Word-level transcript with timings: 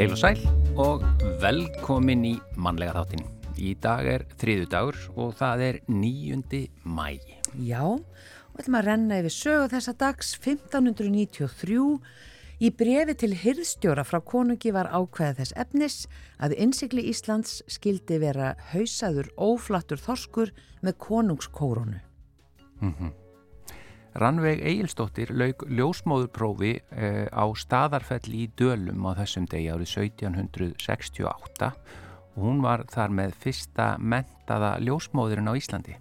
Heil 0.00 0.14
og 0.14 0.16
sæl 0.16 0.38
og 0.80 1.02
velkomin 1.42 2.22
í 2.24 2.30
mannlega 2.56 2.94
þáttin. 3.02 3.26
Í 3.60 3.74
dag 3.84 4.06
er 4.08 4.22
þriðu 4.40 4.68
dagur 4.72 4.96
og 5.12 5.34
það 5.36 5.64
er 5.66 5.78
nýjundi 5.92 6.60
mæ. 6.88 7.18
Já, 7.60 7.84
og 7.84 8.62
ætlum 8.62 8.78
að 8.80 8.86
renna 8.86 9.18
yfir 9.20 9.34
sögu 9.36 9.68
þessa 9.74 9.92
dags 10.00 10.32
1593 10.38 11.84
í 12.64 12.72
brefi 12.80 13.18
til 13.20 13.36
hyrðstjóra 13.42 14.06
frá 14.08 14.22
konungi 14.24 14.72
var 14.72 14.88
ákveða 14.88 15.42
þess 15.42 15.58
efnis 15.66 16.00
að 16.40 16.56
innsikli 16.64 17.04
Íslands 17.12 17.58
skildi 17.68 18.22
vera 18.24 18.54
hausaður 18.72 19.28
óflattur 19.36 20.00
þorskur 20.00 20.56
með 20.80 20.96
konungskórunu. 21.10 22.00
Mm 22.80 22.94
-hmm. 22.96 23.19
Rannveig 24.18 24.58
Egilstóttir 24.66 25.30
lauk 25.30 25.62
ljósmóðurprófi 25.70 26.72
eh, 26.90 27.26
á 27.30 27.46
staðarfell 27.54 28.32
í 28.34 28.48
Dölum 28.58 29.06
á 29.06 29.14
þessum 29.22 29.46
degi 29.46 29.70
árið 29.70 29.92
1768 30.10 31.70
og 32.34 32.42
hún 32.42 32.58
var 32.64 32.82
þar 32.90 33.14
með 33.14 33.36
fyrsta 33.38 33.92
mentaða 34.02 34.76
ljósmóðurinn 34.82 35.50
á 35.50 35.54
Íslandi. 35.54 35.94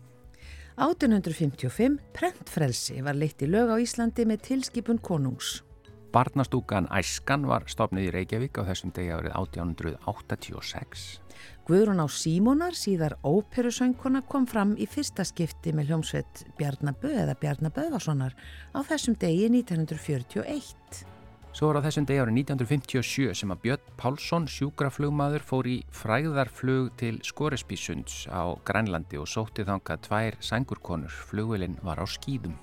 1855 0.80 2.00
prentfrelsi 2.16 3.02
var 3.05 3.17
leitt 3.20 3.44
í 3.45 3.50
lög 3.52 3.76
á 3.76 3.77
Íslandi 3.77 4.26
með 4.26 4.45
tilskipun 4.48 5.02
konungs. 5.03 5.59
Barnastúkan 6.09 6.89
Æskan 6.89 7.45
var 7.45 7.67
stopnið 7.70 8.09
í 8.09 8.14
Reykjavík 8.16 8.58
á 8.58 8.66
þessum 8.72 8.94
degi 8.95 9.14
árið 9.14 9.36
1886. 9.38 11.19
Guðrún 11.68 12.02
á 12.02 12.08
Símónar, 12.09 12.78
síðar 12.78 13.18
óperusöngkona, 13.26 14.23
kom 14.28 14.48
fram 14.50 14.76
í 14.78 14.88
fyrsta 14.90 15.26
skipti 15.28 15.73
með 15.76 15.92
hljómsveit 15.92 16.44
Bjarnabö 16.58 17.14
eða 17.26 17.38
Bjarnaböðvarssonar 17.42 18.36
á 18.73 18.80
þessum 18.90 19.18
degi 19.22 19.50
1941. 19.54 21.06
Svo 21.50 21.72
var 21.72 21.81
á 21.81 21.86
þessum 21.88 22.06
degi 22.06 22.22
árið 22.22 22.38
1957 22.44 23.34
sem 23.42 23.52
að 23.54 23.62
Björn 23.66 23.94
Pálsson, 23.98 24.46
sjúkraflugmaður, 24.48 25.44
fór 25.44 25.68
í 25.68 25.78
fræðarflug 25.92 26.94
til 27.02 27.18
Skoresbísunds 27.26 28.28
á 28.30 28.53
Grænlandi 28.64 29.18
og 29.18 29.28
sótti 29.28 29.66
þangað 29.66 30.06
tvær 30.06 30.38
sangurkonur. 30.46 31.22
Flugvelin 31.31 31.80
var 31.81 32.00
á 32.00 32.06
skýðum. 32.06 32.58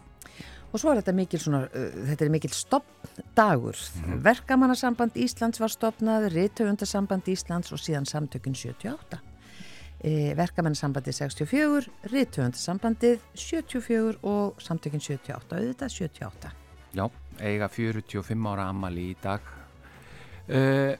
Og 0.77 0.83
svo 0.83 0.93
er 0.93 0.99
þetta 1.01 1.15
mikil, 1.17 1.41
svona, 1.41 1.63
uh, 1.73 2.01
þetta 2.11 2.27
er 2.27 2.31
mikil 2.35 2.53
stoppdagur. 2.53 3.79
Mm. 4.03 4.19
Verkamannasamband 4.27 5.17
Íslands 5.17 5.63
var 5.63 5.73
stopnað, 5.73 6.29
Rittöfundarsamband 6.35 7.31
Íslands 7.33 7.73
og 7.73 7.81
síðan 7.81 8.05
samtökun 8.05 8.53
78. 8.53 9.23
E, 10.05 10.35
Verkamannasambandi 10.37 11.15
64, 11.17 11.89
Rittöfundarsambandið 12.13 13.25
74 13.33 14.21
og 14.21 14.61
samtökun 14.61 15.01
78, 15.01 15.57
auðvitað 15.57 15.97
78. 15.97 16.53
Já, 16.93 17.07
eiga 17.41 17.71
45 17.73 18.53
ára 18.53 18.69
ammali 18.69 19.09
í 19.15 19.17
dag. 19.25 19.49
Uh, 20.47 20.93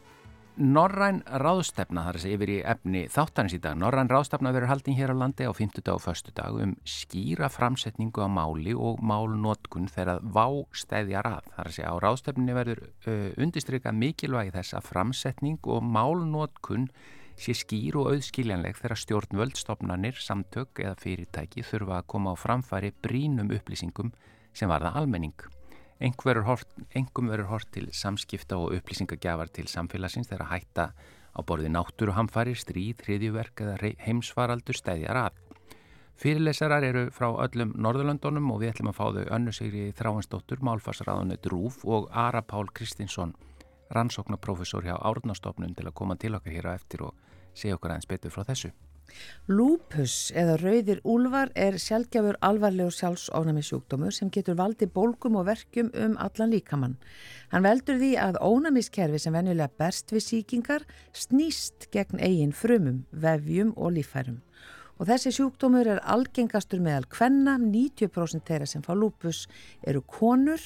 Norræn 0.57 1.19
ráðstefna, 1.29 2.01
þar 2.07 2.17
að 2.17 2.23
segja 2.23 2.37
yfir 2.39 2.51
í 2.55 2.55
efni 2.65 3.01
þáttanins 3.13 3.53
í 3.53 3.59
dag. 3.61 3.75
Norræn 3.77 4.09
ráðstefna 4.09 4.55
verður 4.57 4.71
haldin 4.71 4.95
hér 4.97 5.11
á 5.13 5.21
landi 5.21 5.45
á 5.45 5.53
50 5.53 5.85
dag 5.85 5.99
og 5.99 6.01
förstu 6.01 6.33
dag 6.33 6.57
um 6.57 6.71
skýra 6.81 7.51
framsetningu 7.53 8.25
á 8.25 8.29
máli 8.33 8.73
og 8.73 9.03
málnótkun 9.05 9.91
þegar 9.93 10.23
vá 10.25 10.47
stæðjar 10.73 11.29
að. 11.29 11.51
Þar 11.59 11.69
að 11.69 11.77
segja 11.77 11.91
á 11.93 11.97
ráðstefninni 12.01 12.57
verður 12.57 12.81
uh, 12.89 13.29
undistrykka 13.37 13.93
mikilvægi 13.93 14.55
þess 14.55 14.79
að 14.79 14.89
framsetning 14.89 15.69
og 15.69 15.85
málnótkun 15.85 16.89
sé 17.37 17.53
skýr 17.53 18.01
og 18.01 18.15
auðskiljanleg 18.15 18.81
þegar 18.81 19.03
stjórnvöldstofnanir, 19.03 20.17
samtök 20.17 20.81
eða 20.81 20.97
fyrirtæki 21.05 21.67
þurfa 21.69 22.01
að 22.01 22.09
koma 22.15 22.33
á 22.33 22.37
framfæri 22.41 22.95
brínum 23.05 23.53
upplýsingum 23.53 24.15
sem 24.57 24.73
varða 24.73 24.97
almenning. 24.97 25.37
Engum 26.01 27.31
verður 27.31 27.49
hort 27.49 27.71
til 27.73 27.89
samskipta 27.93 28.59
og 28.61 28.75
upplýsingagjafar 28.77 29.49
til 29.49 29.69
samfélagsins 29.73 30.29
þegar 30.29 30.51
hætta 30.51 30.91
á 31.37 31.41
borði 31.45 31.71
náttúruhamfari, 31.73 32.53
stríð, 32.57 33.01
hriðjuverk 33.07 33.63
eða 33.65 33.93
heimsvaraldur 34.05 34.77
stæðjar 34.77 35.21
að. 35.27 35.43
Fyrirlesarar 36.17 36.85
eru 36.85 37.03
frá 37.13 37.29
öllum 37.45 37.75
Norðurlöndunum 37.77 38.49
og 38.55 38.63
við 38.63 38.73
ætlum 38.73 38.89
að 38.93 38.97
fá 38.97 39.05
þau 39.17 39.27
önnu 39.37 39.53
sigri 39.53 39.91
Þráinsdóttur, 39.97 40.63
Málfarsraðunni 40.65 41.37
Drúf 41.45 41.83
og 41.85 42.09
Ara 42.13 42.41
Pál 42.41 42.73
Kristinsson, 42.73 43.35
rannsóknarprofessor 43.93 44.89
hjá 44.89 44.97
Árnastofnun 44.97 45.77
til 45.77 45.89
að 45.89 45.97
koma 46.01 46.17
til 46.17 46.33
okkar 46.37 46.57
hér 46.57 46.71
á 46.73 46.77
eftir 46.77 47.05
og 47.05 47.17
segja 47.53 47.77
okkar 47.77 47.97
aðeins 47.97 48.09
betur 48.09 48.33
frá 48.33 48.49
þessu. 48.49 48.73
Lúpus 49.47 50.33
eða 50.35 50.57
rauðir 50.61 51.01
úlvar 51.07 51.53
er 51.55 51.79
sjálfgjafur 51.79 52.39
alvarlegur 52.45 52.95
sjálfsónami 52.95 53.63
sjúkdómur 53.63 54.15
sem 54.15 54.31
getur 54.35 54.59
valdi 54.59 54.89
bólgum 54.91 55.39
og 55.41 55.47
verkjum 55.47 55.93
um 55.95 56.17
allan 56.23 56.51
líkamann. 56.51 56.97
Hann 57.53 57.67
veldur 57.67 58.01
því 58.01 58.13
að 58.19 58.41
ónamiskerfi 58.43 59.21
sem 59.23 59.37
venjulega 59.37 59.71
berst 59.79 60.11
við 60.15 60.27
síkingar 60.27 60.87
snýst 61.15 61.89
gegn 61.95 62.19
eigin 62.19 62.57
frumum, 62.57 63.05
vefjum 63.13 63.73
og 63.77 63.95
lífærum. 63.97 64.43
Og 64.99 65.11
þessi 65.11 65.35
sjúkdómur 65.37 65.89
er 65.93 66.03
algengastur 66.09 66.81
meðal 66.81 67.07
kvenna, 67.13 67.59
90% 67.61 68.47
þeirra 68.49 68.67
sem 68.67 68.83
fá 68.83 68.95
lúpus 68.97 69.45
eru 69.87 70.01
konur 70.03 70.63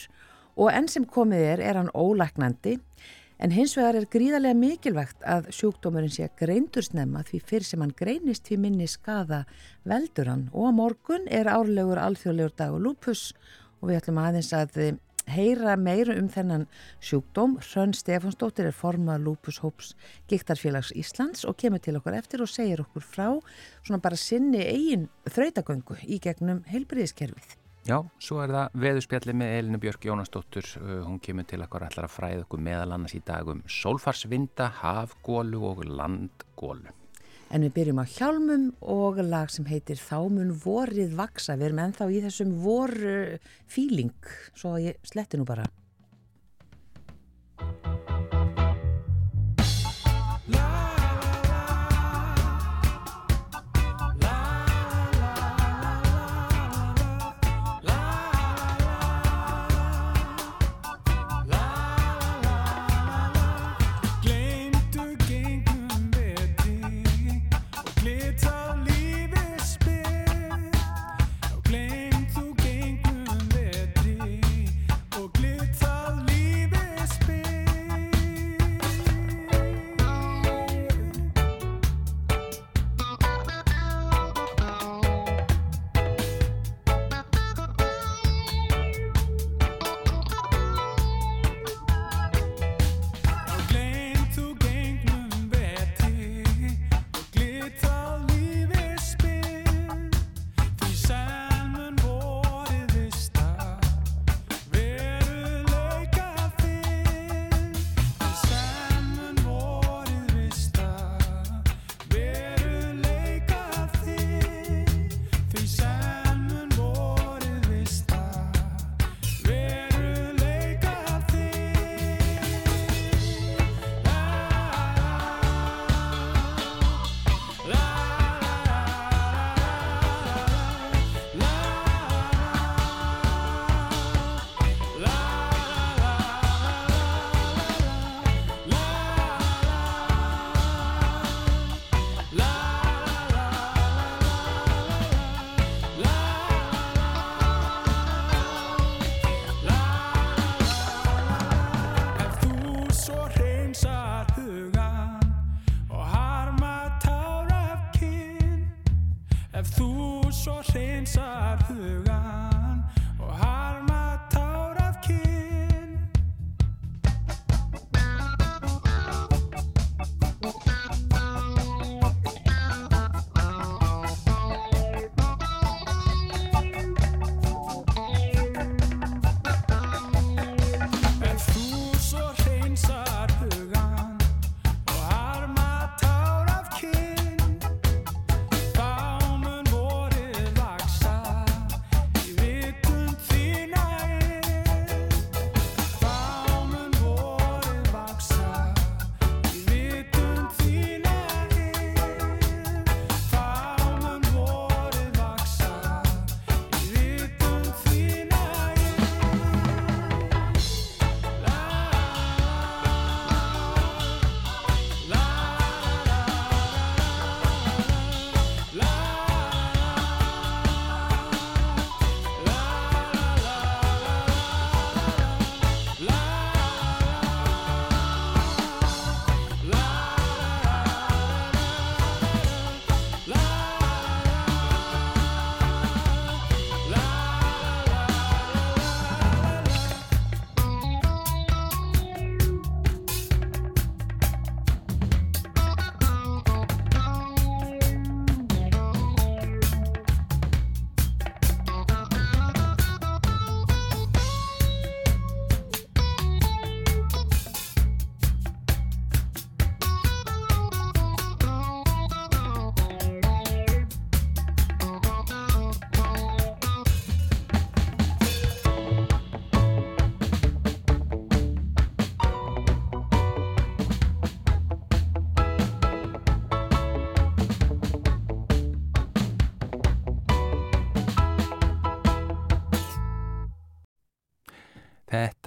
og 0.57 0.71
enn 0.73 0.89
sem 0.91 1.07
komið 1.07 1.47
er 1.55 1.63
er 1.65 1.81
hann 1.81 1.91
ólæknandi 1.95 2.79
En 3.41 3.55
hins 3.57 3.73
vegar 3.73 3.97
er 3.97 4.05
gríðarlega 4.13 4.57
mikilvægt 4.59 5.23
að 5.25 5.47
sjúkdómurinn 5.57 6.13
sé 6.13 6.27
greindur 6.37 6.85
snemma 6.85 7.23
því 7.25 7.39
fyrir 7.49 7.65
sem 7.65 7.81
hann 7.81 7.95
greinist 7.97 8.45
því 8.45 8.59
minni 8.61 8.89
skada 8.91 9.47
veldur 9.89 10.29
hann 10.29 10.43
og 10.53 10.69
á 10.69 10.71
morgun 10.77 11.25
er 11.25 11.49
árlegur 11.49 12.03
alþjóðlegur 12.03 12.53
dag 12.59 12.75
og 12.77 12.85
lúpus 12.85 13.31
og 13.81 13.89
við 13.89 14.03
ætlum 14.03 14.21
aðeins 14.21 14.53
að 14.53 14.77
heyra 15.31 15.77
meira 15.81 16.19
um 16.21 16.29
þennan 16.29 16.67
sjúkdóm. 17.01 17.57
Hrönn 17.65 17.97
Stefansdóttir 17.97 18.69
er 18.69 18.77
formað 18.77 19.25
lúpushóps 19.25 19.95
Giktarfélags 20.29 20.93
Íslands 20.93 21.47
og 21.49 21.57
kemur 21.61 21.81
til 21.81 21.97
okkur 21.97 22.19
eftir 22.19 22.45
og 22.45 22.53
segir 22.53 22.85
okkur 22.85 23.07
frá 23.07 23.29
svona 23.81 24.03
bara 24.05 24.21
sinni 24.21 24.67
eigin 24.67 25.09
þrautagöngu 25.33 25.97
í 26.05 26.21
gegnum 26.21 26.61
heilbriðiskerfið. 26.69 27.60
Já, 27.89 27.97
svo 28.21 28.43
er 28.45 28.53
það 28.53 28.75
veðurspjalli 28.83 29.35
með 29.41 29.55
Elinu 29.57 29.79
Björk 29.81 30.05
Jónasdóttur, 30.05 30.67
uh, 30.83 30.91
hún 31.07 31.17
kemur 31.25 31.47
til 31.49 31.63
okkur 31.65 31.87
allar 31.87 32.07
að 32.11 32.13
fræða 32.13 32.43
okkur 32.45 32.61
meðal 32.67 32.93
annars 32.93 33.15
í 33.17 33.23
dag 33.25 33.49
um 33.49 33.63
sólfarsvinda, 33.65 34.67
hafgólu 34.83 35.63
og 35.71 35.81
landgólu. 35.89 36.93
En 37.51 37.65
við 37.65 37.73
byrjum 37.79 38.03
á 38.05 38.07
hjálmum 38.07 38.69
og 38.85 39.19
lag 39.25 39.51
sem 39.51 39.65
heitir 39.67 39.99
Þámun 39.99 40.53
vorið 40.61 41.17
vaksa, 41.19 41.57
við 41.57 41.71
erum 41.71 41.83
ennþá 41.87 42.11
í 42.13 42.21
þessum 42.29 42.53
voru 42.63 43.19
fíling, 43.67 44.15
svo 44.55 44.77
ég 44.79 45.01
sletti 45.03 45.41
nú 45.41 45.49
bara. 45.49 45.65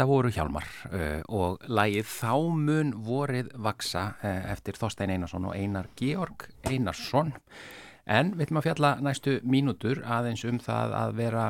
Þetta 0.03 0.17
voru 0.17 0.29
hjálmar 0.35 0.65
uh, 0.91 1.21
og 1.31 1.61
lægið 1.71 2.07
Þá 2.11 2.33
mun 2.59 2.89
vorið 3.05 3.53
vaksa 3.63 4.01
uh, 4.19 4.49
eftir 4.51 4.75
Þorstein 4.75 5.13
Einarsson 5.13 5.45
og 5.47 5.55
Einar 5.55 5.87
Georg 5.95 6.43
Einarsson. 6.67 7.31
En 8.03 8.33
við 8.33 8.49
ætlum 8.49 8.59
að 8.59 8.67
fjalla 8.67 8.91
næstu 8.99 9.37
mínútur 9.47 10.01
aðeins 10.03 10.43
um 10.43 10.59
það 10.59 10.97
að 10.99 11.15
vera, 11.21 11.45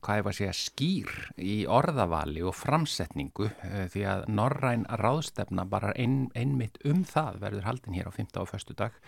hvað 0.00 0.22
ég 0.22 0.26
var 0.30 0.32
að 0.32 0.38
segja, 0.38 0.56
skýr 0.62 1.12
í 1.44 1.58
orðavali 1.68 2.48
og 2.48 2.56
framsetningu 2.56 3.50
uh, 3.50 3.84
því 3.92 4.08
að 4.14 4.26
Norræn 4.32 4.88
ráðstefna 4.88 5.68
bara 5.68 5.92
ein, 5.92 6.30
einmitt 6.32 6.80
um 6.88 7.04
það 7.04 7.42
verður 7.44 7.68
haldin 7.68 8.00
hér 8.00 8.08
á 8.08 8.16
15. 8.16 8.40
og 8.40 8.56
1. 8.56 8.76
dag 8.80 9.00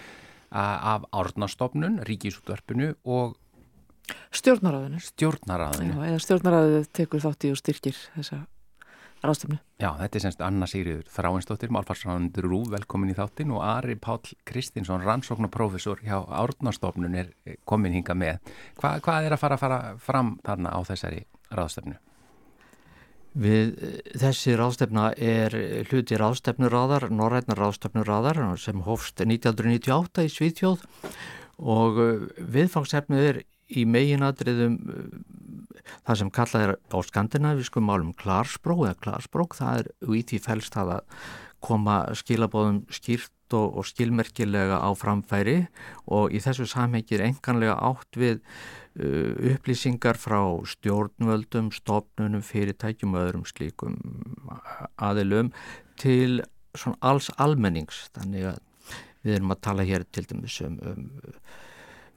af 0.52 1.08
Árnastofnun, 1.16 2.02
Ríkisútvarpinu 2.04 2.92
og 3.08 3.38
Stjórnaráðinu. 4.36 5.00
Stjórnaráðinu. 5.00 5.94
Já, 5.96 6.08
eða 6.10 6.24
stjórnaráðinu 6.26 6.88
tekur 6.92 7.22
þátt 7.24 7.46
í 7.48 7.56
og 7.56 7.62
styrkir 7.62 7.96
þessa 8.18 8.44
ráðstöfnu. 9.22 9.58
Já, 9.82 9.88
þetta 9.98 10.18
er 10.18 10.24
semst 10.24 10.44
Anna 10.44 10.68
Sýriður 10.70 11.08
Þráinsdóttir, 11.14 11.72
málfarsránundur 11.74 12.48
Rú, 12.50 12.60
velkomin 12.72 13.12
í 13.12 13.16
þáttin 13.16 13.54
og 13.54 13.62
Ari 13.66 13.96
Pál 14.02 14.20
Kristinsson, 14.48 15.04
rannsóknarprofessor 15.06 16.02
hjá 16.02 16.16
Árnastofnun 16.26 17.18
er 17.18 17.34
komin 17.68 17.94
hinga 17.94 18.16
með. 18.18 18.54
Hva, 18.80 18.96
hvað 19.02 19.28
er 19.28 19.36
að 19.36 19.44
fara 19.44 19.60
fara 19.60 19.82
fram 20.02 20.36
þarna 20.46 20.74
á 20.74 20.80
þessari 20.90 21.22
ráðstöfnu? 21.54 21.98
Við 23.32 23.70
þessi 24.20 24.58
ráðstefna 24.60 25.06
er 25.16 25.54
hluti 25.88 26.18
ráðstefnuráðar, 26.20 27.06
norrætnar 27.08 27.62
ráðstefnuráðar 27.62 28.42
sem 28.60 28.82
hófst 28.84 29.22
1998 29.24 30.26
í 30.26 30.32
Svíðtjóð 30.34 30.84
og 31.62 32.02
viðfangsefnið 32.36 33.28
er 33.30 33.40
í 33.76 33.84
meginadriðum 33.88 34.78
uh, 34.82 35.06
það 36.06 36.18
sem 36.20 36.32
kallað 36.34 36.66
er 36.66 36.74
á 36.78 36.98
skandinavískum 37.06 37.86
málum 37.88 38.12
klarsprók 38.18 38.86
eða 38.88 39.00
klarsprók, 39.06 39.56
það 39.58 39.82
er 39.82 40.18
í 40.18 40.22
því 40.28 40.42
fælst 40.46 40.78
að 40.78 40.92
koma 41.62 42.04
skilabóðum 42.18 42.82
skýrt 42.92 43.54
og, 43.54 43.78
og 43.78 43.86
skilmerkilega 43.86 44.80
á 44.82 44.90
framfæri 44.98 45.58
og 46.10 46.32
í 46.34 46.40
þessu 46.42 46.66
samhengir 46.70 47.22
enganlega 47.22 47.76
átt 47.78 48.18
við 48.18 48.40
uh, 48.40 49.52
upplýsingar 49.52 50.18
frá 50.20 50.40
stjórnvöldum, 50.74 51.70
stofnunum, 51.74 52.44
fyrirtækjum 52.46 53.16
og 53.16 53.26
öðrum 53.26 53.46
slíkum 53.48 53.98
aðilum 54.96 55.52
til 56.00 56.42
alls 57.04 57.28
almennings, 57.36 58.08
þannig 58.16 58.54
að 58.54 58.62
við 59.22 59.36
erum 59.36 59.54
að 59.54 59.62
tala 59.68 59.86
hér 59.86 60.06
til 60.10 60.24
dæmis 60.26 60.56
um, 60.66 60.78
um 60.82 61.04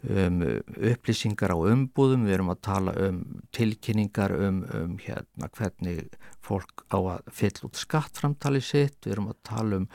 um 0.09 0.41
upplýsingar 0.75 1.53
á 1.53 1.57
umbúðum, 1.57 2.25
við 2.27 2.37
erum 2.37 2.51
að 2.53 2.61
tala 2.67 2.93
um 3.07 3.19
tilkynningar 3.55 4.33
um, 4.37 4.61
um 4.75 4.95
hérna, 5.01 5.49
hvernig 5.55 6.05
fólk 6.45 6.85
á 6.93 6.97
að 6.99 7.33
fyll 7.33 7.53
út 7.65 7.79
skattframtali 7.79 8.61
sitt, 8.61 8.99
við 9.05 9.15
erum 9.15 9.31
að 9.31 9.39
tala 9.47 9.79
um, 9.81 9.87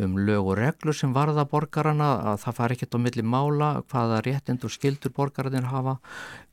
um 0.00 0.18
lög 0.18 0.50
og 0.52 0.58
reglur 0.60 0.96
sem 0.96 1.12
varða 1.16 1.44
borgarana, 1.50 2.10
að 2.32 2.42
það 2.44 2.58
far 2.60 2.74
ekkert 2.74 2.96
á 2.96 3.04
milli 3.04 3.24
mála, 3.36 3.70
hvaða 3.92 4.20
réttind 4.26 4.64
og 4.64 4.74
skildur 4.74 5.14
borgararnir 5.16 5.68
hafa, 5.70 5.98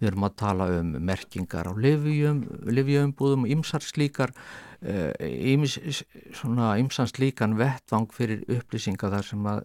við 0.01 0.11
erum 0.11 0.27
að 0.27 0.37
tala 0.43 0.69
um 0.81 0.95
merkingar 1.07 1.71
á 1.71 1.73
livjuumbúðum, 1.77 3.47
ymsar 3.55 3.85
slíkar, 3.85 4.35
íms, 4.83 5.77
eh, 5.79 6.03
vettvang 7.57 8.11
fyrir 8.13 8.43
upplýsingar 8.45 9.09
þar 9.15 9.25
sem 9.25 9.47
að 9.49 9.63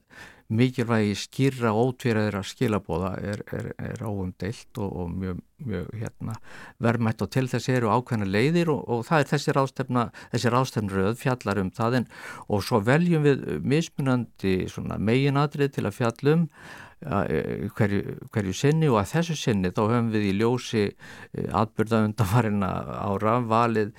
mikilvægi 0.52 1.16
skýra 1.18 1.72
ótvíraðir 1.76 2.38
að 2.40 2.48
skilabóða 2.50 3.12
er, 3.32 3.42
er, 3.54 3.70
er 3.80 4.04
óumdeilt 4.04 4.80
og, 4.82 4.92
og 5.02 5.16
mjög, 5.22 5.40
mjög 5.64 5.88
hérna, 6.02 6.36
verðmætt 6.82 7.24
og 7.24 7.32
til 7.34 7.48
þess 7.50 7.72
eru 7.72 7.92
ákveðna 7.94 8.28
leiðir 8.28 8.72
og, 8.74 8.84
og 8.86 9.04
það 9.08 9.24
er 9.24 9.32
þessi 9.32 9.56
rástefna, 9.56 10.06
þessi 10.34 10.54
rástefnröð 10.54 11.18
fjallar 11.22 11.62
um 11.62 11.72
það 11.74 12.00
en 12.02 12.08
og 12.48 12.64
svo 12.66 12.82
veljum 12.84 13.26
við 13.26 13.44
mismunandi 13.74 14.56
meginadrið 15.02 15.76
til 15.76 15.88
að 15.88 16.00
fjallum 16.00 16.48
E, 17.02 17.68
hverju, 17.74 18.16
hverju 18.30 18.52
sinni 18.54 18.86
og 18.90 19.00
að 19.00 19.08
þessu 19.16 19.34
sinni 19.38 19.72
þá 19.74 19.80
höfum 19.80 20.10
við 20.12 20.26
í 20.28 20.34
ljósi 20.38 20.82
e, 20.86 21.46
atbyrða 21.50 22.04
undanvarina 22.06 22.68
ára 23.02 23.40
valið 23.42 23.90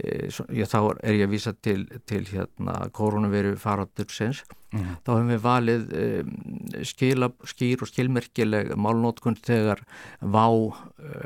e, 0.00 0.30
þá 0.32 0.78
er 1.02 1.18
ég 1.18 1.26
að 1.26 1.34
vísa 1.34 1.52
til, 1.60 1.82
til 2.08 2.22
hérna 2.30 2.78
koronaviru 2.96 3.58
faratursins 3.60 4.40
mm. 4.72 4.90
þá 5.04 5.10
höfum 5.12 5.30
við 5.32 5.42
valið 5.44 5.86
skila, 6.88 7.30
skýr 7.46 7.84
og 7.84 7.90
skilmerkileg 7.90 8.72
málnótkund 8.80 9.40
þegar 9.46 9.82
vá 10.20 10.46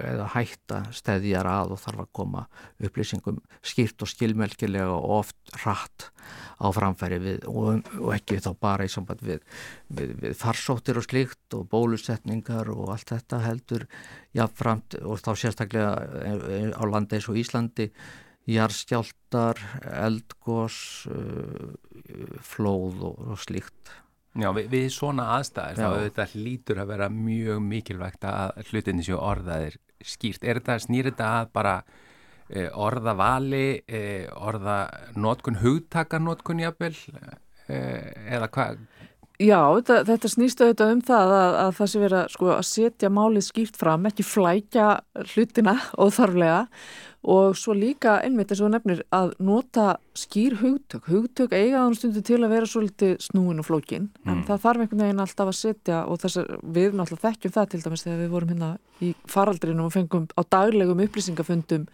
eða 0.05 0.29
hætta 0.35 0.83
stæðjar 0.95 1.49
að 1.51 1.75
og 1.77 1.83
þarf 1.83 2.05
að 2.05 2.13
koma 2.21 2.45
upplýsingum 2.83 3.41
skýrt 3.65 4.05
og 4.05 4.13
skilmerkilega 4.13 4.95
og 4.95 5.17
oft 5.21 5.61
rætt 5.65 6.11
á 6.61 6.67
framfæri 6.75 7.21
við 7.23 7.47
og, 7.51 7.85
og 7.99 8.15
ekki 8.15 8.41
þá 8.45 8.51
bara 8.61 8.87
í 8.87 8.93
samband 8.93 9.23
við, 9.25 9.45
við, 9.89 10.17
við 10.25 10.39
farsóttir 10.39 11.01
og 11.01 11.07
slikt 11.07 11.57
og 11.57 11.69
bólusetningar 11.73 12.73
og 12.75 12.93
allt 12.95 13.15
þetta 13.15 13.45
heldur 13.47 13.87
jáfnframt 14.37 15.01
og 15.03 15.23
þá 15.23 15.31
sérstaklega 15.35 15.95
á 16.77 16.83
landi 16.87 17.19
eins 17.19 17.31
og 17.31 17.41
Íslandi 17.41 17.91
jarðskjáltar, 18.51 19.61
eldgós, 20.05 20.79
uh, 21.11 21.73
flóð 22.45 23.05
og, 23.11 23.35
slíkt. 23.41 23.97
Já, 24.39 24.51
við, 24.55 24.69
við 24.71 24.87
svona 24.95 25.33
aðstæðir 25.37 25.81
þá 25.81 25.87
auðvitað 25.89 26.37
hlýtur 26.37 26.83
að 26.83 26.93
vera 26.93 27.09
mjög 27.11 27.65
mikilvægt 27.67 28.27
að 28.31 28.61
hlutinni 28.71 29.07
séu 29.07 29.19
orðaðir 29.19 29.81
skýrt. 30.07 30.47
Er 30.47 30.61
þetta, 30.61 30.79
snýr 30.87 31.11
þetta 31.11 31.33
að 31.41 31.51
bara 31.57 31.75
Eh, 32.51 32.67
orða 32.75 33.13
vali, 33.15 33.81
eh, 33.87 34.27
orða 34.35 34.89
nótkun, 35.15 35.61
hugtakarnótkun 35.63 36.59
jafnvel 36.65 36.97
eh, 37.71 38.11
eða 38.35 38.49
hvað? 38.51 38.81
Já, 39.41 39.61
þetta, 39.79 40.01
þetta 40.05 40.29
snýstu 40.29 40.65
auðvitað 40.67 40.91
um 40.93 40.99
það 41.09 41.31
að, 41.33 41.55
að 41.61 41.71
það 41.79 41.91
sé 41.91 42.01
vera 42.03 42.25
sko, 42.29 42.49
að 42.53 42.67
setja 42.69 43.11
málið 43.13 43.45
skýrt 43.47 43.79
fram, 43.81 44.09
ekki 44.11 44.27
flækja 44.27 44.89
hlutina 45.33 45.79
óþarflega 46.03 46.59
og 47.21 47.57
svo 47.57 47.75
líka 47.77 48.15
einmitt 48.25 48.53
eins 48.53 48.61
og 48.65 48.71
nefnir 48.73 49.03
að 49.13 49.33
nota 49.45 49.87
skýr 50.17 50.59
hugtök 50.61 51.09
hugtök 51.13 51.53
eiga 51.53 51.83
þannig 51.83 51.99
stundu 51.99 52.23
til 52.25 52.39
að 52.41 52.53
vera 52.55 52.69
svolítið 52.69 53.17
snúin 53.21 53.61
og 53.61 53.69
flókin, 53.69 54.07
mm. 54.09 54.31
en 54.33 54.45
það 54.49 54.63
þarf 54.65 54.85
einhvern 54.85 55.03
veginn 55.05 55.25
alltaf 55.25 55.53
að 55.53 55.59
setja 55.59 56.03
og 56.05 56.21
þess 56.23 56.41
að 56.41 56.53
við 56.77 56.97
náttúrulega 56.97 57.27
þekkjum 57.27 57.57
það 57.57 57.69
til 57.73 57.83
dæmis 57.85 58.07
þegar 58.07 58.23
við 58.23 58.33
vorum 58.37 58.55
hérna 58.55 58.71
í 59.01 59.11
faraldrinum 59.37 59.89
og 59.89 59.97
fengum 59.97 60.29
á 60.33 60.43
daglegum 60.57 61.05
upplýsingafundum 61.05 61.89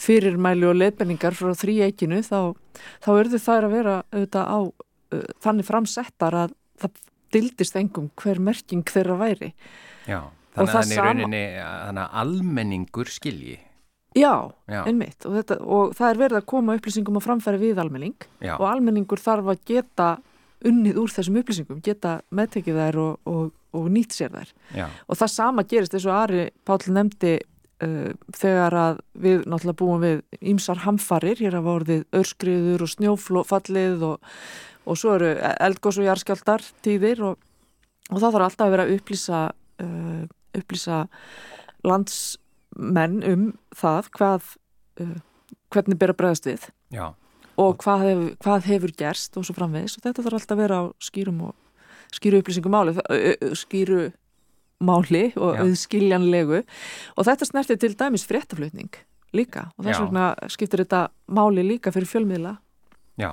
fyrirmæli 0.00 0.68
og 0.68 0.80
leifbenningar 0.80 1.36
frá 1.36 1.52
þrý 1.56 1.76
eikinu 1.90 2.22
þá, 2.24 2.56
þá 3.04 3.10
örðu 3.18 3.40
þær 3.44 3.68
að 3.68 3.76
vera 3.76 3.98
auðvitað 4.12 4.48
á 4.48 4.58
uh, 4.64 5.28
þannig 5.44 5.68
framsettar 5.68 6.40
að 6.46 6.56
það 6.80 7.00
dildist 7.34 7.78
engum 7.78 8.10
hver 8.18 8.40
merking 8.42 8.84
þeirra 8.90 9.16
væri 9.20 9.50
Já, 10.08 10.24
þannig 10.56 10.78
að 10.80 10.94
er 10.94 11.04
rauninni 11.06 11.42
sama... 11.56 12.06
almenningur 12.22 13.10
skilji 13.12 13.58
Já, 14.18 14.50
Já. 14.66 14.82
einmitt 14.88 15.22
og, 15.22 15.36
þetta, 15.38 15.60
og 15.62 15.92
það 15.94 16.08
er 16.08 16.18
verið 16.24 16.40
að 16.40 16.48
koma 16.50 16.74
upplýsingum 16.78 17.20
á 17.20 17.22
framfæri 17.22 17.60
við 17.60 17.78
almenning 17.78 18.16
Já. 18.42 18.56
og 18.56 18.66
almenningur 18.66 19.22
þarf 19.22 19.52
að 19.52 19.62
geta 19.70 20.08
unnið 20.66 20.98
úr 21.00 21.12
þessum 21.14 21.38
upplýsingum, 21.40 21.78
geta 21.84 22.16
meðtekið 22.34 22.80
þær 22.82 22.98
og, 23.04 23.30
og, 23.30 23.52
og 23.78 23.86
nýtt 23.94 24.16
sér 24.16 24.34
þær 24.34 24.50
Já. 24.74 24.88
og 25.06 25.20
það 25.20 25.32
sama 25.36 25.64
gerist 25.70 25.94
eins 25.94 26.08
og 26.08 26.16
Ari 26.16 26.48
Páll 26.66 26.90
nefndi 26.90 27.36
uh, 27.38 28.10
þegar 28.34 28.78
að 28.80 28.98
við 29.14 29.46
náttúrulega 29.46 29.78
búum 29.78 30.02
við 30.02 30.24
ímsar 30.52 30.82
hamfarir, 30.88 31.38
hér 31.38 31.60
hafa 31.60 31.76
orðið 31.78 32.02
örskriður 32.20 32.84
og 32.86 32.92
snjófallið 32.96 34.04
og 34.10 34.34
svo 34.98 35.14
eru 35.18 35.30
eldgós 35.38 36.00
og 36.00 36.08
jarskjaldar 36.08 36.64
tíðir 36.84 37.22
og 37.26 37.38
það 38.10 38.26
þarf 38.26 38.46
alltaf 38.48 38.66
að 38.66 38.74
vera 38.74 38.86
að 38.86 38.94
upplýsa 38.96 39.40
uh, 39.84 40.22
upplýsa 40.58 41.00
lands 41.86 42.20
menn 42.76 43.20
um 43.26 43.48
það 43.76 44.10
hvað, 44.16 44.52
uh, 45.02 45.16
hvernig 45.70 45.98
að 46.00 46.16
bregðast 46.18 46.48
við. 46.48 46.68
Já. 46.90 47.12
og 47.60 47.76
hvað, 47.84 48.06
hef, 48.06 48.22
hvað 48.42 48.66
hefur 48.66 48.92
gerst 48.98 49.36
og 49.38 49.44
svo 49.46 49.54
framvegis. 49.54 49.98
Og 49.98 50.06
þetta 50.06 50.24
þarf 50.24 50.38
alltaf 50.40 50.56
að 50.56 50.62
vera 50.64 50.80
á 50.80 50.84
skýrum 51.02 51.44
og 51.50 52.16
skýru 52.16 52.40
upplýsingum 52.40 52.74
máli, 52.74 52.94
skýru 53.58 54.08
máli 54.80 55.24
og 55.36 55.60
auðskiljanlegu. 55.60 56.64
Og 57.16 57.28
þetta 57.28 57.48
snertir 57.48 57.80
til 57.80 57.92
dæmis 58.00 58.26
fréttaflutning 58.26 58.90
líka. 59.36 59.68
Og 59.76 59.86
þess 59.86 60.02
vegna 60.02 60.32
skiptir 60.50 60.84
þetta 60.84 61.04
máli 61.30 61.66
líka 61.66 61.92
fyrir 61.94 62.10
fjölmiðla. 62.10 62.56
Já, 63.20 63.30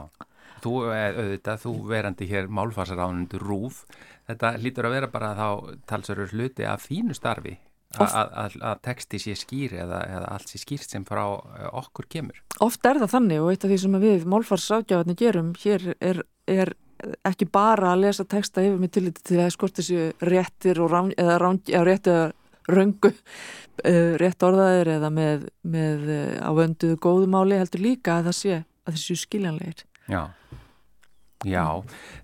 þú, 0.64 0.74
auðvitað, 0.92 1.64
þú 1.64 1.74
verandi 1.90 2.28
hér 2.30 2.52
málfarsaránundur 2.52 3.44
rúf 3.44 3.84
þetta 4.28 4.54
lítur 4.62 4.88
að 4.88 4.98
vera 4.98 5.12
bara 5.12 5.32
þá 5.38 5.48
talsverður 5.90 6.36
hluti 6.36 6.68
af 6.68 6.88
þínu 6.88 7.16
starfi 7.18 7.58
að 7.98 8.82
texti 8.84 9.20
sé 9.22 9.36
skýr 9.40 9.78
eða, 9.84 10.02
eða 10.12 10.32
allt 10.36 10.52
sé 10.52 10.60
skýrt 10.60 10.92
sem 10.92 11.06
frá 11.08 11.24
eh, 11.24 11.70
okkur 11.72 12.10
kemur. 12.12 12.42
Oft 12.60 12.86
er 12.86 13.00
það 13.00 13.14
þannig 13.14 13.44
og 13.44 13.52
eitt 13.54 13.64
af 13.64 13.72
því 13.72 13.78
sem 13.84 13.96
við 14.04 14.26
málfarsákjáðinni 14.28 15.16
gerum 15.18 15.54
hér 15.62 15.86
er, 15.96 16.20
er 16.52 16.74
ekki 17.26 17.48
bara 17.48 17.94
að 17.94 18.04
lesa 18.04 18.26
texta 18.28 18.66
yfir 18.66 18.82
með 18.82 18.94
tillit 18.98 19.22
til 19.24 19.40
að 19.40 19.54
skorta 19.56 19.82
þessu 19.82 20.30
réttir 20.34 20.82
og 20.84 20.92
rán, 20.92 21.14
eða 21.16 21.40
rán, 21.42 21.62
já, 21.70 21.80
réttir 21.88 22.36
röngu 22.68 23.14
uh, 23.14 24.14
rétt 24.20 24.44
orðaðir 24.44 24.98
eða 24.98 25.12
með, 25.14 25.46
með 25.64 26.10
á 26.44 26.52
vönduðu 26.58 26.98
góðumáli 27.06 27.62
heldur 27.62 27.86
líka 27.86 28.18
að 28.18 28.32
það 28.32 28.40
sé 28.42 28.58
að 28.58 28.98
þessu 28.98 29.20
skiljanleir. 29.24 29.87
Já, 30.08 30.22
já, 31.44 31.64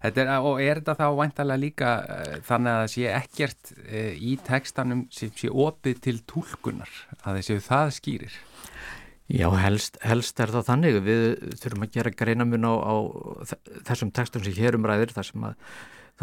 er, 0.08 0.32
og 0.40 0.62
er 0.64 0.80
þetta 0.80 0.96
þá 1.02 1.08
væntalega 1.20 1.62
líka 1.62 1.94
uh, 2.02 2.36
þannig 2.48 2.72
að 2.74 2.82
það 2.82 2.92
sé 2.94 3.10
ekkert 3.12 3.74
uh, 3.76 4.14
í 4.16 4.38
tekstanum 4.48 5.06
sem 5.14 5.34
sé 5.38 5.52
opið 5.52 6.04
til 6.08 6.18
tólkunar, 6.30 6.94
að 7.24 7.42
þessu 7.42 7.60
það 7.68 7.96
skýrir? 8.00 8.38
Já, 9.34 9.48
helst, 9.56 9.98
helst 10.04 10.40
er 10.44 10.52
það 10.52 10.68
þannig. 10.68 10.98
Við 11.06 11.22
þurfum 11.62 11.86
að 11.86 11.94
gera 11.96 12.12
greinamun 12.20 12.68
á, 12.68 12.74
á 12.76 12.96
þessum 13.88 14.12
tekstum 14.14 14.44
sem 14.44 14.56
hér 14.58 14.76
umræðir, 14.78 15.14
þar 15.16 15.30
sem 15.30 15.46
að 15.48 15.56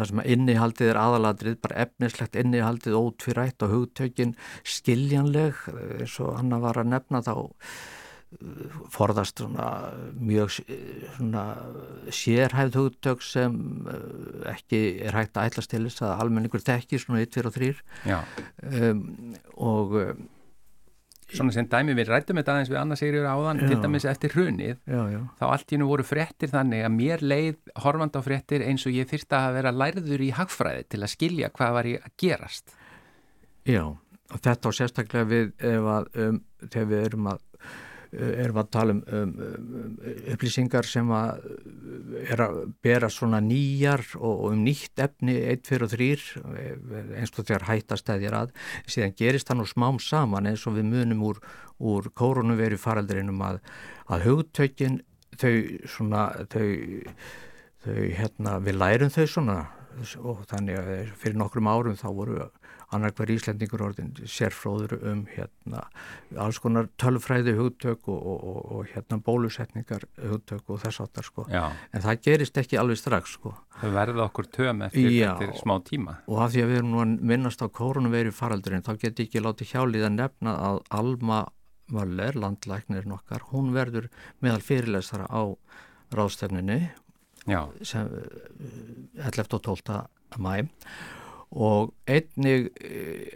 að 0.01 0.27
innihaldið 0.33 0.93
er 0.93 0.97
aðaladrið, 0.97 1.57
bara 1.61 1.81
efnislegt 1.85 2.37
innihaldið 2.39 2.95
ótvirætt 2.97 3.65
og 3.65 3.73
hugtökin 3.75 4.35
skiljanleg, 4.63 5.57
eins 5.99 6.15
og 6.23 6.37
hann 6.39 6.55
var 6.63 6.79
að 6.81 6.93
nefna 6.93 7.21
þá 7.25 7.33
forðast 8.91 9.41
svona 9.41 9.67
mjög 10.15 10.53
svona 11.17 11.45
sérhæfð 12.15 12.77
hugtök 12.79 13.23
sem 13.25 13.55
uh, 13.83 14.51
ekki 14.53 14.79
er 15.03 15.17
hægt 15.17 15.35
að 15.35 15.49
ætla 15.51 15.63
stilis 15.65 15.99
að 16.01 16.15
almenningur 16.23 16.63
tekki 16.63 16.99
svona 17.01 17.21
1, 17.25 17.33
2 17.35 17.49
og 17.49 17.57
3 17.57 17.73
um, 18.91 19.01
og 19.57 19.97
Svona 21.31 21.53
sem 21.55 21.67
dæmi 21.71 21.93
við 21.95 22.09
rættum 22.11 22.35
þetta 22.41 22.53
aðeins 22.57 22.69
við 22.73 22.77
Anna 22.81 22.95
Sigriður 22.99 23.27
áðan, 23.31 23.61
já. 23.61 23.67
til 23.69 23.77
dæmis 23.79 24.05
eftir 24.09 24.33
hrunið, 24.35 24.73
já, 24.83 24.99
já. 25.13 25.19
þá 25.39 25.45
allt 25.47 25.71
í 25.71 25.77
nú 25.79 25.85
voru 25.87 26.03
frettir 26.03 26.51
þannig 26.51 26.83
að 26.83 26.91
mér 26.97 27.23
leið 27.23 27.71
horfand 27.85 28.17
á 28.19 28.21
frettir 28.25 28.65
eins 28.65 28.83
og 28.83 28.97
ég 28.97 29.07
þyrsta 29.07 29.45
að 29.45 29.55
vera 29.61 29.71
lærður 29.71 30.25
í 30.25 30.27
hagfræði 30.35 30.89
til 30.91 30.99
að 30.99 31.13
skilja 31.13 31.51
hvað 31.55 31.77
var 31.77 31.87
ég 31.87 32.03
að 32.03 32.17
gerast. 32.25 32.75
Já, 33.63 33.85
og 33.87 34.43
þetta 34.43 34.67
á 34.67 34.71
sérstaklega 34.75 35.29
við 35.31 35.55
ef 35.71 35.87
að, 35.95 36.11
um, 36.25 36.41
þegar 36.67 36.91
við 36.91 37.07
erum 37.07 37.31
að 37.31 37.47
Eh, 37.61 37.89
erum 38.11 38.59
að 38.59 38.69
tala 38.75 38.93
um, 38.95 39.01
um, 39.07 39.33
um 39.79 39.99
upplýsingar 40.33 40.87
sem 40.87 41.11
að 41.15 41.45
er 42.27 42.43
að 42.43 42.57
bera 42.83 43.09
svona 43.11 43.39
nýjar 43.43 44.03
og, 44.19 44.31
og 44.31 44.47
um 44.51 44.63
nýtt 44.65 44.99
efni 45.03 45.37
1, 45.53 45.63
2 45.69 45.79
og 45.85 45.93
3 45.93 46.09
eins 47.21 47.31
og 47.31 47.45
þegar 47.45 47.67
hættastæðir 47.69 48.37
að 48.41 48.55
síðan 48.83 49.15
gerist 49.19 49.47
það 49.47 49.61
nú 49.61 49.67
smám 49.71 50.01
saman 50.03 50.51
eins 50.51 50.65
og 50.67 50.75
við 50.79 50.89
munum 50.91 51.23
úr, 51.29 51.39
úr 51.79 52.11
koronaviru 52.17 52.79
faraldrinum 52.81 53.39
að, 53.47 53.61
að 54.11 54.27
hugtökin 54.27 54.99
þau 55.39 55.53
svona 55.89 56.25
þau, 56.51 56.67
þau 57.85 58.01
hérna 58.19 58.57
við 58.65 58.81
lærum 58.81 59.13
þau 59.13 59.23
svona 59.37 59.61
og 60.21 60.45
þannig 60.49 60.79
að 60.79 61.13
fyrir 61.19 61.39
nokkrum 61.39 61.69
árum 61.71 61.99
þá 61.99 62.09
voru 62.15 62.49
annar 62.91 63.13
hver 63.15 63.31
Íslandingur 63.31 63.83
orðin 63.85 64.11
sérfróður 64.27 64.97
um 65.07 65.21
hérna 65.31 65.83
alls 66.43 66.59
konar 66.61 66.89
tölfræði 66.99 67.53
hugtök 67.55 68.09
og, 68.11 68.17
og, 68.19 68.41
og, 68.51 68.59
og 68.75 68.89
hérna 68.91 69.19
bólusetningar 69.23 70.03
hugtök 70.19 70.73
og 70.73 70.81
þess 70.83 71.03
áttar 71.05 71.27
sko. 71.27 71.45
Já. 71.51 71.71
en 71.91 72.03
það 72.03 72.23
gerist 72.27 72.59
ekki 72.59 72.79
alveg 72.81 72.99
strax 72.99 73.37
sko. 73.37 73.53
Það 73.79 73.95
verði 73.95 74.23
okkur 74.25 74.49
töm 74.57 74.83
eftir, 74.87 75.07
Já, 75.13 75.31
eftir 75.31 75.55
smá 75.61 75.77
tíma. 75.87 76.17
Og 76.27 76.43
af 76.43 76.51
því 76.53 76.65
að 76.65 76.73
við 76.73 76.81
erum 76.81 76.91
nú 76.91 77.01
að 77.05 77.15
minnast 77.31 77.63
á 77.63 77.67
kórunveru 77.71 78.35
faraldurinn 78.35 78.85
þá 78.85 78.93
getur 78.97 79.27
ekki 79.27 79.45
látið 79.45 79.73
hjálið 79.75 80.07
að 80.09 80.17
nefna 80.19 80.57
að 80.67 80.81
Alma 81.01 81.41
Möller, 81.91 82.37
landlæknirinn 82.39 83.17
okkar, 83.17 83.43
hún 83.51 83.73
verður 83.75 84.07
meðal 84.39 84.61
fyrirlesara 84.63 85.25
á 85.27 85.43
ráðstefninu 86.15 86.77
sem 87.81 88.11
11. 89.17 89.47
og 89.57 89.61
12. 89.61 89.95
mæm 90.37 90.69
og 91.51 91.91
einnig 92.07 92.69
eh, 92.79 93.33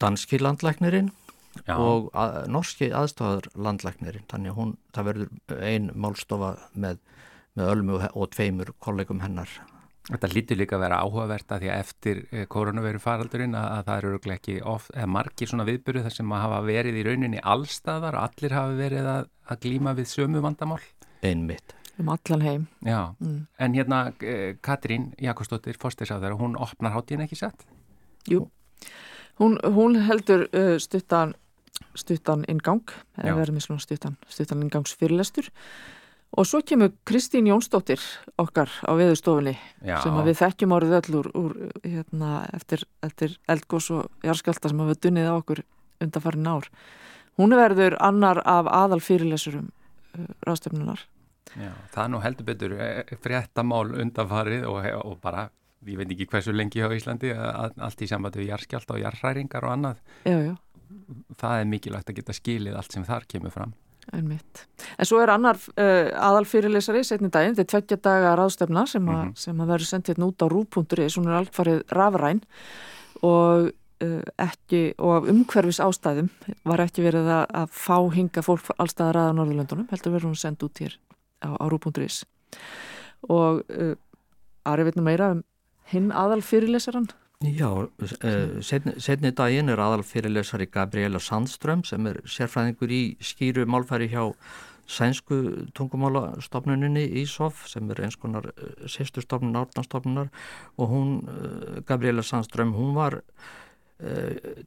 danski 0.00 0.40
landlæknirinn 0.40 1.12
Já. 1.68 1.76
og 1.78 2.08
að, 2.18 2.48
norski 2.50 2.90
aðstofar 2.90 3.46
landlæknirinn 3.54 4.26
þannig 4.30 4.54
að 4.54 4.58
hún, 4.58 4.72
það 4.94 5.08
verður 5.10 5.60
ein 5.68 5.92
málstofa 5.94 6.56
með, 6.74 6.98
með 7.54 7.70
ölmu 7.76 8.00
og 8.10 8.34
tveimur 8.34 8.74
kollegum 8.82 9.22
hennar 9.24 9.52
Þetta 10.04 10.28
lítur 10.34 10.58
líka 10.60 10.74
að 10.76 10.82
vera 10.82 10.96
áhugavert 11.00 11.52
að 11.54 11.62
því 11.62 11.68
að 11.72 11.78
eftir 11.80 12.18
eh, 12.28 12.42
koronaviru 12.52 12.98
faraldurinn 13.00 13.54
að, 13.56 13.68
að 13.78 13.86
það 13.86 14.02
eru 14.02 14.34
ekki 14.34 14.56
of, 14.68 14.90
margir 15.08 15.48
svona 15.48 15.64
viðbyrju 15.68 16.02
þar 16.04 16.16
sem 16.18 16.34
að 16.34 16.44
hafa 16.44 16.58
verið 16.66 16.98
í 17.00 17.06
rauninni 17.06 17.40
allstaðar 17.54 18.18
og 18.18 18.26
allir 18.26 18.58
hafa 18.58 18.76
verið 18.82 19.08
að, 19.14 19.32
að 19.48 19.64
glíma 19.64 19.96
við 19.96 20.10
sömu 20.10 20.44
vandamál 20.44 20.82
Einmitt 21.24 21.78
um 21.98 22.08
allan 22.08 22.42
heim. 22.42 22.66
Mm. 22.84 23.46
en 23.58 23.74
hérna 23.74 24.12
eh, 24.20 24.56
Katrín 24.60 25.12
Jakobsdóttir, 25.20 25.78
fórsteysáður 25.78 26.38
hún 26.40 26.56
opnar 26.56 26.92
hátíðin 26.92 27.24
ekki 27.26 27.38
sett? 27.38 27.66
Jú, 28.30 28.48
hún, 29.38 29.58
hún 29.62 29.98
heldur 30.08 30.48
uh, 30.52 30.78
stuttan 30.78 31.34
stuttan 31.94 32.44
ingang, 32.48 32.86
stuttan 33.78 34.16
stuttan 34.28 34.62
ingangsfyrirlestur 34.62 35.50
og 36.36 36.46
svo 36.46 36.60
kemur 36.66 36.92
Kristín 37.06 37.46
Jónsdóttir 37.46 38.02
okkar 38.38 38.70
á 38.82 38.90
viðurstofunni 38.98 39.54
sem 40.02 40.18
við 40.26 40.38
þekkjum 40.40 40.74
árið 40.74 40.96
öll 40.98 41.18
úr, 41.20 41.28
úr 41.38 41.54
hérna, 41.84 42.44
eftir, 42.54 42.84
eftir 43.06 43.36
eldgós 43.50 43.90
og 43.94 44.10
jarskjálta 44.26 44.70
sem 44.70 44.82
hafa 44.82 44.98
dunnið 44.98 45.30
á 45.30 45.34
okkur 45.36 45.62
undanfarin 46.02 46.50
ár. 46.50 46.68
Hún 47.38 47.54
verður 47.54 47.96
annar 48.02 48.42
af 48.46 48.70
aðal 48.70 49.00
fyrirlesurum 49.02 49.70
uh, 49.70 50.26
ráðstöfnunar 50.46 51.06
Já, 51.52 51.70
það 51.92 52.02
er 52.04 52.10
nú 52.10 52.20
heldur 52.24 52.48
betur 52.48 52.74
eh, 52.80 53.14
fréttamál 53.22 53.92
undanfarið 54.02 54.66
og, 54.70 54.88
og 55.04 55.16
bara, 55.22 55.46
ég 55.86 56.00
veit 56.00 56.10
ekki 56.14 56.28
hversu 56.32 56.54
lengi 56.54 56.82
á 56.82 56.88
Íslandi, 56.94 57.30
að, 57.36 57.76
allt 57.84 58.02
í 58.02 58.10
sambandi 58.10 58.42
við 58.42 58.52
jarskjált 58.54 58.94
og 58.94 59.00
jarræringar 59.02 59.68
og 59.68 59.74
annað. 59.76 60.02
Já, 60.24 60.38
já. 60.50 60.54
Það 61.40 61.60
er 61.60 61.70
mikilvægt 61.70 62.10
að 62.10 62.18
geta 62.20 62.36
skilið 62.36 62.78
allt 62.78 62.96
sem 62.96 63.06
þar 63.06 63.28
kemur 63.30 63.54
fram. 63.54 63.76
Einmitt. 64.12 64.66
En 65.00 65.08
svo 65.08 65.22
er 65.22 65.32
annar 65.32 65.56
uh, 65.56 66.10
aðalfyrirlesari 66.12 67.00
setni 67.08 67.30
daginn, 67.32 67.54
þetta 67.56 67.64
er 67.64 67.70
tveggja 67.72 68.00
daga 68.04 68.34
ráðstöfna 68.36 68.84
sem, 68.90 69.04
mm 69.04 69.14
-hmm. 69.14 69.38
sem 69.40 69.62
að 69.62 69.70
verður 69.72 69.90
sendið 69.90 70.12
hérna 70.12 70.28
út 70.28 70.44
á 70.44 70.46
rú.is, 70.52 71.16
hún 71.16 71.30
er 71.30 71.38
alfarið 71.38 71.80
rafræn 71.88 72.44
og 73.24 73.72
ekki, 74.40 74.94
og 74.98 75.16
af 75.16 75.28
umhverfis 75.30 75.80
ástæðum 75.80 76.28
var 76.66 76.82
ekki 76.84 77.04
verið 77.04 77.30
að, 77.30 77.44
að 77.62 77.68
fá 77.72 77.96
hinga 78.12 78.42
fólk 78.44 78.70
allstaðar 78.76 79.20
aða 79.20 79.36
Norðurlöndunum, 79.38 79.88
heldur 79.90 80.14
verður 80.16 80.32
hún 80.32 80.40
sendt 80.40 80.64
út 80.66 80.82
hér 80.82 80.98
á, 81.44 81.50
á 81.60 81.64
rú.is 81.68 82.24
og 83.28 83.62
uh, 83.68 83.94
Ari 84.64 84.86
veitnum 84.88 85.04
meira 85.04 85.30
um 85.36 85.44
hinn 85.92 86.10
aðal 86.12 86.42
fyrirlesaran 86.44 87.10
Já, 87.44 87.68
uh, 87.68 88.60
setni, 88.64 88.94
setni 89.02 89.32
daginn 89.36 89.68
er 89.68 89.80
aðal 89.82 90.04
fyrirlesari 90.06 90.68
Gabriela 90.72 91.20
Sandström 91.20 91.82
sem 91.84 92.06
er 92.08 92.22
sérfræðingur 92.24 92.92
í 92.94 93.02
skýru 93.20 93.66
málfæri 93.68 94.08
hjá 94.12 94.30
sænsku 94.88 95.68
tungumálastofnuninni 95.76 97.04
ISOF 97.22 97.66
sem 97.68 97.90
er 97.92 98.04
eins 98.06 98.16
konar 98.20 98.48
uh, 98.52 98.86
sérstustofnun 98.88 99.60
átnastofnunar 99.60 100.30
og 100.78 100.88
hún, 100.88 101.12
uh, 101.28 101.82
Gabriela 101.84 102.22
Sandström, 102.22 102.72
hún 102.76 102.94
var 102.96 103.20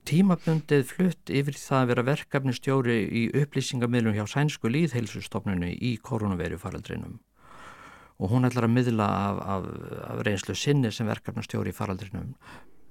tímabundið 0.07 0.85
flutt 0.87 1.31
yfir 1.35 1.57
það 1.59 1.81
að 1.81 1.89
vera 1.91 2.03
verkefnistjóri 2.07 2.97
í 3.03 3.23
upplýsingamilum 3.35 4.15
hjá 4.15 4.23
sænsku 4.31 4.71
líðheilsustofnunni 4.71 5.73
í 5.83 5.97
koronaviru 5.99 6.59
faraldrinum 6.61 7.17
og 8.17 8.31
hún 8.31 8.47
ætlar 8.47 8.65
að 8.65 8.73
miðla 8.77 9.07
af, 9.07 9.41
af, 9.43 9.65
af 10.13 10.21
reynslu 10.25 10.55
sinni 10.57 10.93
sem 10.95 11.09
verkefnastjóri 11.11 11.73
í 11.73 11.75
faraldrinum 11.75 12.37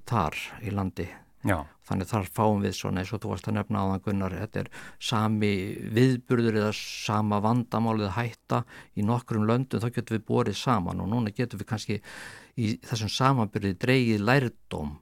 þar 0.06 0.36
í 0.60 0.74
landi 0.76 1.08
Já. 1.46 1.62
þannig 1.88 2.10
þar 2.10 2.28
fáum 2.36 2.62
við 2.64 2.76
svona 2.76 3.00
eins 3.00 3.14
og 3.14 3.22
þú 3.22 3.32
varst 3.32 3.48
að 3.48 3.56
nefna 3.56 3.82
á 3.82 3.86
þann 3.92 4.04
Gunnar 4.04 4.36
þetta 4.36 4.62
er 4.64 4.70
sami 5.08 5.50
viðburður 5.94 6.60
eða 6.60 6.72
sama 6.76 7.40
vandamálið 7.44 8.12
hætta 8.16 8.62
í 8.92 9.06
nokkrum 9.06 9.46
löndum 9.48 9.82
þá 9.82 9.88
getum 9.88 10.18
við 10.18 10.28
borið 10.28 10.60
saman 10.60 11.00
og 11.00 11.10
núna 11.12 11.34
getum 11.34 11.62
við 11.62 11.70
kannski 11.70 11.98
í 12.56 12.76
þessum 12.84 13.12
samanbyrði 13.12 13.76
dreigið 13.82 14.24
lærdóm 14.26 14.96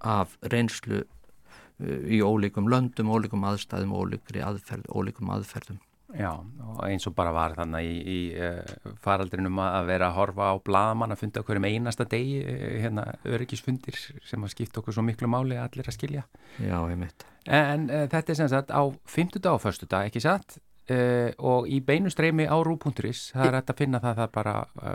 af 0.00 0.36
reynslu 0.52 1.02
uh, 1.04 2.02
í 2.08 2.20
ólíkum 2.24 2.68
löndum, 2.70 3.12
ólíkum 3.12 3.46
aðstæðum, 3.48 3.94
aðferð, 3.96 4.90
ólíkum 4.92 5.32
aðferðum. 5.34 5.80
Já, 6.18 6.32
og 6.34 6.80
eins 6.88 7.06
og 7.06 7.14
bara 7.14 7.30
var 7.30 7.52
þannig 7.54 7.86
í, 7.86 7.98
í 8.02 8.20
uh, 8.34 8.94
faraldrinum 9.02 9.60
að 9.62 9.90
vera 9.92 10.08
að 10.10 10.16
horfa 10.16 10.48
á 10.50 10.54
bladamann 10.58 11.14
að 11.14 11.20
funda 11.22 11.42
okkur 11.44 11.60
um 11.60 11.68
einasta 11.68 12.06
degi, 12.10 12.40
uh, 12.42 12.64
hérna 12.82 13.04
öryggisfundir 13.30 13.98
sem 14.26 14.42
að 14.42 14.54
skipta 14.56 14.82
okkur 14.82 14.96
svo 14.96 15.04
miklu 15.06 15.30
máli 15.30 15.58
að 15.58 15.68
allir 15.68 15.92
að 15.92 15.96
skilja. 15.98 16.24
Já, 16.58 16.74
ég 16.90 16.98
mitt. 16.98 17.26
En 17.46 17.86
uh, 17.92 18.08
þetta 18.10 18.34
er 18.34 18.40
sem 18.40 18.50
sagt 18.50 18.74
á 18.74 18.82
50 19.06 19.44
dag 19.44 19.54
og 19.54 19.62
förstu 19.62 19.86
dag, 19.86 20.10
ekki 20.10 20.24
satt? 20.24 20.58
Uh, 20.90 21.30
og 21.46 21.68
í 21.70 21.78
beinu 21.86 22.10
streymi 22.10 22.48
á 22.50 22.58
rú.is 22.66 23.28
það 23.30 23.46
er 23.46 23.56
hægt 23.60 23.70
að 23.70 23.78
finna 23.78 24.00
það 24.02 24.16
það 24.24 24.30
bara 24.34 24.54
uh, 24.66 24.86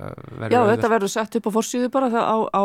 Já, 0.52 0.58
auðvitað. 0.60 0.72
þetta 0.74 0.90
verður 0.92 1.12
sett 1.14 1.38
upp 1.40 1.48
á 1.48 1.52
forsýðu 1.56 1.92
bara 1.94 2.10
á, 2.12 2.38
á 2.52 2.64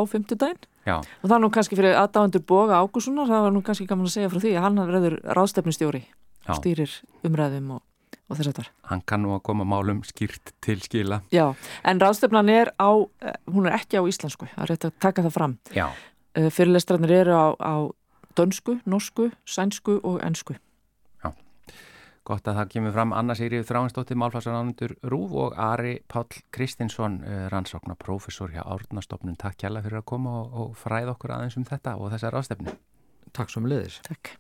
fymtudaginn 0.81 1.23
og 1.23 1.29
það 1.29 1.37
er 1.37 1.45
nú 1.45 1.51
kannski 1.55 1.79
fyrir 1.79 1.99
aðdáendur 2.01 2.45
Boga 2.49 2.81
Ágússonar 2.81 3.29
það 3.31 3.47
var 3.47 3.55
nú 3.55 3.63
kannski 3.67 3.87
gaman 3.87 4.09
að 4.09 4.17
segja 4.17 4.33
frá 4.33 4.41
því 4.41 4.57
að 4.57 4.67
hann 4.67 4.83
verður 4.91 5.17
ráðstefnustjóri 5.37 6.03
og 6.49 6.59
stýrir 6.59 6.95
umræðum 7.27 7.75
og, 7.77 7.83
og 8.29 8.39
þess 8.39 8.53
að 8.53 8.61
það 8.61 8.71
Hann 8.91 9.05
kann 9.07 9.23
nú 9.25 9.35
að 9.37 9.43
koma 9.47 9.67
málum 9.69 10.01
skýrt 10.07 10.55
til 10.65 10.81
skila. 10.83 11.21
Já, 11.35 11.53
en 11.87 12.01
ráðstefnan 12.03 12.51
er 12.51 12.73
á 12.81 12.91
eh, 13.23 13.37
hún 13.53 13.69
er 13.69 13.77
ekki 13.79 14.01
á 14.01 14.05
íslensku, 14.09 14.49
það 14.51 14.65
er 14.65 14.73
rétt 14.73 14.89
að 14.89 14.97
taka 15.05 15.27
það 15.29 15.37
fram. 15.37 15.59
Uh, 15.77 16.49
Fyrirlestrarnir 16.51 17.13
eru 17.21 17.37
á, 17.37 17.47
á 17.59 17.75
dönsku, 18.39 18.81
norsku, 18.87 19.31
sænsku 19.47 20.01
og 20.03 20.21
ennsku. 20.27 20.57
Gott 22.31 22.47
að 22.47 22.61
það 22.61 22.69
kemur 22.71 22.93
fram 22.95 23.13
Anna 23.17 23.35
Sigriður 23.35 23.67
Þráinsdóttir, 23.67 24.19
Málfarsaránundur 24.21 24.93
Rúf 25.11 25.33
og 25.35 25.57
Ari 25.59 25.97
Páll 26.07 26.29
Kristinsson, 26.55 27.17
eh, 27.27 27.49
rannsóknar 27.51 27.99
profesor 27.99 28.55
hjá 28.55 28.63
Árnastofnun. 28.63 29.35
Takk 29.41 29.59
kjalla 29.65 29.83
fyrir 29.83 29.99
að 29.99 30.07
koma 30.13 30.37
og, 30.45 30.55
og 30.55 30.79
fræða 30.79 31.17
okkur 31.17 31.35
aðeins 31.35 31.59
um 31.59 31.67
þetta 31.67 31.97
og 31.99 32.15
þessar 32.15 32.39
ástefni. 32.39 32.77
Takk 33.35 33.51
svo 33.51 33.67
með 33.67 33.75
liðis. 33.75 33.99
Takk. 34.07 34.37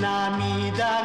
Navidad. 0.00 0.99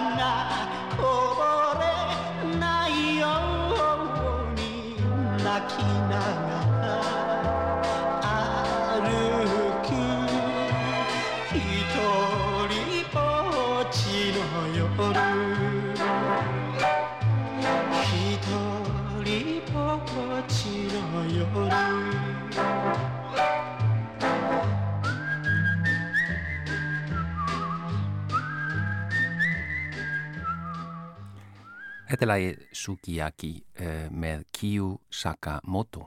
Þetta 32.16 32.24
er 32.24 32.30
lagi 32.30 32.52
Sukiyaki 32.80 33.48
uh, 33.60 34.06
með 34.08 34.46
Kiyu 34.56 34.86
Sakamoto. 35.12 36.06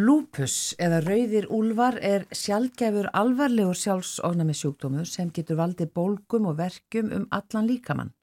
Lúpus 0.00 0.54
eða 0.80 1.02
rauðir 1.04 1.50
úlvar 1.52 1.98
er 2.00 2.24
sjálfgefur 2.32 3.10
alvarlegur 3.20 3.76
sjálfsofnami 3.76 4.56
sjúkdómu 4.56 5.04
sem 5.04 5.28
getur 5.28 5.60
valdið 5.60 5.92
bólgum 5.92 6.48
og 6.48 6.56
verkjum 6.56 7.12
um 7.18 7.28
allan 7.36 7.68
líkamann. 7.68 8.14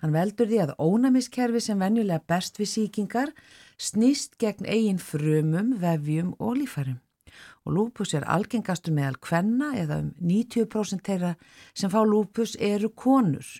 Hann 0.00 0.16
veldur 0.16 0.48
því 0.48 0.64
að 0.64 0.74
ónæmiskerfi 0.80 1.60
sem 1.60 1.84
venjulega 1.84 2.24
best 2.24 2.56
við 2.56 2.72
síkingar 2.78 3.36
snýst 3.76 4.40
gegn 4.40 4.64
eigin 4.64 5.04
frumum, 5.12 5.74
vefjum 5.76 6.38
og 6.40 6.56
lífærum. 6.62 7.02
Og 7.68 7.76
lúpus 7.76 8.16
er 8.16 8.24
algengastur 8.24 8.96
meðal 8.96 9.20
kvenna 9.20 9.74
eða 9.76 10.06
um 10.06 10.14
90% 10.24 11.04
þeirra 11.04 11.36
sem 11.74 11.92
fá 11.92 12.00
lúpus 12.00 12.56
eru 12.56 12.96
konur 12.96 13.58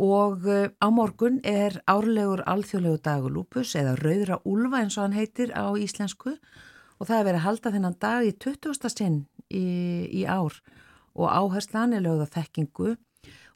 og 0.00 0.46
eh, 0.50 0.70
á 0.82 0.88
morgun 0.90 1.38
er 1.46 1.78
árlegur 1.86 2.42
alþjóðlegu 2.50 2.98
dagur 3.04 3.34
lúpus 3.34 3.74
eða 3.78 3.94
rauðra 4.00 4.40
úlfa 4.42 4.80
eins 4.82 4.96
og 4.98 5.06
hann 5.06 5.18
heitir 5.18 5.54
á 5.54 5.70
íslensku. 5.78 6.34
Og 6.98 7.06
það 7.06 7.18
er 7.18 7.26
verið 7.28 7.40
að 7.40 7.46
halda 7.46 7.72
þennan 7.74 7.98
dag 8.02 8.26
í 8.26 8.32
20. 8.32 8.90
sinn 8.90 9.20
í, 9.50 9.66
í 10.10 10.24
ár. 10.26 10.58
Og 11.14 11.30
áherslan 11.30 11.94
er 11.94 12.02
lögða 12.02 12.26
þekkingu 12.34 12.96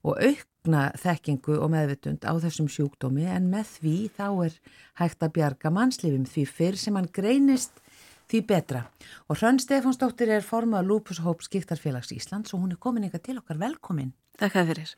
og 0.06 0.22
aukna 0.22 0.88
þekkingu 0.98 1.58
og 1.58 1.72
meðvitund 1.74 2.22
á 2.22 2.32
þessum 2.38 2.70
sjúkdómi. 2.70 3.26
En 3.26 3.50
með 3.50 3.74
því 3.78 3.96
þá 4.14 4.26
er 4.46 4.58
hægt 5.02 5.22
að 5.22 5.34
bjarga 5.38 5.74
mannslifim 5.74 6.26
því 6.26 6.46
fyrr 6.46 6.78
sem 6.78 6.98
hann 6.98 7.10
greinist 7.10 7.82
því 8.28 8.42
betra. 8.48 8.84
Og 9.28 9.38
Hrönn 9.40 9.60
Stefánsdóttir 9.62 10.30
er 10.32 10.44
formað 10.44 10.88
Lúpushóp 10.88 11.42
skiptarfélags 11.46 12.12
Íslands 12.14 12.52
og 12.54 12.62
hún 12.62 12.74
er 12.74 12.80
komin 12.80 13.06
ykkar 13.08 13.22
til 13.24 13.38
okkar 13.40 13.60
velkomin. 13.60 14.12
Takk 14.38 14.60
að 14.60 14.72
fyrir. 14.72 14.90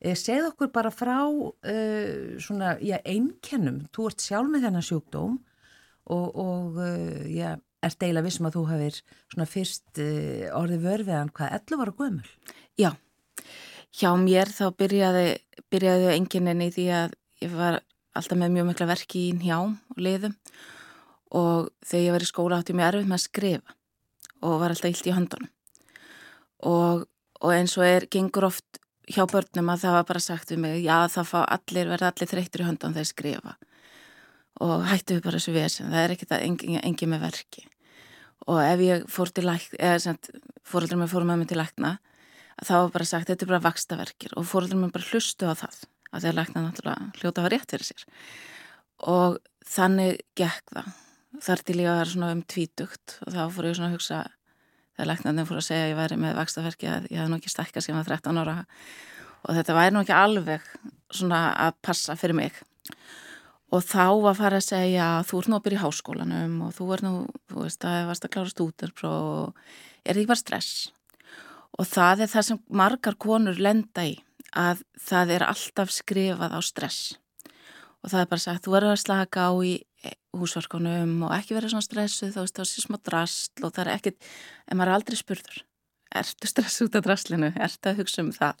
Eh, 0.00 0.16
segð 0.16 0.50
okkur 0.52 0.70
bara 0.72 0.92
frá 0.94 1.18
uh, 1.28 2.36
svona, 2.40 2.76
já, 2.80 2.96
einkennum. 3.04 3.82
Þú 3.92 4.10
ert 4.10 4.24
sjálf 4.24 4.52
með 4.52 4.68
þennan 4.68 4.86
sjúkdóm 4.86 5.34
og, 6.14 6.28
og 6.30 6.78
uh, 6.80 7.26
já, 7.28 7.56
ert 7.84 7.98
deila 8.00 8.24
vissum 8.24 8.48
að 8.48 8.56
þú 8.56 8.62
hafið 8.70 9.00
svona 9.34 9.48
fyrst 9.50 10.00
uh, 10.00 10.46
orðið 10.56 10.86
vörfiðan 10.86 11.34
hvað 11.36 11.58
11 11.58 11.84
ára 11.84 11.96
gömul. 11.98 12.32
Já, 12.80 12.90
hjá 13.96 14.08
mér 14.22 14.54
þá 14.54 14.64
byrjaði, 14.80 15.28
byrjaði 15.72 16.08
enginninni 16.14 16.72
því 16.72 16.88
að 17.02 17.20
ég 17.42 17.52
var 17.52 17.82
alltaf 18.16 18.40
með 18.40 18.54
mjög 18.54 18.70
mikla 18.70 18.88
verki 18.94 19.26
í 19.26 19.36
njám 19.36 19.76
og 19.92 20.00
liðum 20.00 20.36
og 21.34 21.70
þegar 21.86 22.04
ég 22.04 22.16
var 22.16 22.24
í 22.24 22.30
skóla 22.30 22.60
átti 22.60 22.76
mjög 22.76 22.88
erfið 22.92 23.10
með 23.10 23.18
að 23.18 23.24
skrifa 23.24 23.76
og 24.46 24.58
var 24.60 24.72
alltaf 24.72 24.90
illt 24.90 25.08
í 25.08 25.14
höndunum. 25.16 25.52
Og, 26.66 27.06
og 27.42 27.52
eins 27.52 27.76
og 27.78 27.86
er 27.86 28.06
gengur 28.12 28.48
oft 28.48 28.80
hjá 29.10 29.24
börnum 29.30 29.70
að 29.70 29.84
það 29.84 29.96
var 29.96 30.08
bara 30.08 30.22
sagt 30.22 30.52
við 30.52 30.60
mig 30.62 30.82
já 30.84 31.06
það 31.12 31.30
fá 31.30 31.38
allir, 31.44 31.90
verða 31.92 32.10
allir 32.12 32.30
þreyttur 32.30 32.64
í 32.64 32.68
höndan 32.68 32.96
þegar 32.96 33.10
skrifa. 33.10 33.56
Og 34.64 34.86
hættu 34.88 35.16
við 35.16 35.24
bara 35.26 35.40
þessu 35.40 35.54
vesen, 35.56 35.90
það 35.92 36.02
er 36.02 36.14
ekki 36.14 36.28
það 36.30 36.44
engi, 36.46 36.78
engi 36.80 37.08
með 37.10 37.24
verki. 37.26 37.66
Og 38.46 38.60
ef 38.62 38.82
ég 38.84 39.06
fór 39.10 39.32
til 39.34 39.46
lækna, 39.46 39.78
eða 39.78 40.02
sem 40.02 40.20
fóröldrum 40.66 41.02
með 41.04 41.12
fórum 41.12 41.32
með 41.32 41.42
mig 41.42 41.50
til 41.50 41.60
lækna 41.60 41.96
þá 42.64 42.74
var 42.78 42.92
bara 42.94 43.08
sagt 43.08 43.28
þetta 43.28 43.44
er 43.44 43.50
bara 43.50 43.64
vakstaverkir 43.66 44.36
og 44.36 44.46
fóröldrum 44.48 44.86
með 44.86 44.94
bara 44.96 45.08
hlustu 45.10 45.48
á 45.48 45.54
það 45.60 45.82
að 46.12 46.24
þeir 46.24 46.38
lækna 46.38 46.62
náttúrulega 46.64 47.08
hljóta 47.18 47.42
að 47.42 47.44
hafa 47.44 47.52
rétt 47.52 47.74
fyrir 47.74 47.88
sér. 47.90 48.06
Og 49.12 49.36
þannig 49.66 50.22
gekk 50.38 50.72
það 50.72 50.94
þar 51.42 51.62
til 51.66 51.76
ég 51.82 51.90
var 51.90 52.10
svona 52.10 52.32
um 52.34 52.42
tvítugt 52.46 53.18
og 53.26 53.34
þá 53.34 53.42
fór 53.52 53.68
ég 53.68 53.76
svona 53.78 53.90
að 53.90 53.96
hugsa 53.98 54.22
þegar 54.96 55.10
læknarnir 55.10 55.48
fór 55.48 55.60
að 55.60 55.66
segja 55.66 55.84
að 55.84 55.90
ég 55.90 55.98
væri 55.98 56.18
með 56.20 56.38
vakstaferki 56.38 56.88
að 56.88 57.08
ég 57.12 57.20
hef 57.20 57.28
nú 57.30 57.36
ekki 57.40 57.52
stakka 57.52 57.82
sem 57.84 57.98
að 57.98 58.10
13 58.14 58.40
ára. 58.40 58.56
Og 59.46 59.58
þetta 59.58 59.76
væri 59.76 59.94
nú 59.94 60.02
ekki 60.02 60.16
alveg 60.16 60.70
svona 61.12 61.40
að 61.66 61.76
passa 61.84 62.16
fyrir 62.18 62.38
mig. 62.38 62.60
Og 63.74 63.82
þá 63.84 64.06
var 64.22 64.38
farið 64.38 64.62
að 64.62 64.68
segja 64.68 65.06
þú 65.26 65.40
ert 65.40 65.50
nú 65.50 65.58
að 65.58 65.64
byrja 65.66 65.78
í 65.78 65.82
háskólanum 65.82 66.54
og 66.66 66.74
þú 66.76 66.86
er 66.94 67.02
nú, 67.04 67.14
þú 67.50 67.64
veist, 67.64 67.80
það 67.82 67.98
er 67.98 68.08
vast 68.10 68.26
að 68.26 68.32
klára 68.36 68.52
stúdurpró 68.52 69.12
og 69.12 70.06
er 70.06 70.16
því 70.16 70.28
bara 70.30 70.40
stress? 70.40 70.70
Og 71.76 71.88
það 71.90 72.24
er 72.24 72.32
það 72.32 72.46
sem 72.48 72.62
margar 72.82 73.18
konur 73.20 73.58
lenda 73.60 74.06
í 74.06 74.14
að 74.56 74.84
það 75.02 75.34
er 75.36 75.46
alltaf 75.50 75.92
skrifað 75.92 76.56
á 76.56 76.60
stress. 76.64 77.00
Og 78.00 78.12
það 78.12 78.22
er 78.22 78.30
bara 78.30 78.44
sagt, 78.46 78.64
þú 78.64 78.76
verður 78.76 78.94
að 78.94 79.02
slaka 79.02 79.48
á 79.50 79.52
í 79.66 79.74
húsverkunum 80.36 81.14
og 81.26 81.34
ekki 81.36 81.56
verið 81.56 81.74
svona 81.74 81.86
stressuð 81.86 82.34
þá 82.34 82.40
veist 82.42 82.58
það 82.58 82.68
sé 82.70 82.84
smá 82.84 82.98
drasl 83.00 83.66
og 83.66 83.72
það 83.72 83.82
er 83.84 83.92
ekkit 83.94 84.28
en 84.66 84.78
maður 84.78 84.92
er 84.92 84.98
aldrei 84.98 85.18
spurður. 85.20 85.62
Ertu 86.16 86.50
stressuð 86.50 86.90
út 86.90 86.98
af 86.98 87.06
draslinu, 87.06 87.52
ertu 87.54 87.90
að 87.90 88.02
hugsa 88.02 88.22
um 88.22 88.32
það? 88.34 88.60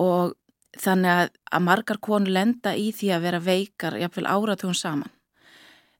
Og 0.00 0.34
þannig 0.80 1.16
að, 1.16 1.32
að 1.50 1.64
margar 1.66 2.00
konur 2.02 2.34
lenda 2.34 2.74
í 2.78 2.90
því 2.96 3.12
að 3.14 3.26
vera 3.26 3.42
veikar 3.44 3.98
jáfnveil 4.00 4.28
áratugum 4.30 4.76
saman. 4.76 5.12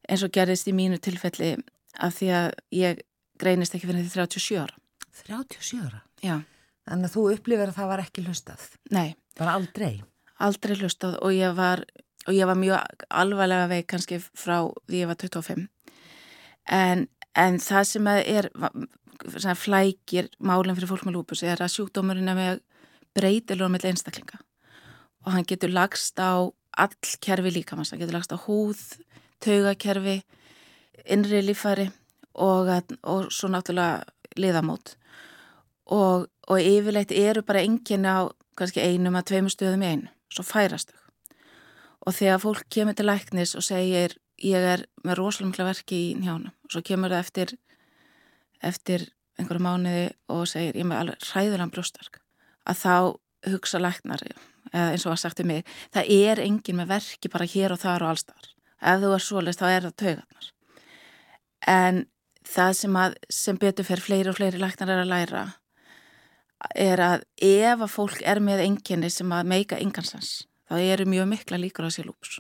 Eins 0.09 0.25
og 0.27 0.33
gerist 0.35 0.71
í 0.71 0.75
mínu 0.75 0.99
tilfelli 1.03 1.57
af 2.01 2.17
því 2.17 2.31
að 2.35 2.49
ég 2.75 3.03
greinist 3.41 3.75
ekki 3.77 3.91
fyrir 3.91 4.07
því 4.07 4.15
37 4.27 4.61
ára. 4.63 4.77
37 5.25 5.83
ára? 5.85 6.03
Já. 6.25 6.37
Þannig 6.89 7.11
að 7.11 7.17
þú 7.17 7.25
upplifir 7.35 7.69
að 7.69 7.77
það 7.77 7.91
var 7.93 8.05
ekki 8.05 8.25
hlustað? 8.27 8.69
Nei. 8.95 9.09
Bara 9.39 9.57
aldrei? 9.59 10.01
Aldrei 10.41 10.77
hlustað 10.79 11.19
og 11.21 11.35
ég 11.37 11.55
var 11.57 11.85
og 12.27 12.37
ég 12.37 12.47
var 12.47 12.59
mjög 12.59 13.05
alvarlega 13.09 13.69
veik 13.71 13.89
kannski 13.91 14.21
frá 14.21 14.67
því 14.89 15.05
ég 15.05 15.11
var 15.11 15.19
25 15.21 15.69
en, 16.71 17.07
en 17.35 17.59
það 17.63 17.87
sem 17.91 18.11
er 18.11 18.51
flækir 19.59 20.31
málinn 20.39 20.77
fyrir 20.77 20.91
fólk 20.91 21.07
með 21.07 21.19
lúpus 21.19 21.43
er 21.45 21.61
að 21.61 21.75
sjúkdómurinn 21.75 22.31
er 22.31 22.39
með 22.39 22.61
breytilur 23.17 23.71
með 23.73 23.91
einstaklinga. 23.91 24.41
Og 25.27 25.35
hann 25.35 25.49
getur 25.49 25.73
lagst 25.73 26.21
á 26.23 26.49
all 26.81 27.17
kerfi 27.21 27.53
líkamans, 27.53 27.91
hann 27.93 28.01
getur 28.01 28.17
lagst 28.17 28.33
á 28.33 28.39
húð 28.39 28.81
taugakerfi 29.43 30.21
innri 31.11 31.43
lífari 31.45 31.89
og, 32.35 32.71
og 33.03 33.29
svo 33.33 33.51
náttúrulega 33.51 34.05
liðamót. 34.39 34.95
Og, 35.91 36.29
og 36.47 36.63
yfirleitt 36.63 37.13
eru 37.13 37.43
bara 37.43 37.65
enginn 37.67 38.07
á 38.07 38.31
kannski 38.57 38.85
einum 38.85 39.19
að 39.19 39.33
tveimur 39.33 39.53
stöðum 39.53 39.85
í 39.85 39.93
einu, 39.95 40.11
svo 40.31 40.45
færastu 40.47 41.00
og 42.07 42.17
þegar 42.17 42.43
fólk 42.43 42.69
kemur 42.73 42.97
til 42.97 43.09
læknis 43.09 43.57
og 43.59 43.67
segir 43.67 44.17
ég 44.41 44.69
er 44.75 44.87
með 45.05 45.21
rosalega 45.21 45.69
verki 45.69 45.99
í 46.11 46.15
njánum 46.19 46.53
og 46.53 46.75
svo 46.75 46.85
kemur 46.87 47.13
það 47.13 47.25
eftir 47.27 47.57
eftir 48.71 49.09
einhverju 49.41 49.65
mánuði 49.65 50.07
og 50.33 50.47
segir 50.49 50.79
ég 50.81 50.89
með 50.89 51.03
alveg 51.03 51.29
ræðulega 51.33 51.73
brjóstark 51.75 52.23
að 52.69 52.81
þá 52.85 52.95
hugsa 53.51 53.81
læknar 53.81 54.25
eins 54.73 55.05
og 55.07 55.15
að 55.15 55.23
sagt 55.25 55.43
um 55.43 55.51
mig 55.51 55.69
það 55.93 56.11
er 56.17 56.43
engin 56.45 56.81
með 56.81 56.95
verki 56.95 57.33
bara 57.33 57.49
hér 57.49 57.75
og 57.75 57.83
þar 57.83 58.07
og 58.07 58.15
allstar 58.15 58.51
ef 58.81 59.03
þú 59.03 59.13
er 59.15 59.25
svolist 59.25 59.61
þá 59.61 59.69
er 59.69 59.87
það 59.87 59.97
taugarnar. 60.03 60.51
En 61.69 62.05
það 62.47 62.77
sem, 62.79 62.97
að, 62.97 63.17
sem 63.29 63.59
betur 63.61 63.87
fyrir 63.87 64.05
fleiri 64.05 64.33
og 64.33 64.39
fleiri 64.39 64.61
læknar 64.61 64.95
er 64.95 65.03
að 65.05 65.11
læra 65.13 65.43
er 66.77 67.01
að 67.01 67.23
ef 67.41 67.81
að 67.81 67.93
fólk 67.93 68.23
er 68.29 68.41
með 68.45 68.65
enginni 68.67 69.09
sem 69.13 69.31
að 69.33 69.49
meika 69.49 69.79
engansans 69.81 70.43
það 70.71 70.91
eru 70.95 71.09
mjög 71.11 71.31
mikla 71.35 71.61
líkur 71.61 71.89
að 71.89 71.97
sé 71.97 72.07
lúps. 72.07 72.39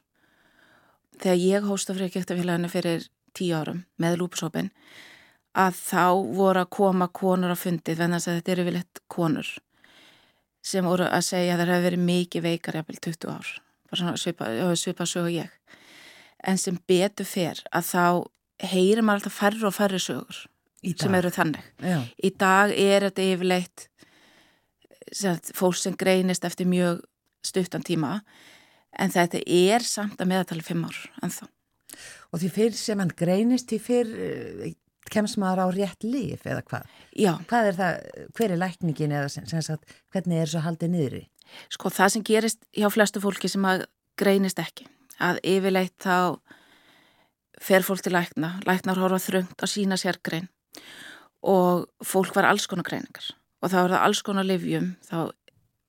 Þegar 1.21 1.41
ég 1.43 1.67
hósta 1.69 1.97
fyrir 1.97 2.13
kjöktafélaginu 2.15 2.71
fyrir 2.73 3.09
tíu 3.37 3.57
árum 3.59 3.85
með 4.01 4.21
lúpshópin 4.21 4.71
að 5.59 5.75
þá 5.81 6.05
voru 6.37 6.63
að 6.63 6.71
koma 6.77 7.11
konur 7.13 7.53
á 7.53 7.59
fundið 7.59 7.99
venðans 8.01 8.29
að 8.31 8.39
þetta 8.39 8.55
eru 8.55 8.67
viljett 8.69 9.03
konur 9.11 9.51
sem 10.63 10.87
voru 10.87 11.09
að 11.09 11.25
segja 11.27 11.55
að 11.55 11.63
það 11.63 11.73
hefur 11.73 11.87
verið 11.89 12.05
mikið 12.07 12.45
veikar 12.45 12.79
jafnvel 12.79 12.99
20 13.07 13.33
ár, 13.33 13.51
bara 13.89 14.01
svona 14.01 14.21
svipa, 14.21 14.49
svipa 14.77 15.07
sögu 15.09 15.33
ég. 15.35 15.53
En 16.45 16.61
sem 16.61 16.77
betur 16.89 17.29
fer 17.29 17.63
að 17.73 17.87
þá 17.91 18.05
heyrir 18.71 19.05
maður 19.05 19.23
alltaf 19.23 19.39
færri 19.41 19.65
og 19.67 19.77
færri 19.77 20.01
sögur 20.01 20.43
sem 20.81 21.17
eru 21.17 21.33
þannig. 21.33 21.65
Já. 21.85 21.99
Í 22.25 22.31
dag 22.41 22.73
er 22.77 23.09
þetta 23.09 23.27
yfirleitt 23.35 23.87
fólk 25.57 25.77
sem 25.81 25.97
greinist 25.99 26.45
eftir 26.47 26.69
mjög 26.69 27.03
stuttan 27.47 27.85
tíma 27.87 28.21
en 28.99 29.13
þetta 29.13 29.41
er 29.47 29.85
samt 29.87 30.21
að 30.21 30.31
meðatala 30.33 30.67
fimm 30.67 30.85
ár 30.89 30.99
ennþá. 31.23 31.49
Og 32.31 32.43
því 32.43 32.51
fyrr 32.55 32.77
sem 32.79 33.01
hann 33.03 33.13
greinist, 33.17 33.71
því 33.71 33.79
fyrr 33.83 34.13
uh, 34.15 34.71
kemst 35.11 35.39
maður 35.41 35.65
á 35.65 35.67
rétt 35.75 36.07
líf 36.07 36.47
eða 36.47 36.63
hvað? 36.67 36.95
Já. 37.17 37.33
Hvað 37.51 37.71
er 37.71 37.79
það, 37.81 37.99
hver 38.39 38.55
er 38.55 38.63
lækningin 38.63 39.17
eða 39.17 39.33
sem, 39.33 39.47
sem 39.51 39.65
sagt, 39.65 39.99
hvernig 40.15 40.43
er 40.43 40.51
svo 40.51 40.63
haldið 40.65 40.95
niðri? 40.95 41.25
Sko 41.73 41.91
það 41.91 42.15
sem 42.15 42.27
gerist 42.27 42.63
hjá 42.77 42.87
flestu 42.93 43.23
fólki 43.23 43.51
sem 43.51 43.65
að 43.67 43.87
greinist 44.21 44.61
ekki, 44.63 44.87
að 45.19 45.41
yfirleitt 45.47 45.97
þá 46.03 46.39
fer 47.61 47.85
fólk 47.85 48.05
til 48.05 48.15
lækna, 48.15 48.55
læknar 48.69 49.01
horfa 49.01 49.21
þröngt 49.21 49.61
að 49.61 49.73
sína 49.73 49.99
sér 50.01 50.21
grein 50.25 50.49
og 51.41 51.89
fólk 52.05 52.35
var 52.37 52.49
alls 52.49 52.67
konar 52.69 52.87
greiningar 52.87 53.33
og 53.61 53.73
þá 53.73 53.77
er 53.81 53.93
það 53.93 54.05
alls 54.07 54.23
konar 54.25 54.47
livjum, 54.49 54.93
þá 55.05 55.33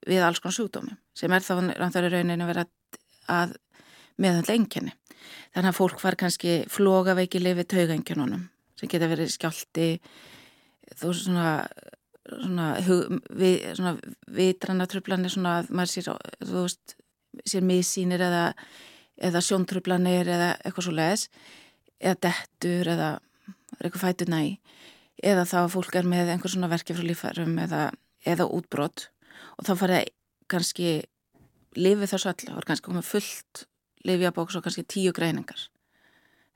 við 0.08 0.26
alls 0.26 0.42
konar 0.42 0.58
sjúkdómi 0.58 0.98
sem 1.18 1.32
er 1.32 1.46
þá 1.46 1.54
náttúrulega 1.68 2.18
raunin 2.18 2.44
að 2.46 2.52
vera 2.54 2.66
að 3.32 3.56
meðhandla 4.22 4.58
enginni. 4.58 4.94
Þannig 5.54 5.70
að 5.72 5.78
fólk 5.78 6.02
var 6.02 6.18
kannski 6.20 6.62
flogaveiki 6.72 7.42
lifið 7.42 7.70
taugaenginunum 7.76 8.46
sem 8.80 8.90
geta 8.90 9.10
verið 9.12 9.34
skjálti 9.34 9.88
þú 10.98 11.14
svona 11.16 11.50
svona, 12.30 12.68
við, 13.38 13.66
svona 13.78 13.96
vitranna 14.32 14.88
tröflanir 14.90 15.34
svona 15.34 15.58
að 15.62 15.72
maður 15.76 15.94
sér, 15.94 16.10
þú 16.46 16.66
veist, 16.66 16.96
sér 17.48 17.66
missýnir 17.66 18.24
eða, 18.26 18.46
eða 19.22 19.44
sjóntröflanir 19.46 20.30
eða 20.30 20.52
eitthvað 20.60 20.88
svo 20.88 20.96
leiðis 20.98 21.28
eða 22.02 22.20
dettur 22.28 22.92
eða 22.96 23.10
eitthvað 23.80 24.04
fætur 24.06 24.32
næ 24.32 24.42
eða 25.22 25.46
þá 25.50 25.58
fólk 25.72 25.96
er 25.98 26.08
með 26.10 26.34
einhver 26.34 26.54
svona 26.54 26.72
verki 26.72 26.96
frá 26.98 27.06
lífærum 27.06 27.58
eða, 27.62 27.90
eða 28.26 28.50
útbrott 28.50 29.10
og 29.58 29.68
þá 29.68 29.74
farið 29.80 30.12
kannski 30.52 30.94
lifið 31.78 32.14
þessu 32.14 32.32
allir, 32.32 32.50
það 32.50 32.60
var 32.60 32.68
kannski 32.70 32.90
komið 32.90 33.08
fullt 33.08 33.66
lifjabóks 34.08 34.58
og 34.58 34.66
kannski 34.66 34.84
tíu 34.88 35.14
greiningar. 35.16 35.68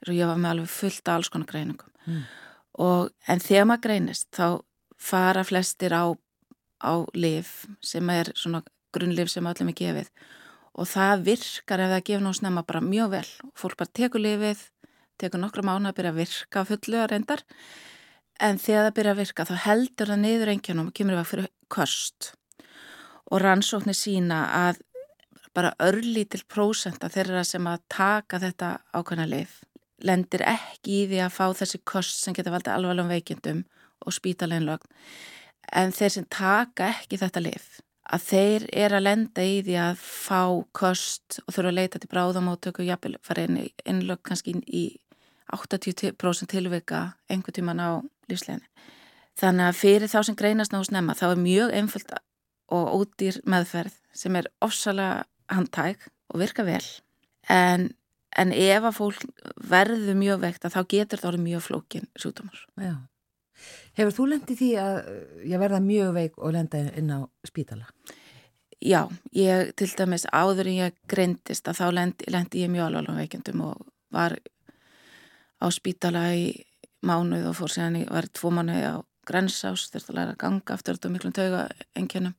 Og 0.06 0.14
ég 0.14 0.30
var 0.30 0.40
með 0.40 0.56
alveg 0.56 0.72
fullt 0.72 1.08
af 1.08 1.20
alls 1.20 1.32
konar 1.34 1.50
greiningum. 1.50 1.92
Mm. 2.06 2.26
og 2.78 3.10
en 3.26 3.40
þegar 3.42 3.66
maður 3.66 3.82
greinist 3.82 4.28
þá 4.36 4.62
fara 5.02 5.42
flestir 5.48 5.90
á, 5.96 6.14
á 6.86 6.94
lif 7.18 7.66
sem 7.82 8.10
er 8.14 8.30
svona 8.38 8.62
grunnlif 8.94 9.32
sem 9.32 9.48
öllum 9.48 9.72
er 9.72 9.78
gefið. 9.80 10.12
Og 10.76 10.90
það 10.92 11.24
virkar 11.30 11.82
ef 11.82 11.92
það 11.94 12.06
gefur 12.10 12.38
snemma 12.38 12.66
bara 12.68 12.84
mjög 12.84 13.12
vel. 13.16 13.28
Fólk 13.56 13.78
bara 13.80 13.96
tekur 13.96 14.22
lifið, 14.22 14.60
tekur 15.18 15.40
nokkra 15.40 15.64
mánu 15.64 15.90
að 15.90 15.98
byrja 15.98 16.12
að 16.12 16.20
virka 16.20 16.66
fullu 16.68 17.00
að 17.00 17.12
reyndar. 17.14 17.46
En 18.44 18.60
þegar 18.60 18.90
það 18.90 18.98
byrja 19.00 19.14
að 19.16 19.22
virka 19.24 19.48
þá 19.48 19.56
heldur 19.66 20.12
það 20.12 20.24
niður 20.26 20.52
engjanum 20.52 20.92
og 20.92 20.98
kemur 21.00 21.20
það 21.22 21.30
fyrir 21.32 21.52
köst 21.72 22.34
og 23.32 23.42
rannsóknir 23.42 23.98
sína 23.98 24.42
að 24.68 24.82
bara 25.56 25.72
örlítil 25.80 26.44
prósenta 26.52 27.10
þeirra 27.12 27.46
sem 27.48 27.68
að 27.68 27.86
taka 27.92 28.42
þetta 28.44 28.72
ákveðna 28.94 29.30
lif 29.32 29.62
lendir 30.06 30.44
ekki 30.46 31.00
í 31.04 31.08
því 31.10 31.22
að 31.24 31.34
fá 31.38 31.46
þessi 31.56 31.80
kost 31.88 32.20
sem 32.22 32.36
getur 32.36 32.54
valdið 32.56 32.76
alvarlegum 32.76 33.14
veikindum 33.14 33.64
og 34.06 34.16
spítaleinlögn 34.16 34.92
en 35.80 35.96
þeir 35.96 36.14
sem 36.18 36.28
taka 36.30 36.92
ekki 36.92 37.20
þetta 37.22 37.44
lif 37.46 37.70
að 38.06 38.28
þeir 38.28 38.66
er 38.84 38.94
að 38.94 39.06
lenda 39.08 39.46
í 39.46 39.56
því 39.66 39.78
að 39.82 40.04
fá 40.04 40.42
kost 40.78 41.40
og 41.46 41.56
þurfa 41.56 41.72
að 41.72 41.80
leita 41.80 42.02
til 42.02 42.12
bráðamótöku 42.12 42.86
jafnvel 42.86 43.16
fara 43.26 43.48
inn 43.48 43.64
í 43.64 43.66
innlögn 43.88 44.22
kannski 44.28 44.60
í 44.68 44.86
80% 45.56 46.52
tilvika 46.52 47.02
einhver 47.30 47.54
tíman 47.54 47.82
á 47.82 48.02
lífsleginni. 48.30 48.66
Þannig 49.36 49.68
að 49.68 49.80
fyrir 49.80 50.12
þá 50.12 50.20
sem 50.26 50.38
greinast 50.38 50.74
náðu 50.74 50.90
snemma 50.90 51.16
þá 51.18 51.26
er 51.32 51.42
mjög 51.42 51.74
einföld 51.80 52.14
og 52.74 52.94
ódýr 53.00 53.42
meðferð 53.46 53.98
sem 54.16 54.36
er 54.40 54.50
ofsalega 54.66 55.26
handtæk 55.52 56.08
og 56.34 56.42
virka 56.42 56.66
vel 56.66 56.84
en, 57.52 57.92
en 58.38 58.54
ef 58.54 58.88
að 58.90 58.98
fólk 58.98 59.26
verður 59.70 60.18
mjög 60.18 60.42
vekt 60.46 60.66
að 60.66 60.78
þá 60.78 60.82
getur 60.96 61.22
það 61.22 61.32
orðið 61.32 61.46
mjög 61.46 61.66
flókin 61.68 62.10
sjútumar. 62.18 62.66
Já. 62.82 62.96
Hefur 63.96 64.16
þú 64.18 64.28
lendið 64.32 64.60
því 64.60 64.70
að 64.82 64.98
ég 65.48 65.62
verða 65.62 65.82
mjög 65.84 66.14
veik 66.18 66.40
og 66.42 66.56
lenda 66.56 66.82
inn 67.00 67.14
á 67.14 67.20
spítala? 67.48 67.88
Já, 68.84 69.08
ég 69.32 69.72
til 69.80 69.88
dæmis 69.98 70.28
áður 70.36 70.68
en 70.68 70.80
ég 70.82 70.98
greindist 71.10 71.68
að 71.70 71.80
þá 71.80 71.86
lendi, 71.96 72.28
lendi 72.34 72.66
ég 72.66 72.72
mjög 72.74 72.90
alveg 73.00 73.22
veikendum 73.22 73.64
og 73.70 73.86
var 74.14 74.36
á 75.64 75.68
spítala 75.72 76.28
í 76.36 76.50
mánuð 77.06 77.48
og 77.52 77.56
fór 77.62 77.72
síðan 77.72 78.02
ég 78.02 78.12
var 78.12 78.28
tvo 78.28 78.52
mánuði 78.52 78.84
á 78.84 78.96
grensás, 79.26 79.88
þurfti 79.90 80.12
að 80.12 80.18
læra 80.20 80.34
að 80.36 80.42
ganga 80.44 80.76
aftur 80.76 80.98
þetta 80.98 81.14
miklum 81.14 81.34
tauga 81.34 81.64
engjönum 81.98 82.36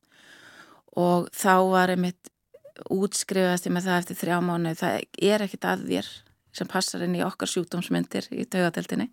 og 0.96 1.28
þá 1.37 1.54
var 1.70 1.92
einmitt 1.94 2.32
útskrifast 2.92 3.68
með 3.72 3.88
það 3.88 4.00
eftir 4.02 4.20
þrjá 4.20 4.38
mánu 4.44 4.74
það 4.76 4.98
er 5.30 5.44
ekkit 5.46 5.68
að 5.68 5.87
þér 5.90 6.11
sem 6.56 6.68
passar 6.70 7.04
inn 7.04 7.16
í 7.16 7.24
okkar 7.24 7.50
sjúkdómsmyndir 7.52 8.28
í 8.32 8.44
taugadeltinni 8.48 9.11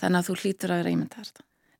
þannig 0.00 0.20
að 0.20 0.28
þú 0.28 0.38
hlýtur 0.42 0.74
að 0.74 0.82
vera 0.82 0.94
ímyndar 0.94 1.32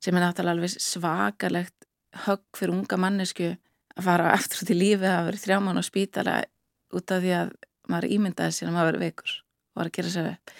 sem 0.03 0.17
er 0.17 0.23
náttúrulega 0.23 0.57
alveg 0.57 0.83
svakalegt 0.83 1.89
högg 2.27 2.45
fyrir 2.59 2.75
unga 2.75 2.99
mannesku 3.01 3.53
að 3.97 4.09
fara 4.09 4.33
eftir 4.37 4.69
til 4.69 4.79
lífi 4.79 5.09
að 5.09 5.31
vera 5.31 5.43
þrjá 5.43 5.59
mánu 5.65 5.83
á 5.83 5.85
spítala 5.87 6.37
út 6.95 7.13
af 7.13 7.23
því 7.23 7.35
að 7.41 7.53
maður 7.91 8.13
ímyndaði 8.17 8.57
sér 8.57 8.71
að 8.71 8.77
maður 8.77 8.91
verið 8.91 9.05
veikur 9.07 9.33
og 9.37 9.81
var 9.81 9.91
að 9.91 9.97
gera 9.99 10.13
sér 10.13 10.31
upp. 10.33 10.55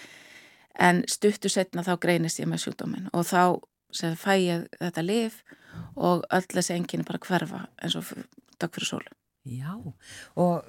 En 0.87 1.01
stuttu 1.09 1.49
setna 1.49 1.85
þá 1.85 1.93
greinist 2.01 2.41
ég 2.41 2.49
með 2.49 2.63
sjúkdómin 2.65 3.09
og 3.13 3.25
þá 3.27 3.41
fæ 4.19 4.33
ég 4.37 4.67
þetta 4.77 5.05
lif 5.05 5.39
og 5.95 6.25
öll 6.33 6.49
þessi 6.51 6.75
enginn 6.75 7.05
bara 7.07 7.21
hverfa 7.23 7.63
eins 7.81 7.97
og 7.97 8.11
takk 8.61 8.77
fyrir 8.77 8.91
sólu 8.91 9.15
Já, 9.47 9.73
og 10.35 10.65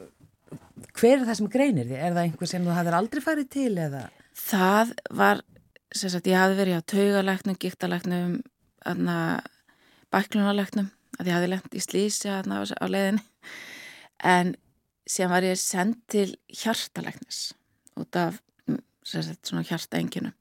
hver 0.97 1.19
er 1.19 1.25
það 1.27 1.39
sem 1.41 1.51
greinir 1.53 1.89
því? 1.89 1.97
Er 1.99 2.15
það 2.15 2.23
einhver 2.25 2.51
sem 2.51 2.65
þú 2.65 2.77
hafðir 2.77 2.97
aldrei 2.99 3.23
farið 3.25 3.49
til 3.53 3.73
eða? 3.83 4.05
Það 4.39 4.93
var, 5.19 5.43
sem 5.93 6.13
sagt, 6.13 6.31
ég 6.31 6.39
hafði 6.39 6.59
verið 6.61 6.79
á 6.79 6.91
taugalæknum, 6.93 7.59
gíktalæknum, 7.65 8.37
bæklunarlæknum, 10.15 10.91
að 11.19 11.31
ég 11.31 11.37
hafði 11.37 11.51
lengt 11.53 11.75
í 11.75 11.83
slísi 11.83 12.31
á 12.31 12.87
leiðinni, 12.87 13.25
en 14.25 14.55
síðan 15.09 15.35
var 15.35 15.49
ég 15.49 15.61
sendt 15.61 16.05
til 16.13 16.29
hjartalæknis 16.53 17.49
út 17.99 18.21
af, 18.21 18.39
sem 19.03 19.25
sagt, 19.27 19.43
svona 19.49 19.67
hjartaenginum 19.67 20.37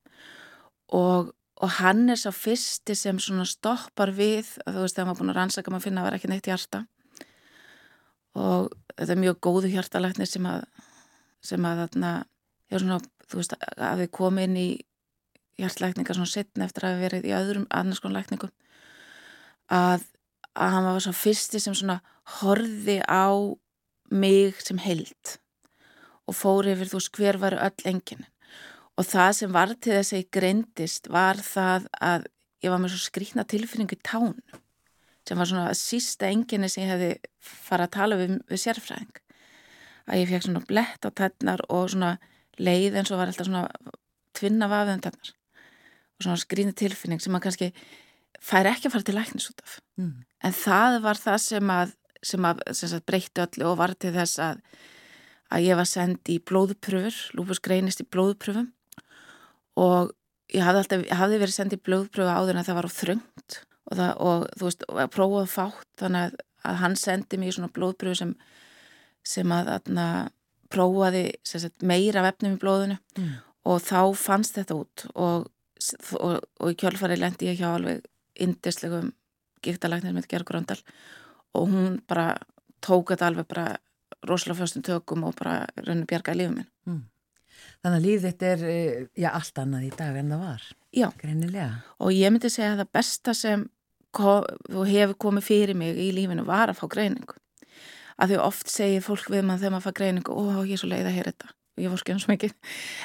og 0.96 1.34
og 1.58 1.72
hann 1.80 2.06
er 2.14 2.20
sá 2.22 2.30
fyrsti 2.30 2.94
sem 2.94 3.18
svona 3.18 3.42
stoppar 3.50 4.12
við, 4.14 4.46
þú 4.62 4.84
veist 4.84 4.94
þegar 4.94 5.08
maður 5.08 5.22
búin 5.24 5.32
að 5.32 5.38
rannsaka 5.40 5.72
maður 5.74 5.86
finna 5.88 6.04
að 6.04 6.08
vera 6.08 6.20
ekki 6.20 6.30
neitt 6.30 6.50
hjarta 6.52 6.84
og 8.38 8.74
þetta 8.94 9.14
er 9.14 9.22
mjög 9.22 9.40
góðu 9.48 9.72
hjartalæknir 9.74 10.30
sem 10.30 10.46
að 10.50 10.66
sem 11.48 11.66
að 11.70 11.84
þarna 11.84 12.12
er 12.68 12.84
svona, 12.84 13.00
þú 13.30 13.40
veist, 13.40 13.56
að 13.78 14.04
við 14.04 14.14
komum 14.18 14.42
inn 14.44 14.58
í 14.60 14.70
hjartlækningar 15.62 16.18
svona 16.18 16.32
setn 16.32 16.66
eftir 16.66 16.86
að 16.86 16.96
við 16.96 17.06
verið 17.08 17.28
í 17.30 17.36
öðrum 17.38 17.68
annars 17.74 18.02
konar 18.04 18.22
lækningum 18.22 18.54
að, 19.74 20.06
að 20.54 20.74
hann 20.76 20.90
var 20.90 21.04
svo 21.06 21.14
fyrsti 21.18 21.62
sem 21.62 21.78
svona 21.78 22.00
horði 22.42 23.00
á 23.06 23.32
mig 24.12 24.60
sem 24.64 24.80
held 24.82 25.38
og 26.28 26.36
fór 26.36 26.68
yfir 26.74 26.90
þú 26.92 27.00
veist 27.00 27.20
hver 27.20 27.40
var 27.42 27.58
öll 27.58 27.88
enginn 27.90 28.28
Og 28.98 29.06
það 29.06 29.32
sem 29.38 29.52
var 29.54 29.74
til 29.78 29.94
þess 29.94 30.14
að 30.14 30.22
ég 30.24 30.30
greindist 30.34 31.10
var 31.14 31.38
það 31.46 31.84
að 32.02 32.24
ég 32.66 32.74
var 32.74 32.80
með 32.82 32.96
svo 32.96 33.04
skrýtna 33.04 33.46
tilfinningu 33.46 33.94
í 33.94 34.02
tán 34.02 34.34
sem 35.28 35.40
var 35.40 35.50
svona 35.50 35.76
sísta 35.76 36.30
enginni 36.32 36.70
sem 36.72 36.86
ég 36.86 36.94
hefði 36.94 37.12
farað 37.44 37.88
að 37.88 37.96
tala 37.98 38.20
við, 38.20 38.36
við 38.48 38.64
sérfræðing. 38.64 39.22
Að 40.08 40.22
ég 40.22 40.30
fekk 40.32 40.46
svona 40.48 40.66
blett 40.70 41.08
á 41.08 41.10
tennar 41.12 41.64
og 41.68 41.90
svona 41.92 42.14
leið 42.58 43.00
eins 43.02 43.12
og 43.12 43.20
var 43.20 43.32
alltaf 43.32 43.50
svona 43.50 43.66
tvinna 44.38 44.70
vafið 44.72 44.96
um 44.96 45.04
tennar. 45.06 45.32
Og 46.18 46.26
svona 46.26 46.42
skrýtna 46.42 46.76
tilfinning 46.78 47.22
sem 47.22 47.34
maður 47.34 47.50
kannski 47.50 47.72
fær 48.44 48.70
ekki 48.72 48.88
að 48.88 48.96
fara 48.96 49.08
til 49.08 49.18
læknis 49.18 49.50
út 49.52 49.64
af. 49.66 49.80
Mm. 50.00 50.14
En 50.46 50.56
það 50.56 51.00
var 51.04 51.20
það 51.22 51.40
sem 51.44 51.74
að, 51.74 51.94
sem 52.26 52.48
að 52.48 52.64
sem 52.72 52.94
sagt, 52.94 53.08
breytti 53.10 53.44
öllu 53.44 53.72
og 53.72 53.80
var 53.82 53.94
til 54.00 54.14
þess 54.16 54.42
að, 54.44 54.62
að 55.54 55.68
ég 55.68 55.80
var 55.80 55.90
sendið 55.90 56.36
í 56.38 56.44
blóðpröfur, 56.52 57.22
lúpus 57.38 57.64
greinist 57.64 58.04
í 58.04 58.08
blóðpröfum 58.08 58.70
og 59.78 60.14
ég 60.54 60.64
hafði, 60.64 60.84
alltaf, 60.84 61.08
ég 61.10 61.20
hafði 61.20 61.42
verið 61.44 61.58
sendið 61.58 61.84
blóðpröfu 61.88 62.32
áður 62.32 62.60
en 62.60 62.68
það 62.68 62.80
var 62.80 62.90
á 62.90 62.98
þröngt 62.98 63.60
og, 63.88 63.98
það, 63.98 64.12
og 64.28 64.46
þú 64.60 64.70
veist, 64.70 64.86
og 64.88 65.12
prófaði 65.14 65.52
fátt 65.52 66.02
þannig 66.02 66.26
að, 66.28 66.40
að 66.68 66.80
hann 66.84 66.98
sendi 67.00 67.40
mér 67.42 67.56
svona 67.56 67.74
blóðpröfu 67.76 68.20
sem, 68.22 68.34
sem 69.28 69.54
að 69.56 69.74
aðna, 69.78 70.08
prófaði 70.74 71.24
sagt, 71.48 71.86
meira 71.88 72.26
vefnum 72.26 72.58
í 72.58 72.62
blóðinu 72.62 73.00
mm. 73.18 73.34
og 73.72 73.82
þá 73.86 74.02
fannst 74.20 74.60
þetta 74.60 74.80
út 74.82 75.06
og, 75.16 75.48
og, 76.20 76.72
í 76.72 76.78
kjölfari 76.80 77.20
lendi 77.20 77.52
ég 77.52 77.62
hjá 77.62 77.70
alveg 77.74 78.04
indislegum 78.44 79.14
gíktalæknir 79.66 80.16
með 80.16 80.30
Gergröndal 80.34 80.80
og 81.58 81.70
hún 81.72 82.02
bara 82.08 82.34
tók 82.84 83.14
þetta 83.14 83.32
alveg 83.32 83.48
bara 83.50 83.70
rosalega 84.28 84.60
fyrstum 84.60 84.84
tökum 84.86 85.24
og 85.28 85.38
bara 85.40 85.64
rauninu 85.80 86.10
bjargaði 86.10 86.44
lífið 86.44 86.58
minn 86.58 86.70
mm. 86.90 87.06
Þannig 87.84 87.98
að 87.98 88.06
líf 88.06 88.24
þetta 88.26 88.52
er 88.52 88.64
eh, 88.68 89.08
já, 89.18 89.30
allt 89.32 89.60
annað 89.62 89.88
í 89.88 89.90
dag 89.98 90.18
en 90.20 90.32
það 90.34 90.44
var. 90.44 90.68
Já. 90.98 91.08
Greinilega. 91.22 91.68
Og 92.04 92.14
ég 92.16 92.34
myndi 92.34 92.52
segja 92.52 92.74
að 92.74 92.82
það 92.82 92.94
besta 92.98 93.36
sem 93.38 93.66
þú 94.18 94.86
hefur 94.88 95.18
komið 95.28 95.48
fyrir 95.48 95.78
mig 95.78 96.00
í 96.00 96.10
lífinu 96.16 96.46
var 96.48 96.72
að 96.72 96.82
fá 96.82 96.88
greiningu. 96.92 97.38
Að 98.18 98.34
því 98.34 98.40
oft 98.42 98.72
segir 98.74 99.06
fólk 99.06 99.30
við 99.30 99.46
mann 99.46 99.60
þegar 99.62 99.76
maður 99.76 99.88
fá 99.88 99.98
greiningu 100.00 100.38
og 100.38 100.62
ég 100.66 100.78
er 100.78 100.82
svo 100.82 100.90
leið 100.90 101.10
að 101.10 101.18
heyra 101.18 101.34
þetta. 101.34 101.52
Ég 101.78 101.92
voru 101.94 102.02
skjóðum 102.02 102.22
svo 102.24 102.34
mikið. 102.34 102.54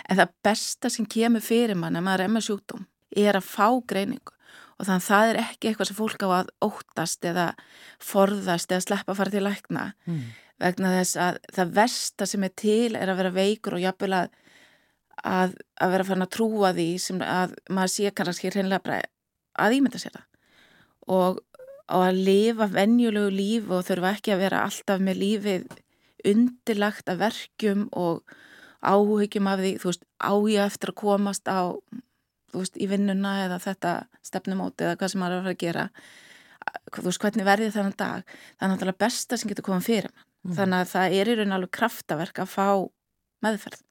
En 0.09 0.20
það 0.20 0.37
besta 0.48 0.90
sem 0.92 1.09
kemur 1.14 1.44
fyrir 1.44 1.77
mann 1.77 1.98
að 1.98 2.07
maður 2.07 2.25
er 2.25 2.33
með 2.33 2.46
sjúkdóm 2.48 2.87
er 3.22 3.37
að 3.37 3.51
fá 3.51 3.66
greiningu. 3.92 4.37
Og 4.81 4.87
þannig 4.88 5.03
að 5.03 5.09
það 5.11 5.31
er 5.31 5.40
ekki 5.42 5.68
eitthvað 5.68 5.90
sem 5.90 5.98
fólk 5.98 6.25
á 6.25 6.29
að 6.33 6.53
óttast 6.64 7.27
eða 7.29 7.48
forðast 8.01 8.72
eða 8.72 8.87
sleppa 8.87 9.12
að 9.12 9.18
fara 9.20 9.35
til 9.35 9.44
lækna. 9.44 9.83
Mm. 10.09 10.22
Vegna 10.62 10.94
þess 10.96 11.18
að 11.20 11.42
það 11.53 11.75
versta 11.77 12.29
sem 12.31 12.46
er 12.46 12.55
til 12.57 12.96
er 12.96 13.12
að 13.12 13.20
vera 13.20 13.35
veikur 13.37 13.77
og 13.77 13.85
jafnvel 13.85 14.14
að 14.22 14.38
að, 15.22 15.57
að 15.81 15.94
vera 15.94 16.07
fann 16.09 16.25
að 16.25 16.35
trúa 16.37 16.72
því 16.77 16.88
sem 17.03 17.22
að 17.25 17.57
maður 17.70 17.94
sé 17.94 18.12
kannski 18.16 18.51
hreinlega 18.53 18.85
bara 18.85 19.01
að 19.62 19.79
ímynda 19.79 20.01
sér 20.01 20.16
það 20.16 20.29
og, 21.12 21.40
og 21.92 22.05
að 22.07 22.20
lifa 22.29 22.68
vennjulegu 22.72 23.33
líf 23.35 23.72
og 23.72 23.85
þurfa 23.88 24.14
ekki 24.16 24.35
að 24.35 24.44
vera 24.46 24.62
alltaf 24.66 25.03
með 25.03 25.20
lífið 25.22 25.66
undirlagt 26.33 27.11
af 27.11 27.20
verkjum 27.20 27.87
og 27.98 28.22
áhugjum 28.83 29.51
af 29.51 29.62
því, 29.62 29.77
þú 29.83 29.90
veist, 29.90 30.05
áhuga 30.18 30.66
eftir 30.66 30.92
að 30.92 30.98
komast 31.03 31.51
á, 31.51 31.70
þú 32.53 32.62
veist, 32.62 32.79
í 32.79 32.88
vinnuna 32.90 33.37
eða 33.44 33.61
þetta 33.62 33.94
stefnumóti 34.27 34.87
eða 34.87 34.98
hvað 35.01 35.12
sem 35.12 35.22
maður 35.22 35.37
er 35.37 35.40
að 35.40 35.46
fara 35.46 35.57
að 35.57 35.62
gera? 35.62 35.87
Þú 36.92 37.07
veist, 37.09 37.22
hvernig 37.22 37.46
verði 37.46 37.70
þennan 37.75 37.96
dag? 37.98 38.35
Það 38.57 38.66
er 38.66 38.72
náttúrulega 38.72 39.03
besta 39.03 39.38
sem 39.38 39.51
getur 39.51 39.66
komað 39.66 39.88
fyrir 39.88 40.11
mm. 40.12 40.57
þannig 40.59 40.79
að 40.83 40.92
það 40.94 41.16
er 41.18 41.31
í 41.31 41.38
raun 41.38 41.57
alveg 41.59 41.75
kraftaverk 41.79 42.42
að 42.42 42.53
fá 42.53 42.66
meðferð 43.42 43.83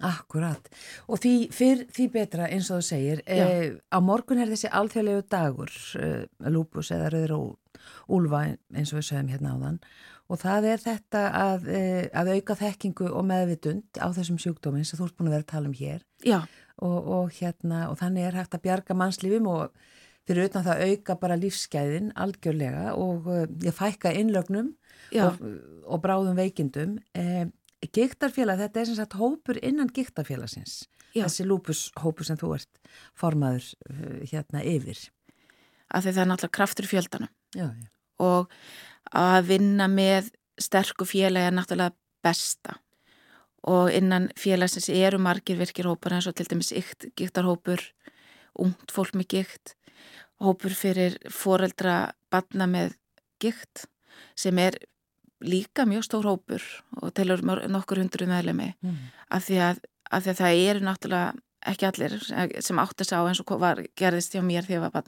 Akkurat. 0.00 0.68
Og 1.12 1.20
því, 1.20 1.34
fyrr, 1.52 1.82
því 1.92 2.06
betra 2.14 2.46
eins 2.48 2.70
og 2.72 2.80
þú 2.80 2.86
segir 2.86 3.20
eh, 3.28 3.76
á 3.92 3.98
morgun 4.00 4.40
er 4.40 4.48
þessi 4.48 4.70
alþjóðlegu 4.72 5.26
dagur 5.28 5.74
eh, 6.00 6.22
lúpus 6.48 6.92
eða 6.94 7.10
rauður 7.12 7.34
og 7.36 8.14
úlfa 8.16 8.46
eins 8.48 8.94
og 8.94 9.00
við 9.00 9.10
sögum 9.10 9.30
hérna 9.34 9.52
á 9.52 9.56
þann 9.60 9.78
og 10.30 10.40
það 10.40 10.66
er 10.70 10.82
þetta 10.84 11.22
að, 11.36 11.68
eh, 11.74 12.08
að 12.16 12.32
auka 12.38 12.56
þekkingu 12.62 13.10
og 13.10 13.24
meðvitund 13.28 14.00
á 14.00 14.08
þessum 14.14 14.40
sjúkdóminn 14.40 14.86
sem 14.88 14.98
þú 14.98 15.08
ert 15.08 15.16
búin 15.18 15.30
að 15.30 15.36
vera 15.36 15.46
að 15.46 15.52
tala 15.52 15.70
um 15.70 15.76
hér. 15.76 16.04
Og, 16.80 16.98
og, 17.16 17.32
hérna, 17.36 17.88
og 17.90 17.98
þannig 18.00 18.28
er 18.28 18.38
hægt 18.38 18.54
að 18.56 18.64
bjarga 18.64 18.96
mannslífum 18.96 19.48
og 19.50 19.74
fyrir 20.28 20.46
utan 20.48 20.64
það 20.64 20.84
auka 20.86 21.16
bara 21.20 21.36
lífsgæðin 21.40 22.12
algjörlega 22.14 22.94
og 22.96 23.26
ég 23.66 23.74
fækka 23.74 24.14
innlögnum 24.16 24.70
og, 25.18 25.42
og 25.84 26.02
bráðum 26.04 26.38
veikindum 26.38 27.00
og 27.00 27.50
Gíktarfélag, 27.80 28.60
þetta 28.60 28.80
er 28.80 28.88
sem 28.90 28.98
sagt 28.98 29.16
hópur 29.16 29.56
innan 29.64 29.88
gíktarfélagsins, 29.88 30.82
þessi 31.14 31.46
lúpushópur 31.48 32.28
sem 32.28 32.36
þú 32.40 32.52
ert 32.58 32.90
formaður 33.16 33.70
uh, 33.88 34.18
hérna 34.28 34.60
yfir. 34.68 35.00
Af 35.88 36.04
því 36.04 36.12
það 36.12 36.22
er 36.22 36.30
náttúrulega 36.30 36.56
kraftur 36.58 36.86
í 36.86 36.90
fjöldana 36.90 37.30
já, 37.56 37.66
já. 37.72 37.88
og 38.20 38.52
að 39.16 39.48
vinna 39.48 39.88
með 39.90 40.28
sterku 40.60 41.08
félagi 41.08 41.48
er 41.48 41.56
náttúrulega 41.56 41.96
besta 42.22 42.76
og 43.70 43.90
innan 43.92 44.28
félagsins 44.40 44.88
eru 44.92 45.18
margir 45.20 45.58
virkir 45.60 45.88
hópar 45.88 46.16
eins 46.16 46.28
og 46.28 46.36
til 46.36 46.48
dæmis 46.48 46.72
gíktarhópur, 47.16 47.80
ungt 48.60 48.92
fólk 48.92 49.16
með 49.16 49.32
gíkt, 49.34 49.74
hópur 50.40 50.76
fyrir 50.76 51.18
foreldra 51.32 52.12
badna 52.32 52.68
með 52.68 52.94
gíkt 53.40 53.88
sem 54.38 54.56
er 54.60 54.76
líka 55.40 55.86
mjög 55.88 56.06
stór 56.06 56.28
hópur 56.28 56.64
og 57.00 57.14
telur 57.16 57.42
nokkur 57.44 58.02
hundru 58.02 58.28
meðlemi 58.28 58.72
mm. 58.80 58.98
af, 59.30 59.46
því 59.46 59.62
að, 59.68 59.80
af 60.10 60.24
því 60.24 60.32
að 60.34 60.42
það 60.42 60.64
eru 60.66 60.84
náttúrulega 60.88 61.30
ekki 61.70 61.88
allir 61.88 62.14
sem 62.64 62.78
átt 62.80 63.02
að 63.02 63.10
sá 63.10 63.16
eins 63.20 63.40
og 63.42 63.56
var, 63.60 63.82
gerðist 63.98 64.36
hjá 64.36 64.42
mér 64.44 64.68
því 64.68 64.80
að 64.80 65.02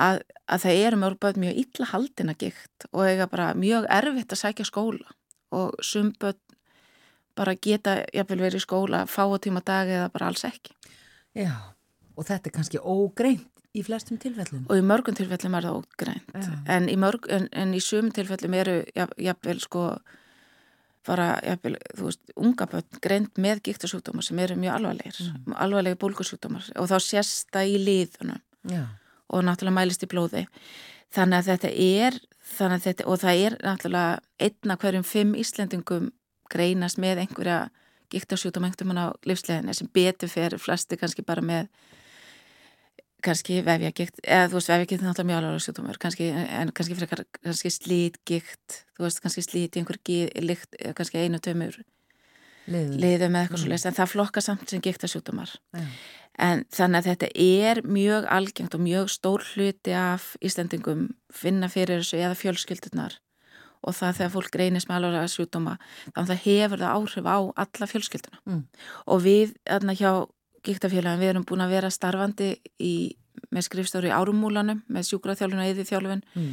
að, 0.00 0.22
að 0.48 0.64
það 0.64 0.80
eru 0.86 1.00
mjög 1.02 1.40
mjög 1.42 1.60
illa 1.62 1.88
haldina 1.92 2.34
gikt 2.38 2.86
og 2.90 3.04
eiga 3.06 3.28
bara 3.30 3.52
mjög 3.58 3.86
erfitt 3.92 4.32
að 4.32 4.42
sækja 4.42 4.68
skóla. 4.68 5.14
Og 5.52 5.76
sumböld 5.84 6.40
bara 7.36 7.54
geta 7.54 8.00
jafnvel 8.12 8.40
verið 8.46 8.60
í 8.60 8.64
skóla 8.64 9.04
fáatíma 9.08 9.62
dagi 9.64 9.96
eða 9.98 10.10
bara 10.12 10.30
alls 10.30 10.44
ekki. 10.48 10.74
Já, 11.36 11.52
og 12.16 12.28
þetta 12.28 12.48
er 12.48 12.56
kannski 12.56 12.80
ógreint 12.80 13.48
Í 13.72 13.82
flestum 13.86 14.18
tilfellum? 14.20 14.66
Og 14.68 14.80
í 14.80 14.84
mörgum 14.84 15.16
tilfellum 15.16 15.54
er 15.56 15.68
það 15.68 15.78
ógrænt. 15.78 16.34
Ja. 16.34 16.56
En, 16.74 16.90
í 16.92 16.96
mörg, 17.00 17.24
en, 17.32 17.46
en 17.56 17.72
í 17.72 17.80
sumum 17.80 18.10
tilfellum 18.12 18.56
eru 18.58 18.82
jafnvel 18.92 19.62
sko 19.64 19.86
bara, 21.06 21.34
jafnvel, 21.42 21.76
þú 21.96 22.08
veist, 22.08 22.22
unga 22.38 22.66
börn 22.70 23.00
greint 23.02 23.38
með 23.42 23.62
gíktarsjúkdómar 23.68 24.26
sem 24.26 24.38
eru 24.42 24.56
mjög 24.60 24.76
alvarlegir, 24.76 25.20
mm. 25.24 25.54
alvarlegir 25.64 26.00
bólkursjúkdómar 26.02 26.68
og 26.78 26.90
þá 26.90 26.96
sést 27.02 27.48
það 27.54 27.72
í 27.72 27.78
líðunum 27.82 28.42
ja. 28.70 28.84
og 29.32 29.46
náttúrulega 29.46 29.78
mælist 29.80 30.06
í 30.06 30.10
blóði. 30.10 30.44
þannig 31.12 31.40
að 31.40 31.48
þetta 31.50 31.72
er 31.86 32.18
þannig 32.52 32.76
að 32.76 32.86
þetta, 32.86 33.06
og 33.08 33.22
það 33.22 33.44
er 33.46 33.56
náttúrulega 33.66 34.20
einna 34.46 34.76
hverjum 34.84 35.06
fimm 35.06 35.34
Íslendingum 35.38 36.12
greinast 36.52 37.00
með 37.02 37.24
einhverja 37.24 37.58
gíktarsjútum 38.12 38.68
einhverjum 38.68 39.00
á 39.00 39.06
livsleginni 39.26 39.74
sem 39.74 39.90
betur 39.92 40.30
fyrir 40.30 40.60
flesti 40.60 40.98
kannski 41.00 41.24
bara 41.26 41.42
með 41.42 41.70
kannski 43.24 43.60
vefjagikt, 43.66 44.20
eða 44.24 44.50
þú 44.50 44.58
veist 44.58 44.70
vefjagikt 44.72 44.98
er 44.98 45.06
náttúrulega 45.06 45.30
mjög 45.30 45.40
alveg 45.42 45.64
sjútumur, 45.66 45.98
kannski 46.02 46.28
en 46.32 46.72
kannski 46.76 46.98
fyrir 46.98 47.24
kannski 47.40 47.72
slítgikt 47.74 48.78
þú 48.96 49.06
veist 49.06 49.22
kannski 49.24 49.44
slít 49.46 49.76
í 49.76 49.82
einhver 49.82 49.98
líkt 50.42 50.78
kannski 50.98 51.22
einu 51.22 51.40
tömur 51.42 51.80
liðum 52.70 53.34
eða 53.34 53.44
eitthvað 53.44 53.56
mm. 53.56 53.62
svo 53.62 53.70
leiðist, 53.70 53.88
en 53.90 53.96
það 53.96 54.12
flokka 54.12 54.42
samt 54.44 54.70
sem 54.70 54.82
gíktarsjútumar 54.82 55.50
ja. 55.74 55.82
en 56.46 56.62
þannig 56.70 57.00
að 57.00 57.08
þetta 57.10 57.30
er 57.42 57.82
mjög 57.86 58.28
algengt 58.30 58.76
og 58.76 58.84
mjög 58.84 59.10
stór 59.10 59.46
hluti 59.54 59.96
af 59.98 60.32
Íslandingum 60.44 61.08
finna 61.34 61.70
fyrir 61.72 62.02
þessu 62.02 62.20
eða 62.20 62.38
fjölskyldunar 62.38 63.18
og 63.82 63.96
það 63.98 64.20
þegar 64.20 64.34
fólk 64.36 64.58
reynist 64.60 64.88
með 64.88 65.08
alveg 65.08 65.32
sjútuma 65.32 65.74
þannig 65.80 66.22
að 66.22 66.30
það 66.30 66.44
hefur 66.44 66.82
það 66.84 66.94
áhrif 67.00 67.26
á 67.26 67.38
alla 67.64 67.90
fjölskylduna 67.90 68.40
mm. 68.46 68.62
og 69.10 69.24
við, 69.26 69.56
þarna 69.66 69.96
hjá 69.98 70.12
Gíktafélagin, 70.62 71.20
við 71.22 71.32
erum 71.32 71.46
búin 71.48 71.64
að 71.64 71.74
vera 71.76 71.90
starfandi 71.90 72.52
í, 72.82 72.94
með 73.50 73.66
skrifstóri 73.68 74.10
í 74.10 74.14
árumúlanum 74.14 74.84
með 74.92 75.08
sjúkraþjálfun 75.10 75.62
og 75.62 75.72
eðiþjálfun 75.72 76.22
mm. 76.34 76.52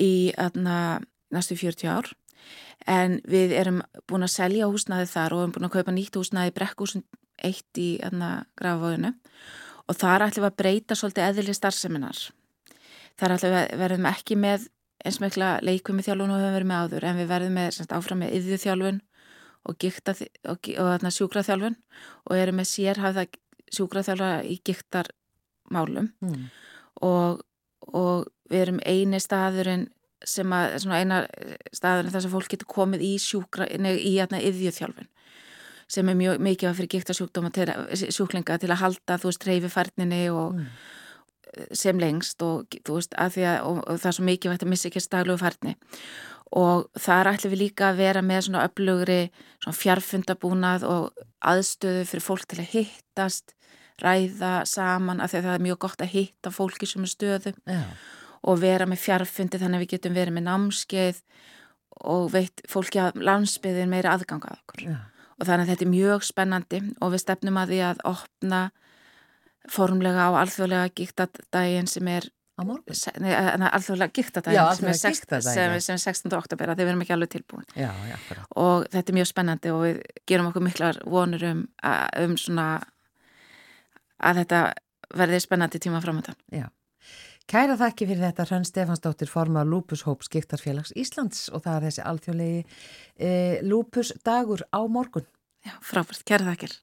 í 0.00 0.12
aðna, 0.40 0.78
næstu 1.34 1.58
40 1.58 1.92
ár. 1.92 2.10
En 2.86 3.20
við 3.26 3.52
erum 3.58 3.82
búin 4.08 4.24
að 4.24 4.34
selja 4.36 4.70
húsnaði 4.70 5.10
þar 5.10 5.34
og 5.34 5.40
við 5.40 5.46
erum 5.46 5.54
búin 5.56 5.68
að 5.68 5.76
kaupa 5.76 5.94
nýtt 5.96 6.18
húsnaði 6.20 6.54
brekkhúsin 6.56 7.06
eitt 7.44 7.80
í 7.80 7.88
grafavóðinu 8.00 9.12
og 9.86 9.98
þar 9.98 10.26
ætlum 10.26 10.46
við 10.46 10.50
að 10.50 10.58
breyta 10.60 10.96
svolítið 10.98 11.26
eðli 11.26 11.54
starfseminar 11.56 12.22
þar 13.20 13.36
ætlum 13.36 13.54
við 13.54 13.82
verðum 13.82 14.08
ekki 14.10 14.38
með 14.40 14.66
eins 15.04 15.20
og 15.20 15.26
mikla 15.26 15.50
leikum 15.64 16.00
í 16.00 16.06
þjálfun 16.06 16.32
og 16.34 16.40
við 16.40 16.54
verðum 16.56 16.72
með 16.72 16.82
áður 16.86 17.06
en 17.08 17.20
við 17.20 17.30
verðum 17.30 17.58
með, 17.60 17.80
áfram 17.98 18.22
með 18.22 18.34
yðjuþjálfun 18.38 19.00
og, 19.66 19.86
og, 19.86 20.62
og 20.82 21.10
sjúkraþjálfun 21.18 21.76
og 22.26 22.38
erum 22.38 22.60
með 22.60 22.70
sérhafða 22.70 23.26
sjúkraþjálfa 23.74 24.30
í 24.46 24.60
giktarmálum 24.66 26.10
mm. 26.22 26.46
og, 27.06 27.42
og 27.92 28.26
við 28.50 28.66
erum 28.66 28.80
eini 28.86 29.20
staðurinn 29.22 29.88
sem 30.26 30.52
að, 30.54 30.78
svona 30.82 31.00
eina 31.02 31.20
staðurinn 31.74 32.14
þar 32.14 32.24
sem 32.24 32.32
fólk 32.32 32.50
getur 32.54 32.70
komið 32.70 33.04
í 33.04 33.12
sjúkra, 33.22 33.68
nefn 33.76 34.00
í 34.00 34.16
aðna 34.22 34.42
yðjöþjálfun 34.46 35.10
sem 35.92 36.08
er 36.10 36.18
mjög 36.18 36.40
mikið 36.42 36.68
að 36.68 36.78
fyrir 36.80 36.92
giktarsjúkdóma 36.96 37.50
til, 37.54 37.66
sjúklinga 38.10 38.56
til 38.58 38.72
að 38.72 38.80
halda 38.82 39.18
þú 39.22 39.30
veist 39.30 39.44
reyfifærninni 39.46 40.22
og 40.34 40.56
mm. 40.56 40.64
sem 41.78 42.00
lengst 42.02 42.42
og 42.42 42.78
þú 42.80 42.98
veist 42.98 43.14
að 43.14 43.36
því 43.36 43.44
að 43.52 43.58
og, 43.68 43.82
og 43.84 44.00
það 44.02 44.10
er 44.10 44.16
svo 44.18 44.26
mikið 44.30 44.56
að 44.56 44.72
missa 44.72 44.90
ekki 44.90 45.04
staglu 45.04 45.38
færni 45.38 45.76
og 46.54 46.86
þar 47.00 47.32
ætlum 47.32 47.52
við 47.54 47.62
líka 47.64 47.90
að 47.90 48.00
vera 48.02 48.22
með 48.22 48.46
svona 48.46 48.66
öflugri 48.68 49.20
svona 49.58 49.78
fjarfundabúnað 49.80 50.86
og 50.86 51.24
aðstöðu 51.42 52.04
fyrir 52.06 52.24
fólk 52.24 52.46
til 52.46 52.60
að 52.62 52.70
hittast 52.74 53.56
ræða 54.02 54.52
saman 54.68 55.22
af 55.24 55.32
því 55.32 55.40
að 55.40 55.48
það 55.48 55.56
er 55.56 55.66
mjög 55.66 55.80
gott 55.86 56.04
að 56.04 56.12
hitta 56.12 56.52
fólki 56.52 56.88
sem 56.88 57.04
er 57.06 57.12
stöðu 57.12 57.52
Já. 57.64 57.82
og 58.46 58.60
vera 58.60 58.86
með 58.86 59.02
fjarfundi 59.06 59.60
þannig 59.60 59.80
að 59.80 59.84
við 59.84 59.92
getum 59.94 60.16
verið 60.16 60.36
með 60.36 60.46
námskeið 60.50 61.20
og 62.06 62.26
veit 62.34 62.64
fólki 62.68 63.00
að 63.00 63.22
landsbyðin 63.24 63.92
meira 63.92 64.12
aðgangað 64.14 64.60
okkur 64.60 64.84
Já. 64.90 64.96
og 65.40 65.48
þannig 65.48 65.64
að 65.64 65.70
þetta 65.72 65.86
er 65.86 65.94
mjög 65.94 66.26
spennandi 66.28 66.82
og 67.00 67.14
við 67.14 67.24
stefnum 67.24 67.60
að 67.62 67.72
því 67.72 67.80
að 67.88 68.04
opna 68.12 68.62
formlega 69.72 70.28
á 70.28 70.30
alþjóðlega 70.44 70.92
gíktadaginn 70.94 71.88
sem 71.90 72.12
er 72.12 72.28
á 72.56 72.62
morgun? 72.64 72.98
Nei, 73.20 73.32
alþjóðlega 73.36 74.14
giktadaginn 74.16 74.94
sem, 74.96 75.14
sem, 75.14 75.42
sem 75.44 75.74
er 75.76 76.00
16. 76.00 76.32
oktober 76.36 76.72
að 76.72 76.80
þið 76.80 76.88
verðum 76.90 77.04
ekki 77.04 77.16
alveg 77.16 77.32
tilbúin. 77.36 77.68
Já, 77.76 77.90
já, 78.08 78.16
og 78.56 78.86
þetta 78.92 79.12
er 79.12 79.18
mjög 79.18 79.30
spennandi 79.30 79.74
og 79.74 79.84
við 79.84 80.00
gerum 80.28 80.50
okkur 80.50 80.64
miklar 80.64 81.00
vonur 81.04 81.46
um, 81.50 81.62
um 82.24 82.36
svona 82.40 82.70
að 84.24 84.42
þetta 84.42 84.62
verði 85.16 85.42
spennandi 85.44 85.80
tíma 85.82 86.00
framöndan 86.04 86.38
Já. 86.52 86.66
Kæra 87.46 87.76
þakki 87.78 88.08
fyrir 88.08 88.24
þetta 88.24 88.44
Hrönn 88.48 88.64
Stefansdóttir 88.66 89.30
forma 89.30 89.62
Lúpushóp 89.62 90.24
skiptarfélags 90.26 90.90
Íslands 90.98 91.44
og 91.54 91.62
það 91.62 91.76
er 91.76 91.84
þessi 91.86 92.02
alþjóðlegi 92.10 92.64
e, 93.22 93.28
Lúpus 93.62 94.10
dagur 94.26 94.64
á 94.74 94.82
morgun. 94.90 95.28
Já, 95.62 95.76
frábært, 95.78 96.24
kæra 96.26 96.48
þakkir 96.48 96.74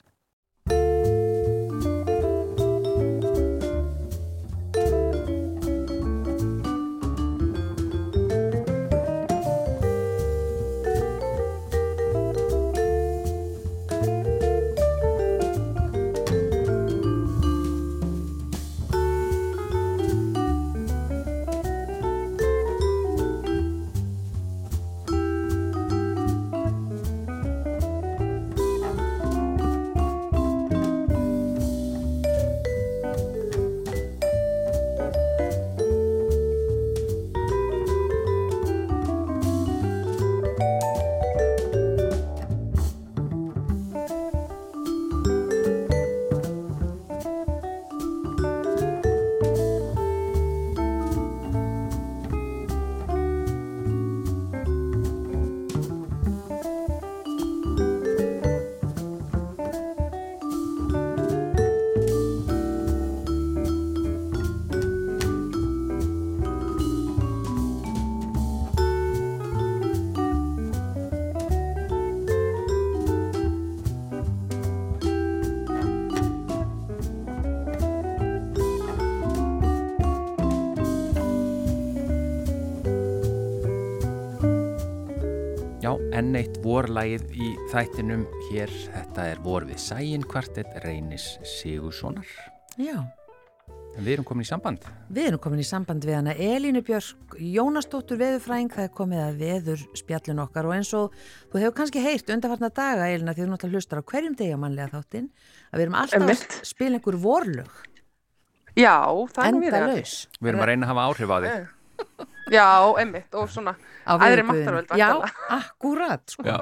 enn 86.13 86.37
eitt 86.37 86.59
vorlægið 86.63 87.33
í 87.33 87.49
þættinum. 87.71 88.23
Hér, 88.51 88.71
þetta 88.93 89.27
er 89.33 89.43
vor 89.43 89.65
við 89.67 89.81
sæin 89.81 90.23
kvartett 90.29 90.79
Reynis 90.85 91.35
Sigurssonar 91.57 92.27
Já. 92.77 92.97
En 93.93 94.01
við 94.01 94.15
erum 94.15 94.25
komin 94.25 94.41
í 94.41 94.49
samband. 94.49 94.85
Við 95.13 95.27
erum 95.29 95.41
komin 95.41 95.61
í 95.61 95.65
samband 95.67 96.05
við 96.07 96.17
hana 96.17 96.33
Elínu 96.33 96.81
Björk 96.85 97.35
Jónastóttur 97.37 98.17
veðurfræðing, 98.17 98.71
það 98.73 98.87
er 98.87 98.95
komið 98.97 99.21
að 99.21 99.37
veður 99.43 99.83
spjallin 99.99 100.41
okkar 100.41 100.69
og 100.69 100.73
eins 100.79 100.89
og 100.97 101.13
þú 101.51 101.61
hefur 101.61 101.75
kannski 101.77 102.01
heyrt 102.01 102.33
undarfarna 102.33 102.71
daga 102.73 103.11
Elína 103.13 103.35
því 103.35 103.45
þú 103.45 103.51
náttúrulega 103.51 103.83
hlustar 103.83 104.01
á 104.01 104.09
hverjum 104.09 104.37
degi 104.39 104.57
á 104.57 104.63
mannlega 104.63 104.95
þáttinn 104.95 105.29
að 105.69 105.77
við 105.77 105.85
erum 105.85 105.99
alltaf 106.01 106.33
að 106.33 106.65
spila 106.73 106.97
einhver 106.97 107.19
vorlug 107.21 107.79
Já, 108.73 108.97
það 109.35 109.45
er 109.45 109.59
mjög 109.61 109.77
Enda 109.77 109.95
Við 110.01 110.49
erum 110.49 110.65
að 110.65 110.69
reyna 110.71 110.87
að 110.87 110.93
hafa 110.95 111.07
áhrif 111.11 111.29
á 111.29 111.37
því 111.37 111.55
Já, 112.51 112.67
einmitt 112.99 113.35
og 113.39 113.49
svona 113.51 113.75
aðri 114.09 114.43
máttarvöld 114.47 114.95
Já, 114.99 115.09
akkurat 115.53 116.23
sko. 116.29 116.43
Já, 116.43 116.59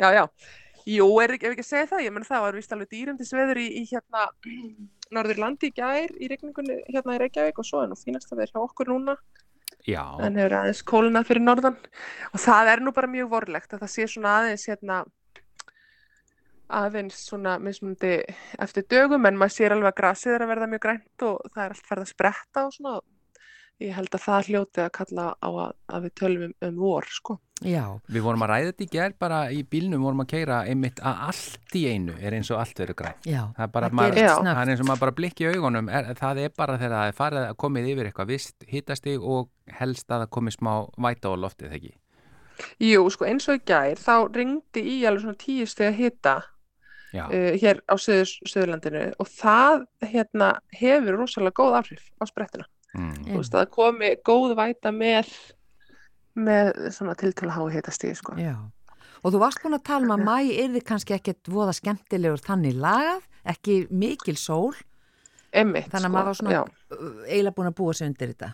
já, 0.00 0.08
já. 0.18 0.24
Jú, 0.86 1.06
er 1.18 1.34
ekki, 1.34 1.48
ef 1.48 1.54
ekki 1.56 1.64
að 1.64 1.68
segja 1.70 1.86
það, 1.90 2.04
ég 2.04 2.12
menn 2.14 2.26
það 2.26 2.44
var 2.44 2.56
vist 2.58 2.74
alveg 2.74 2.90
dýrandisveður 2.94 3.58
í, 3.58 3.66
í 3.80 3.82
hérna 3.90 4.28
Norður 5.16 5.40
landi 5.42 5.70
í 5.70 5.74
gær 5.74 6.12
í 6.18 6.28
regningunni 6.30 6.80
hérna 6.90 7.16
í 7.16 7.20
Reykjavík 7.22 7.58
og 7.62 7.66
svo 7.66 7.82
er 7.82 7.90
nú 7.90 7.98
fínast 7.98 8.30
að 8.32 8.42
vera 8.42 8.54
hjá 8.54 8.62
okkur 8.62 8.90
núna. 8.90 9.16
Já. 9.86 10.02
En 10.22 10.38
hefur 10.38 10.56
aðeins 10.60 10.82
kólunað 10.86 11.28
fyrir 11.28 11.44
norðan. 11.46 11.76
Og 12.32 12.42
það 12.42 12.72
er 12.72 12.82
nú 12.82 12.94
bara 12.94 13.10
mjög 13.10 13.30
vorlegt 13.34 13.74
að 13.74 13.84
það 13.84 13.92
sé 13.92 14.08
svona 14.10 14.32
aðeins 14.40 14.66
hérna 14.66 15.04
aðeins 16.66 17.18
svona 17.28 17.56
mismundi 17.62 18.16
eftir 18.62 18.86
dögum 18.90 19.26
en 19.28 19.38
maður 19.38 19.54
sér 19.54 19.74
alveg 19.76 19.92
að 19.92 20.00
grasið 20.00 20.34
er 20.34 20.44
að 20.44 20.50
verða 20.50 20.70
mjög 20.72 20.82
grænt 20.82 21.26
og 21.26 21.36
það 21.52 21.62
er 21.62 21.74
allt 21.74 21.90
ferð 21.90 22.02
að 22.02 22.10
spretta 22.10 22.64
og 22.66 22.74
svona 22.74 22.94
ég 23.82 23.92
held 23.96 24.14
að 24.16 24.22
það 24.24 24.46
hljóti 24.50 24.82
að 24.84 24.92
kalla 24.96 25.26
á 25.36 25.48
að, 25.48 25.74
að 25.92 26.06
við 26.06 26.14
tölum 26.20 26.46
um, 26.46 26.54
um 26.68 26.78
vor 26.80 27.08
sko. 27.12 27.36
Já, 27.64 27.84
Við 28.12 28.20
vorum 28.20 28.42
að 28.44 28.50
ræða 28.50 28.68
þetta 28.68 28.84
í 28.84 28.88
gerð 28.92 29.14
bara 29.22 29.36
í 29.48 29.62
bílnum 29.64 30.02
vorum 30.04 30.20
að 30.20 30.26
keira 30.34 30.58
einmitt 30.68 30.98
að 31.00 31.20
allt 31.30 31.76
í 31.78 31.84
einu 31.88 32.16
er 32.20 32.34
eins 32.36 32.50
og 32.52 32.58
allt 32.60 32.82
verið 32.82 32.98
græn. 32.98 33.14
já, 33.24 33.42
Það 33.56 33.62
er 33.64 33.70
bara, 33.72 33.88
það 33.88 33.96
maður, 33.96 34.18
það 34.20 34.60
er 34.60 34.72
eins 34.72 34.82
og 34.82 34.88
maður 34.90 35.04
bara 35.06 35.14
blikki 35.20 35.46
í 35.46 35.54
augunum, 35.54 35.88
er, 35.88 36.10
það 36.18 36.40
er 36.44 36.52
bara 36.56 36.76
þegar 36.76 36.96
það 36.98 37.12
er 37.12 37.16
farið 37.20 37.46
að 37.46 37.56
komið 37.64 37.88
yfir 37.94 38.10
eitthvað 38.10 38.32
vist 38.34 38.68
hittastig 38.68 39.24
og 39.24 39.48
helst 39.78 40.12
að 40.12 40.26
það 40.26 40.34
komið 40.36 40.56
smá 40.58 40.72
væta 41.06 41.32
á 41.32 41.34
loftið, 41.46 41.72
ekki? 41.78 41.94
Jú, 42.84 43.08
sko 43.12 43.24
eins 43.28 43.48
og 43.48 43.56
í 43.56 43.64
gær 43.72 44.04
þá 44.04 44.14
ringdi 44.36 44.84
í 44.84 44.98
alveg 45.08 45.24
svona 45.24 45.40
tíu 45.40 45.66
steg 45.68 45.94
að 45.94 45.98
hitta 46.02 46.36
Já, 47.16 47.24
uh, 47.24 47.52
hér 47.56 47.80
á 47.88 47.94
Suður, 47.96 48.28
Suðurlandinu 48.44 49.02
og 49.16 49.28
það 49.32 49.86
hérna 50.12 50.52
hefur 50.76 51.22
rosalega 51.22 51.56
góð 51.56 51.76
áhrif 51.80 52.08
á 52.20 52.24
sprettina. 52.28 52.68
Mm. 52.96 53.12
Þú 53.28 53.36
veist 53.40 53.54
að 53.54 53.62
það 53.62 53.70
komi 53.76 54.10
góð 54.26 54.56
væta 54.58 54.92
með, 54.94 55.30
með 56.48 56.72
svona 56.96 57.16
tiltölu 57.20 57.54
hái 57.54 57.76
hitastíði 57.76 58.18
sko. 58.18 58.36
Já, 58.40 58.56
og 59.22 59.34
þú 59.34 59.42
varst 59.42 59.62
búin 59.64 59.78
að 59.78 59.86
tala 59.88 60.08
um 60.08 60.14
að 60.16 60.26
mæ 60.26 60.36
yrði 60.64 60.84
kannski 60.86 61.16
ekkert 61.16 61.50
voða 61.50 61.74
skemmtilegur 61.76 62.42
þannig 62.44 62.78
lagað, 62.82 63.24
ekki 63.54 63.80
mikil 63.90 64.36
sól, 64.40 64.74
Einmitt, 65.56 65.90
þannig 65.92 66.00
að 66.00 66.08
sko. 66.08 66.14
maður 66.16 66.30
var 66.30 66.38
svona 66.40 66.54
Já, 66.56 66.62
eiginlega 67.28 67.56
búin 67.56 67.70
að 67.70 67.76
búa 67.78 67.94
sig 67.96 68.10
undir 68.10 68.32
þetta. 68.32 68.50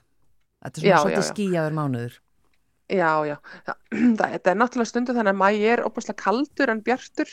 Þetta 0.63 0.79
er 0.79 0.85
svona 0.85 1.01
svolítið 1.03 1.23
já. 1.23 1.31
skýjaður 1.31 1.79
mánuður. 1.79 2.19
já, 2.93 3.11
já. 3.27 3.37
Það, 4.19 4.29
þetta 4.37 4.53
er 4.53 4.61
náttúrulega 4.61 4.91
stundu 4.91 5.17
þannig 5.17 5.33
að 5.33 5.41
mæ 5.43 5.49
er 5.73 5.83
opaslega 5.87 6.23
kaldur 6.23 6.73
en 6.73 6.83
bjartur 6.87 7.33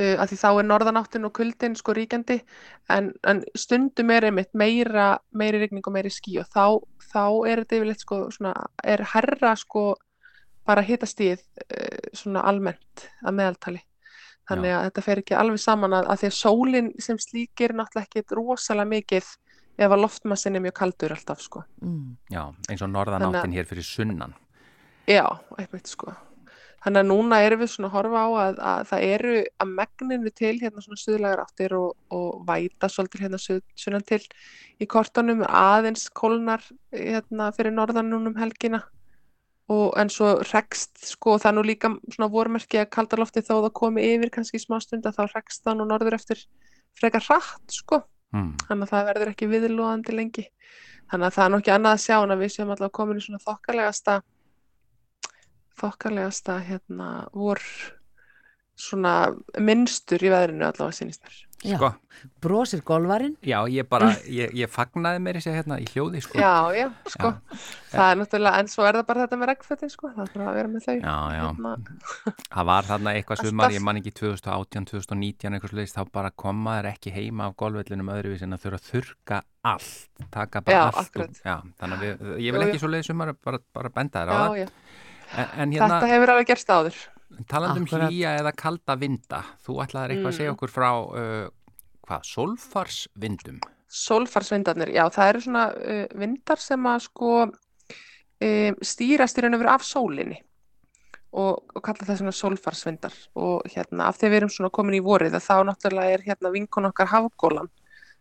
uh, 0.00 0.14
að 0.22 0.32
því 0.32 0.38
þá 0.40 0.48
er 0.50 0.68
norðanáttin 0.68 1.28
og 1.28 1.34
kuldin 1.38 1.76
sko 1.78 1.94
ríkjandi 1.96 2.40
en, 2.92 3.12
en 3.26 3.42
stundum 3.58 4.12
er 4.14 4.28
einmitt 4.30 4.52
meira, 4.56 5.14
meiri 5.32 5.62
rigning 5.62 5.86
og 5.86 5.96
meiri 5.96 6.12
ský 6.12 6.38
og 6.42 6.50
þá, 6.50 6.80
þá 7.12 7.24
er 7.50 7.62
þetta 7.62 7.78
yfirleitt 7.80 8.04
sko 8.04 8.20
svona, 8.34 8.54
er 8.84 9.04
herra 9.14 9.54
sko 9.60 9.94
bara 10.64 10.84
hitastíð 10.84 11.40
uh, 11.40 12.12
svona 12.16 12.44
almennt 12.48 13.08
að 13.24 13.40
meðaltali. 13.40 13.82
Þannig 14.44 14.74
að 14.76 14.82
þetta 14.84 15.02
fer 15.06 15.20
ekki 15.22 15.36
alveg 15.40 15.60
saman 15.62 15.94
að, 15.96 16.08
að 16.12 16.20
því 16.20 16.28
að 16.28 16.34
sólinn 16.36 16.88
sem 17.00 17.20
slíkir 17.20 17.72
náttúrulega 17.72 18.20
ekki 18.20 18.36
rosalega 18.36 18.90
mikið 18.90 19.30
ef 19.74 19.90
að 19.90 20.02
loftmassin 20.02 20.58
er 20.58 20.64
mjög 20.66 20.76
kaldur 20.78 21.14
alltaf 21.16 21.40
sko. 21.42 21.64
Mm. 21.82 22.16
já, 22.30 22.42
eins 22.70 22.84
og 22.84 22.92
norðanáttin 22.92 23.56
hér 23.56 23.68
fyrir 23.68 23.86
sunnan. 23.88 24.36
Já, 25.08 25.24
einmitt 25.58 25.90
sko. 25.90 26.12
Þannig 26.84 27.00
að 27.00 27.08
núna 27.08 27.36
erum 27.40 27.62
við 27.62 27.70
svona 27.72 27.88
að 27.88 27.94
horfa 27.96 28.22
á 28.22 28.28
að, 28.28 28.58
að 28.70 28.82
það 28.90 29.04
eru 29.08 29.36
að 29.64 29.70
megninu 29.78 30.32
til 30.36 30.52
hérna 30.60 30.82
svona 30.84 31.00
suðlægar 31.00 31.42
áttir 31.46 31.74
og, 31.78 31.94
og 32.12 32.42
væta 32.44 32.90
svolítið 32.92 33.24
hérna 33.24 33.40
suð, 33.40 33.62
sunnan 33.80 34.04
til 34.04 34.20
í 34.76 34.88
kortunum 34.90 35.40
aðeins 35.48 36.10
kólnar 36.12 36.66
hérna 36.92 37.48
fyrir 37.56 37.72
norðan 37.72 38.12
núna 38.12 38.34
um 38.34 38.36
helgina. 38.36 38.82
Og 39.72 39.96
en 39.96 40.10
svo 40.12 40.34
rekst 40.50 41.06
sko 41.08 41.38
það 41.40 41.56
nú 41.56 41.64
líka 41.64 41.88
svona 42.12 42.28
vormerki 42.32 42.82
að 42.82 42.90
kaldalofti 42.98 43.40
þó 43.46 43.54
það 43.54 43.70
komi 43.80 44.04
yfir 44.10 44.34
kannski 44.34 44.60
í 44.60 44.64
smá 44.66 44.76
stund 44.84 45.08
að 45.08 45.22
þá 45.22 45.38
rekst 45.38 45.64
það 45.64 45.78
nú 45.80 45.88
norður 45.88 46.18
eftir 46.18 46.44
frekar 47.00 47.24
hratt 47.30 47.72
sko. 47.72 48.04
Mm. 48.34 48.54
þannig 48.66 48.88
að 48.88 48.90
það 48.90 49.08
verður 49.08 49.30
ekki 49.30 49.48
viðlóðandi 49.50 50.14
lengi. 50.18 50.44
Þannig 51.12 51.28
að 51.28 51.34
það 51.36 51.44
er 51.44 51.50
nú 51.52 51.58
ekki 51.60 51.72
annað 51.74 51.96
að 51.96 52.00
sjá 52.02 52.16
en 52.18 52.34
að 52.34 52.40
við 52.42 52.52
séum 52.54 52.72
allavega 52.74 52.96
komin 52.98 53.20
í 53.20 53.24
svona 53.24 53.42
þokkalegasta 53.44 54.16
þokkalegasta 55.80 56.60
hérna 56.68 57.10
vor 57.34 57.60
svona 58.74 59.16
minnstur 59.62 60.18
í 60.26 60.30
veðrinu 60.32 60.66
allavega 60.66 60.96
sínist 61.00 61.22
mér 61.26 61.42
Já, 61.64 61.78
Sko, 61.78 61.88
brosir 62.44 62.82
golvarinn. 62.84 63.38
já, 63.40 63.56
ég 63.72 63.86
bara, 63.88 64.10
ég, 64.28 64.50
ég 64.52 64.68
fagnaði 64.68 65.20
mér 65.24 65.38
þessi 65.38 65.52
hérna 65.54 65.78
í 65.80 65.86
hljóði, 65.88 66.20
sko. 66.20 66.36
já, 66.36 66.50
já, 66.76 66.88
sko 67.08 67.30
það 67.94 68.10
er 68.10 68.18
náttúrulega, 68.20 68.58
en 68.60 68.68
svo 68.68 68.84
er 68.84 68.98
það 68.98 69.06
bara 69.08 69.22
þetta 69.24 69.38
með 69.40 69.48
regnfötin 69.52 69.92
sko, 69.94 70.10
það 70.12 70.26
er 70.26 70.32
bara 70.34 70.48
að 70.50 70.58
vera 70.58 70.72
með 70.74 70.84
þau 70.84 70.96
Já, 70.98 71.14
já. 71.38 71.46
Hérna, 71.46 71.72
Það 72.50 72.68
var 72.68 72.88
þarna 72.90 73.14
eitthvað 73.16 73.42
sumar, 73.46 73.72
ég 73.78 73.86
man 73.86 74.00
ekki 74.02 74.12
2018, 74.20 74.84
2019 74.92 75.56
eitthvað 75.56 75.72
sluðist, 75.72 75.96
þá 75.96 76.12
bara 76.18 76.34
koma 76.44 76.76
þær 76.82 76.90
ekki 76.92 77.14
heima 77.16 77.48
af 77.48 77.56
golfvellinum 77.64 78.12
öðruvís 78.18 78.44
en 78.44 78.58
að 78.58 78.66
þurfa 78.66 78.82
að 78.82 78.90
þurka 78.90 79.40
allt, 79.72 80.28
taka 80.36 80.64
bara 80.68 80.76
Já, 80.76 80.84
allt. 80.90 81.00
akkurat. 81.06 81.40
Já, 81.48 81.56
þannig 81.80 81.96
að 81.96 82.04
við, 82.04 82.28
ég 82.44 82.58
vil 82.58 82.66
ekki 82.68 82.82
svo 82.84 82.92
leiði 82.92 83.08
sumar, 83.08 83.32
bara, 83.40 83.62
bara 83.72 83.94
benda 83.94 84.26
þær 84.26 84.34
á 84.36 84.36
já, 84.36 84.68
það. 84.68 85.02
En, 85.36 85.48
en 85.64 85.72
hérna, 85.72 85.88
þetta 86.00 86.10
hefur 86.12 86.32
alveg 86.34 86.46
gerst 86.52 86.68
áður 86.70 86.96
talandum 87.50 87.82
Akkurat. 87.88 88.10
hlýja 88.12 88.36
eða 88.38 88.52
kalda 88.54 88.94
vinda, 89.00 89.40
þú 89.66 89.78
ætlaðir 89.82 90.12
eitthvað 90.14 90.30
að 90.30 90.36
segja 90.38 90.50
Mm. 90.52 90.56
okkur 90.58 90.70
frá, 90.70 90.90
uh, 91.02 91.48
hvað, 92.06 92.20
solfarsvindum? 92.30 93.58
Sólfarsvindarnir, 93.94 94.90
já 94.94 95.04
það 95.10 95.28
eru 95.32 95.40
svona 95.42 95.64
uh, 95.74 96.06
vindar 96.18 96.58
sem 96.62 96.86
að 96.86 97.00
sko 97.08 97.30
um, 97.44 98.76
stýrast 98.82 99.38
í 99.38 99.42
raun 99.44 99.54
og 99.58 99.62
veru 99.64 99.72
af 99.74 99.82
sólinni 99.86 100.38
og, 101.34 101.64
og 101.74 101.82
kalla 101.82 102.06
það 102.06 102.20
svona 102.22 102.34
sólfarsvindar 102.38 103.14
og 103.34 103.66
hérna 103.74 104.08
af 104.10 104.18
því 104.20 104.28
að 104.28 104.30
við 104.34 104.38
erum 104.42 104.52
svona 104.54 104.70
komin 104.74 104.98
í 105.00 105.02
vorið 105.02 105.34
að 105.34 105.46
þá 105.48 105.54
náttúrulega 105.70 106.14
er 106.18 106.24
hérna 106.28 106.52
vinkun 106.54 106.86
okkar 106.90 107.10
hafgólan 107.10 107.70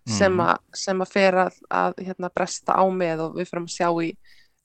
sem, 0.09 0.33
Mhm. 0.33 0.41
að, 0.49 0.57
sem 0.75 0.99
að 1.05 1.11
fer 1.13 1.33
að, 1.45 1.59
að 1.71 1.93
hérna 2.03 2.29
bresta 2.33 2.73
á 2.75 2.83
með 2.91 3.21
og 3.27 3.37
við 3.37 3.47
fyrir 3.51 3.63
að 3.63 3.75
sjá 3.77 3.89
í 4.03 4.09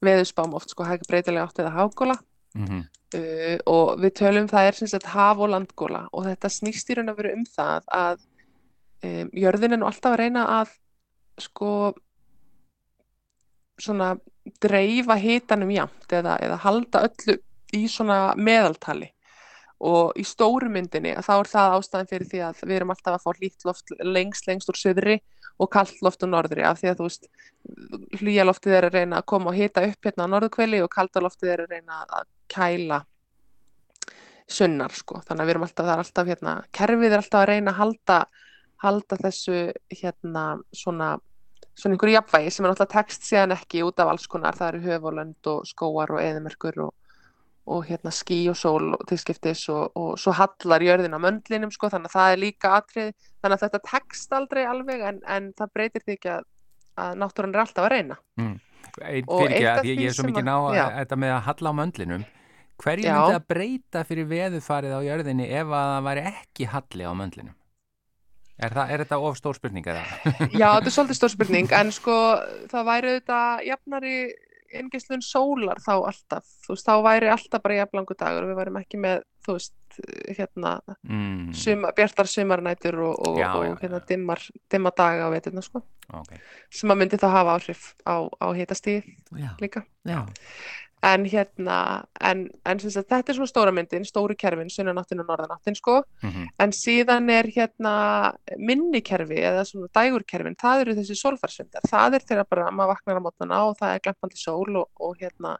veðusbám 0.02 0.54
oft 0.56 0.70
sko 0.72 0.84
hæg 0.88 1.04
breytilega 1.08 1.44
átt 1.46 1.60
eða 1.62 1.74
hafgóla 1.76 2.16
Mm 2.54 2.86
uh, 3.14 3.58
og 3.68 4.00
við 4.02 4.14
tölum 4.20 4.48
það 4.50 4.70
er 4.70 4.78
sem 4.78 4.90
sagt 4.90 5.08
haf 5.12 5.40
og 5.40 5.52
landgóla 5.52 6.06
og 6.12 6.26
þetta 6.28 6.52
snýst 6.52 6.90
í 6.90 6.98
raun 6.98 7.12
að 7.12 7.22
vera 7.22 7.36
um 7.36 7.44
það 7.48 7.92
að 7.98 8.24
um, 9.08 9.30
jörðin 9.32 9.76
er 9.76 9.80
nú 9.80 9.88
alltaf 9.88 10.14
að 10.14 10.22
reyna 10.22 10.46
að 10.58 10.74
sko 11.38 11.72
svona 13.78 14.16
dreifa 14.58 15.14
hitanum 15.20 15.70
jafnt 15.70 16.12
eða, 16.18 16.38
eða 16.42 16.58
halda 16.64 17.04
öllu 17.06 17.38
í 17.76 17.84
svona 17.90 18.32
meðaltali. 18.34 19.10
Og 19.84 20.16
í 20.18 20.24
stóru 20.26 20.66
myndinni 20.72 21.12
að 21.14 21.26
þá 21.28 21.34
er 21.36 21.50
það 21.52 21.74
ástæðan 21.76 22.08
fyrir 22.10 22.30
því 22.32 22.40
að 22.48 22.62
við 22.64 22.78
erum 22.78 22.92
alltaf 22.94 23.14
að 23.14 23.26
fá 23.26 23.36
hlýtt 23.38 23.66
loft 23.68 23.92
lengst 24.02 24.48
lengst 24.48 24.72
úr 24.72 24.80
söðri 24.80 25.18
og 25.62 25.70
kallt 25.70 26.00
loft 26.02 26.24
úr 26.26 26.32
norðri 26.32 26.64
af 26.66 26.80
því 26.80 26.90
að 26.90 26.98
þú 26.98 27.06
veist 27.06 27.28
hlýja 28.18 28.46
loftið 28.48 28.74
er 28.74 28.88
að 28.88 28.96
reyna 28.98 29.20
að 29.20 29.28
koma 29.30 29.52
og 29.52 29.60
hita 29.60 29.84
upp 29.86 30.08
hérna 30.08 30.26
á 30.26 30.32
norðukveli 30.32 30.82
og 30.82 30.90
kalda 30.90 31.22
loftið 31.22 31.52
er 31.54 31.62
að 31.62 31.76
reyna 31.76 32.00
að 32.08 32.26
kæla 32.50 33.02
sunnar 34.48 34.94
sko. 34.96 35.22
Þannig 35.26 35.42
að 35.42 35.48
við 35.48 35.54
erum 35.54 35.66
alltaf, 35.66 35.86
það 35.86 35.94
er 35.94 36.04
alltaf 36.04 36.28
hérna 36.32 36.52
kerfið 36.72 37.12
er 37.12 37.22
alltaf 37.22 37.42
að 37.42 37.50
reyna 37.52 37.72
að 37.74 37.80
halda 37.82 38.18
halda 38.78 39.18
þessu 39.18 39.56
hérna 39.90 40.44
svona 40.72 41.16
svona 41.78 41.94
einhverju 41.94 42.16
jafnvægi 42.16 42.52
sem 42.52 42.66
er 42.66 42.72
náttúrulega 42.72 42.94
tekst 42.94 43.26
síðan 43.26 43.54
ekki 43.54 43.84
út 43.86 44.00
af 44.02 44.12
alls 44.12 44.26
konar, 44.30 44.56
það 44.58 44.72
eru 44.72 44.80
höfulönd 44.86 45.50
og 45.52 45.66
skóar 45.68 46.14
og 46.14 46.22
eðimerkur 46.22 46.80
og, 46.88 46.94
og 47.70 47.84
hérna 47.86 48.12
skí 48.14 48.40
og 48.50 48.58
sól 48.58 48.94
og 48.96 49.04
tilskiptis 49.10 49.62
og, 49.74 49.92
og 49.98 50.16
svo 50.18 50.34
hallar 50.34 50.82
jörðin 50.82 51.14
á 51.14 51.22
möndlinum 51.22 51.74
sko, 51.74 51.90
þannig 51.92 52.10
að 52.10 52.16
það 52.16 52.32
er 52.32 52.42
líka 52.42 52.72
atrið, 52.80 53.12
þannig 53.42 53.58
að 53.58 53.64
þetta 53.66 53.82
tekst 53.92 54.34
aldrei 54.40 54.64
alveg 54.66 55.04
en, 55.12 55.20
en 55.36 55.52
það 55.58 55.74
breytir 55.78 56.06
því 56.06 56.16
ekki 56.18 56.32
að, 56.34 56.48
að 57.04 57.22
náttúran 57.22 57.54
er 57.54 57.62
alltaf 57.62 57.86
að 57.86 57.94
reyna. 57.94 58.18
Ein, 58.98 59.28
Og 59.28 59.44
fyrir 59.44 59.54
ekki 59.54 59.70
að 59.70 59.86
ég, 59.86 60.02
ég 60.02 60.10
er 60.10 60.16
svo 60.16 60.26
mikið 60.26 60.48
ná 60.48 60.56
að, 60.56 60.80
þetta 60.96 61.20
með 61.22 61.34
að 61.36 61.44
halla 61.46 61.70
á 61.70 61.74
möndlinum 61.78 62.26
hverju 62.82 63.06
Já. 63.08 63.14
myndi 63.18 63.38
að 63.38 63.48
breyta 63.54 64.04
fyrir 64.08 64.28
veðufarið 64.30 64.98
á 64.98 65.00
jörðinni 65.06 65.48
ef 65.50 65.72
að 65.72 65.94
það 65.94 66.04
væri 66.08 66.26
ekki 66.32 66.68
halli 66.74 67.08
á 67.08 67.12
möndlinum 67.18 67.56
er, 68.58 68.74
það, 68.74 68.90
er 68.90 69.04
þetta 69.04 69.20
of 69.28 69.38
stór 69.38 69.58
spurning 69.58 69.88
eða? 69.88 70.02
Já, 70.60 70.68
þetta 70.76 70.90
er 70.90 70.96
svolítið 70.96 71.20
stór 71.20 71.34
spurning, 71.34 71.72
en 71.78 71.94
sko 71.94 72.18
það 72.72 72.92
væri 72.92 73.14
auðvitað 73.14 73.66
jafnari 73.68 74.14
ingislun 74.78 75.22
sólar 75.24 75.80
þá 75.80 75.92
alltaf, 75.96 76.48
þú 76.66 76.74
veist, 76.74 76.88
þá 76.88 77.04
væri 77.06 77.30
alltaf 77.32 77.62
bara 77.64 77.78
jafnlangu 77.78 78.16
dagur 78.18 78.44
og 78.44 78.50
við 78.50 78.58
værim 78.58 78.80
ekki 78.82 79.00
með, 79.00 79.22
þú 79.46 79.54
veist, 79.56 79.76
hérna, 80.36 80.72
mm, 81.08 81.54
suma, 81.56 81.92
bjartar 81.96 82.28
sumarnætur 82.30 82.98
og, 83.06 83.14
og, 83.30 83.38
Já, 83.40 83.48
og 83.56 83.80
hérna, 83.80 84.02
já. 84.02 84.08
dimmar, 84.10 84.44
dimma 84.70 84.92
daga 84.98 85.30
á 85.30 85.32
veturna, 85.32 85.64
sko, 85.64 85.82
okay. 86.20 86.42
sem 86.74 86.92
að 86.92 87.00
myndi 87.00 87.20
þá 87.22 87.26
hafa 87.32 87.56
áhrif 87.56 87.88
á, 88.04 88.28
á 88.28 88.46
hitastíð 88.58 89.08
Já, 89.40 89.50
líka. 89.62 89.86
já, 90.04 90.20
En 91.06 91.24
hérna, 91.30 92.04
en, 92.26 92.40
en 92.66 92.80
sagt, 92.82 93.06
þetta 93.06 93.30
er 93.30 93.36
svona 93.36 93.50
stóra 93.50 93.72
myndin, 93.74 94.06
stóru 94.06 94.34
kerfin, 94.38 94.70
sunnanáttin 94.72 95.22
og 95.22 95.28
norðanáttin, 95.28 95.76
sko, 95.78 96.00
mm 96.22 96.48
En 96.58 96.72
síðan 96.74 97.30
er 97.30 97.46
hérna 97.54 97.92
minnikerfi 98.58 99.38
eða 99.46 99.64
svona 99.68 99.86
dægurkerfin, 99.94 100.56
það 100.58 100.80
eru 100.80 100.96
þessi 100.98 101.14
sólfarsvindar. 101.20 101.86
Það 101.86 102.18
er 102.18 102.26
þegar 102.26 102.48
bara 102.50 102.70
maður 102.70 102.96
vaknar 102.96 103.20
á 103.22 103.26
mótnana 103.26 103.60
og 103.68 103.76
það 103.78 103.94
er 103.94 104.02
glampandi 104.02 104.40
sól 104.40 104.76
og, 104.82 104.88
og 104.98 105.14
hérna 105.20 105.54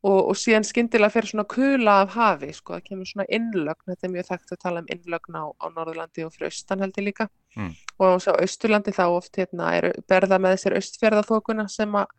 og, 0.00 0.30
og 0.30 0.36
síðan 0.38 0.64
skyndilega 0.64 1.12
fer 1.12 1.28
svona 1.28 1.46
kula 1.48 1.96
af 2.04 2.14
hafi, 2.16 2.52
sko, 2.56 2.76
það 2.76 2.86
kemur 2.88 3.10
svona 3.10 3.26
innlögn, 3.36 3.86
þetta 3.90 4.06
er 4.06 4.14
mjög 4.14 4.28
þekkt 4.30 4.54
að 4.54 4.62
tala 4.62 4.82
um 4.82 4.90
innlögn 4.94 5.40
á, 5.40 5.44
á 5.60 5.66
Norðurlandi 5.76 6.24
og 6.26 6.32
fyrir 6.34 6.50
austan 6.50 6.84
held 6.84 7.00
ég 7.00 7.08
líka. 7.10 7.28
Mm. 7.58 7.74
Og 7.98 8.16
á 8.16 8.16
svo 8.22 8.36
Austurlandi 8.38 8.94
þá 8.96 9.04
oft 9.08 9.40
hérna 9.40 9.72
er 9.76 9.90
berða 10.08 10.38
með 10.40 10.56
þessir 10.56 10.78
austfjörðaþókuna 10.78 11.66
sem 11.72 11.96
að 12.00 12.12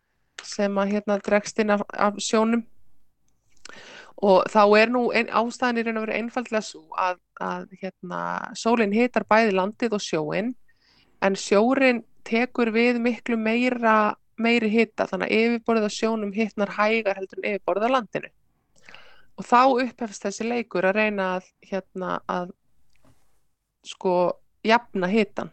sem 0.46 0.78
að 0.78 0.94
hérna 0.96 1.18
dregst 1.22 1.58
inn 1.62 1.72
af, 1.74 1.84
af 1.92 2.18
sjónum. 2.22 2.64
Og 4.22 4.46
þá 4.52 4.62
er 4.78 4.90
nú 4.92 5.08
ein, 5.10 5.30
raun 5.32 5.96
og 5.96 6.04
veru 6.04 6.14
einfaldlega 6.14 6.62
svo 6.62 6.82
að, 6.94 7.18
að 7.42 7.72
hérna, 7.80 8.20
sólinn 8.54 8.94
hitar 8.94 9.26
bæði 9.28 9.56
landið 9.56 9.96
og 9.98 10.04
sjóin 10.04 10.52
en 11.22 11.38
sjórin 11.38 12.02
tekur 12.26 12.70
við 12.74 13.00
miklu 13.02 13.36
meira 13.36 14.14
meiri 14.42 14.70
hita 14.70 15.06
þannig 15.10 15.30
að 15.30 15.40
yfirborðið 15.40 15.88
á 15.88 15.96
sjónum 15.96 16.32
hitnar 16.34 16.72
hægar 16.76 17.18
heldur 17.18 17.42
en 17.42 17.50
yfirborðið 17.50 17.88
á 17.88 17.94
landinu. 17.96 18.30
Og 19.38 19.46
þá 19.48 19.60
upphefst 19.84 20.26
þessi 20.26 20.46
leikur 20.46 20.86
að 20.86 20.98
reyna 20.98 21.28
að 21.38 21.48
hérna 21.70 22.18
að 22.30 22.52
sko 23.86 24.14
jafna 24.66 25.08
hitan 25.10 25.50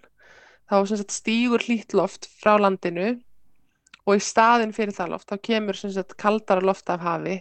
þá 0.70 1.00
stígur 1.10 1.64
hlýtt 1.66 1.96
loft 1.98 2.28
frá 2.40 2.58
landinu 2.60 3.16
og 4.10 4.18
í 4.18 4.24
staðin 4.24 4.74
fyrir 4.76 4.96
það 4.96 5.14
loft 5.14 5.30
þá 5.30 5.38
kemur 5.46 5.78
sem 5.78 5.94
sagt 5.94 6.18
kaldara 6.20 6.66
loft 6.66 6.90
af 6.90 7.04
hafi 7.06 7.38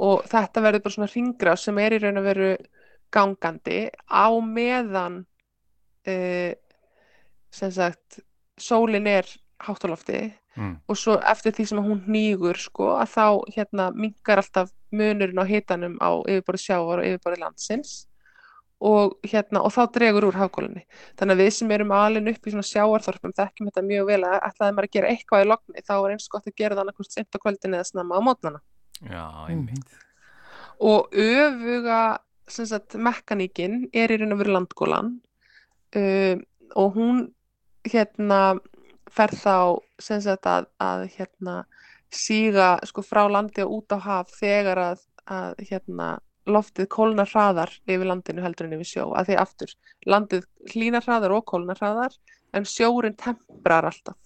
og 0.00 0.24
þetta 0.30 0.64
verður 0.64 0.84
bara 0.86 0.96
svona 0.96 1.12
ringra 1.12 1.56
sem 1.58 1.78
er 1.82 1.96
í 1.96 2.00
raun 2.02 2.20
að 2.22 2.28
veru 2.30 2.50
gangandi 3.12 3.80
á 4.06 4.30
meðan 4.46 5.22
uh, 6.06 6.52
sem 7.50 7.72
sagt 7.74 8.20
sólin 8.60 9.08
er 9.10 9.26
hátt 9.60 9.84
á 9.84 9.88
lofti 9.90 10.20
Mm. 10.58 10.80
og 10.90 10.96
svo 10.98 11.14
eftir 11.30 11.54
því 11.54 11.64
sem 11.70 11.78
hún 11.78 12.00
nýgur 12.10 12.58
sko 12.58 12.88
að 12.98 13.12
þá 13.12 13.26
hérna 13.54 13.84
mingar 13.94 14.40
alltaf 14.42 14.72
munurinn 14.90 15.38
á 15.38 15.46
hitanum 15.46 15.94
á 16.02 16.10
yfirborði 16.26 16.62
sjávar 16.64 17.02
og 17.02 17.06
yfirborði 17.06 17.38
landsins 17.44 17.92
og 18.80 19.16
hérna 19.28 19.60
og 19.66 19.72
þá 19.74 19.80
dregur 19.92 20.26
úr 20.30 20.38
hafgólinni 20.40 20.86
þannig 21.20 21.34
að 21.34 21.42
við 21.42 21.50
sem 21.56 21.72
erum 21.74 21.90
alin 21.92 22.30
upp 22.32 22.46
í 22.46 22.52
svona 22.54 22.68
sjávarþorpum 22.68 23.34
þekkjum 23.36 23.68
þetta 23.68 23.82
mjög 23.84 24.06
vel 24.08 24.20
að 24.24 24.36
ætlaði 24.48 24.76
maður 24.76 24.88
að 24.88 24.94
gera 24.96 25.10
eitthvað 25.12 25.44
í 25.44 25.48
logni 25.50 25.84
þá 25.84 25.94
er 25.98 26.14
eins 26.14 26.30
gott 26.32 26.48
að 26.48 26.56
gera 26.56 26.76
það 26.78 26.82
annarkvæmst 26.84 27.18
sent 27.18 27.36
á 27.36 27.42
kvöldin 27.42 27.76
eða 27.76 27.88
snemma 27.90 28.16
á 28.16 28.20
mótnana 28.24 28.62
Já, 29.04 29.24
einmitt. 29.52 29.98
og 30.80 31.12
öfuga 31.12 32.00
sagt 32.50 32.96
mekaníkin 32.96 33.84
er 33.92 34.12
í 34.12 34.18
raun 34.20 34.34
og 34.34 34.40
veru 34.40 34.56
landgólan 34.56 35.12
um, 36.00 36.42
og 36.80 36.96
hún 36.96 37.20
hérna 37.84 38.40
fer 39.10 39.34
þá 39.34 39.80
sagt 40.00 40.48
að, 40.48 40.70
að 40.80 41.06
hérna 41.18 41.60
síga 42.10 42.72
sko 42.88 43.04
frá 43.06 43.26
landi 43.30 43.62
og 43.64 43.80
út 43.80 43.94
á 43.94 43.98
haf 44.02 44.34
þegar 44.38 44.82
að, 44.82 45.06
að 45.30 45.62
hérna 45.68 46.10
loftið 46.46 46.88
kólnar 46.88 47.28
hraðar 47.28 47.70
yfir 47.86 48.06
landinu 48.08 48.42
heldur 48.42 48.66
en 48.66 48.72
yfir 48.78 48.88
sjó 48.88 49.04
að 49.14 49.28
því 49.30 49.36
aftur 49.42 49.74
landið 50.06 50.46
hlínar 50.72 51.04
hraðar 51.04 51.34
og 51.36 51.44
kólnar 51.50 51.76
hraðar 51.80 52.14
en 52.54 52.64
sjórin 52.64 53.16
temprar 53.16 53.84
alltaf 53.90 54.16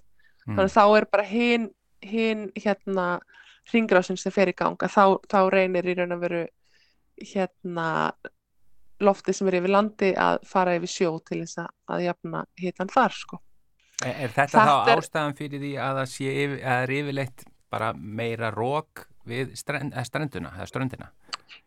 Mm. 0.45 0.59
þannig 0.59 0.71
að 0.71 0.75
þá 0.77 0.97
er 0.99 1.05
bara 1.09 1.25
hinn 1.25 1.71
hin, 2.05 2.41
hérna 2.61 3.05
ringrásin 3.73 4.19
sem 4.21 4.31
fer 4.33 4.51
í 4.51 4.53
ganga 4.53 4.87
þá, 4.93 5.17
þá 5.25 5.39
reynir 5.51 5.87
í 5.89 5.95
raun 5.97 6.13
að 6.13 6.21
veru 6.21 6.43
hérna 7.33 8.13
loftið 9.01 9.39
sem 9.39 9.49
er 9.49 9.57
yfir 9.61 9.73
landi 9.73 10.11
að 10.21 10.43
fara 10.49 10.75
yfir 10.77 10.93
sjó 10.93 11.11
til 11.25 11.41
þess 11.47 11.63
að, 11.65 11.71
að 11.97 12.05
jafna 12.05 12.45
hitan 12.61 12.93
þar 12.93 13.17
sko. 13.17 13.41
Er, 14.05 14.13
er 14.27 14.35
þetta, 14.37 14.51
Þetta 14.53 14.67
þá 14.85 14.93
er- 14.93 15.03
ástæðan 15.03 15.37
fyrir 15.39 15.63
því 15.65 15.73
að 15.81 15.99
það 16.03 16.13
sé 16.13 16.29
yfir, 16.45 16.55
að 16.61 16.69
það 16.69 16.85
er 16.85 16.95
yfirleitt 16.99 17.45
bara 17.75 17.89
meira 17.97 18.51
rók 18.55 19.07
við 19.25 19.55
strend, 19.57 19.97
strenduna, 20.05 20.53
eða 20.59 20.69
ströndina? 20.69 21.09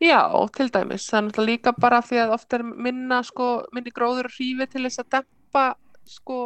Já, 0.03 0.21
til 0.55 0.69
dæmis. 0.73 1.07
Það 1.09 1.17
er 1.17 1.25
náttúrulega 1.27 1.49
líka 1.51 1.73
bara 1.79 2.01
því 2.05 2.21
að 2.23 2.33
oft 2.35 2.53
er 2.53 2.63
minna, 2.67 3.21
sko, 3.25 3.49
minni 3.73 3.93
gróður 3.95 4.29
og 4.29 4.35
hrífi 4.35 4.67
til 4.71 4.83
þess 4.85 5.03
að 5.03 5.09
dempa, 5.17 5.65
sko, 6.07 6.39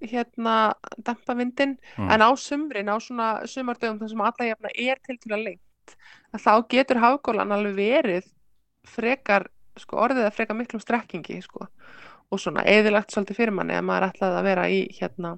hérna, 0.00 0.56
dempa 1.06 1.36
vindin. 1.38 1.76
Mm. 1.96 2.10
En 2.14 2.26
á 2.26 2.30
sumrin, 2.38 2.90
á 2.90 2.96
svona 3.02 3.28
sumardögum 3.46 4.00
þar 4.02 4.12
sem 4.12 4.26
alla 4.30 4.50
jafna 4.50 4.74
er 4.74 5.00
til 5.04 5.18
til 5.18 5.34
að 5.34 5.44
lengt, 5.46 5.96
að 6.34 6.44
þá 6.46 6.52
getur 6.74 7.02
hafgólan 7.04 7.54
alveg 7.54 7.78
verið 7.78 8.28
frekar, 8.88 9.48
sko, 9.78 10.00
orðið 10.08 10.28
að 10.28 10.36
frekar 10.36 10.58
miklum 10.58 10.82
strekkingi, 10.82 11.40
sko. 11.44 11.68
Og 12.28 12.40
svona 12.42 12.64
eðilagt 12.68 13.14
svolítið 13.14 13.38
fyrir 13.38 13.54
manni 13.56 13.76
að 13.76 13.86
maður 13.88 14.10
ætlaði 14.10 14.40
að 14.40 14.48
vera 14.50 14.66
í, 14.68 14.82
hérna, 14.98 15.36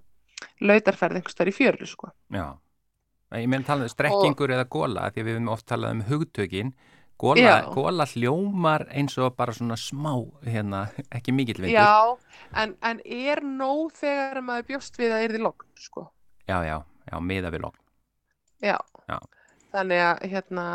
lautarferð 0.64 1.20
einhverstaðar 1.20 1.52
í 1.52 1.54
fjöru, 1.54 1.86
sko. 1.86 2.10
Já. 2.34 2.46
Ég 3.38 3.46
meðan 3.46 3.66
talað 3.68 3.86
um 3.86 3.92
strekkingur 3.92 4.50
eða 4.50 4.66
góla, 4.66 5.10
því 5.14 5.22
við 5.22 5.36
höfum 5.36 5.52
oft 5.52 5.66
talað 5.70 5.92
um 5.94 6.00
hugtökin. 6.08 6.72
Góla, 7.20 7.56
góla 7.74 8.06
hljómar 8.08 8.86
eins 8.96 9.18
og 9.20 9.34
bara 9.36 9.52
svona 9.52 9.76
smá, 9.76 10.14
hérna, 10.46 10.86
ekki 11.12 11.34
mikill 11.36 11.60
vindur. 11.60 11.76
Já, 11.76 12.16
en, 12.62 12.72
en 12.80 13.02
er 13.04 13.42
nóg 13.44 13.92
þegar 13.98 14.40
maður 14.46 14.68
bjóst 14.70 14.96
við 14.96 15.12
að 15.12 15.26
yrði 15.26 15.42
logn, 15.44 15.68
sko. 15.76 16.06
já, 16.48 16.56
já, 16.64 16.78
já, 17.10 17.16
miða 17.20 17.52
við 17.52 17.66
logn. 17.66 17.82
Já. 18.64 18.78
Já. 19.10 19.18
Þannig 19.74 20.02
að 20.06 20.24
hérna 20.32 20.66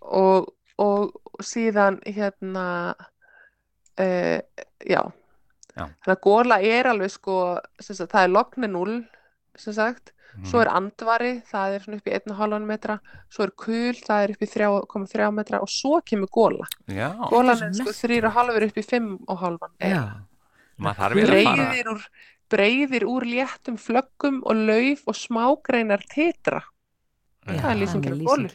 og, 0.00 0.48
og 0.80 1.44
síðan 1.44 2.00
hérna 2.08 2.66
uh, 4.00 4.38
já. 4.80 5.02
Já. 5.76 5.84
Þannig 5.84 6.16
að 6.16 6.24
góla 6.24 6.60
er 6.66 6.88
alveg 6.90 7.12
sko, 7.12 7.36
það 7.84 8.22
er 8.24 8.32
logni 8.32 8.72
0 8.72 8.96
sem 9.60 9.74
sagt, 9.76 10.12
svo 10.46 10.60
Mhm. 10.60 10.62
er 10.62 10.70
andvari, 10.78 11.30
það 11.50 11.74
er 11.76 11.80
svona 11.84 11.96
upp 12.00 12.06
í 12.06 12.14
1,5 12.14 12.66
metra, 12.66 12.98
svo 13.30 13.42
er 13.46 13.50
kul, 13.56 13.94
það 13.98 14.24
er 14.24 14.30
upp 14.34 14.42
í 14.46 14.48
3,3 14.54 15.30
metra 15.34 15.60
og 15.60 15.68
svo 15.68 16.00
kemur 16.06 16.28
góla. 16.30 16.66
Já, 16.88 17.10
Gólan 17.30 17.50
er 17.62 17.72
sko 17.74 17.90
merkilegt. 17.90 18.00
3,5 18.00 18.66
upp 18.68 18.76
í 18.76 18.84
5,5. 18.86 19.70
Já, 19.80 20.04
maður 20.78 20.96
þarf 21.02 21.14
vel 21.14 21.26
að 21.26 21.44
fara. 21.44 21.56
Breiðir 21.70 21.92
úr, 21.94 22.04
breiðir 22.50 23.04
úr 23.06 23.22
léttum 23.30 23.76
flöggum 23.78 24.40
og 24.44 24.54
lauf 24.56 25.02
og 25.06 25.14
smágreinar 25.14 26.02
titra. 26.08 26.62
Já. 27.46 27.60
Það 27.60 27.70
er 27.70 27.80
lýsingin 27.80 28.14
á 28.14 28.24
gólu. 28.26 28.50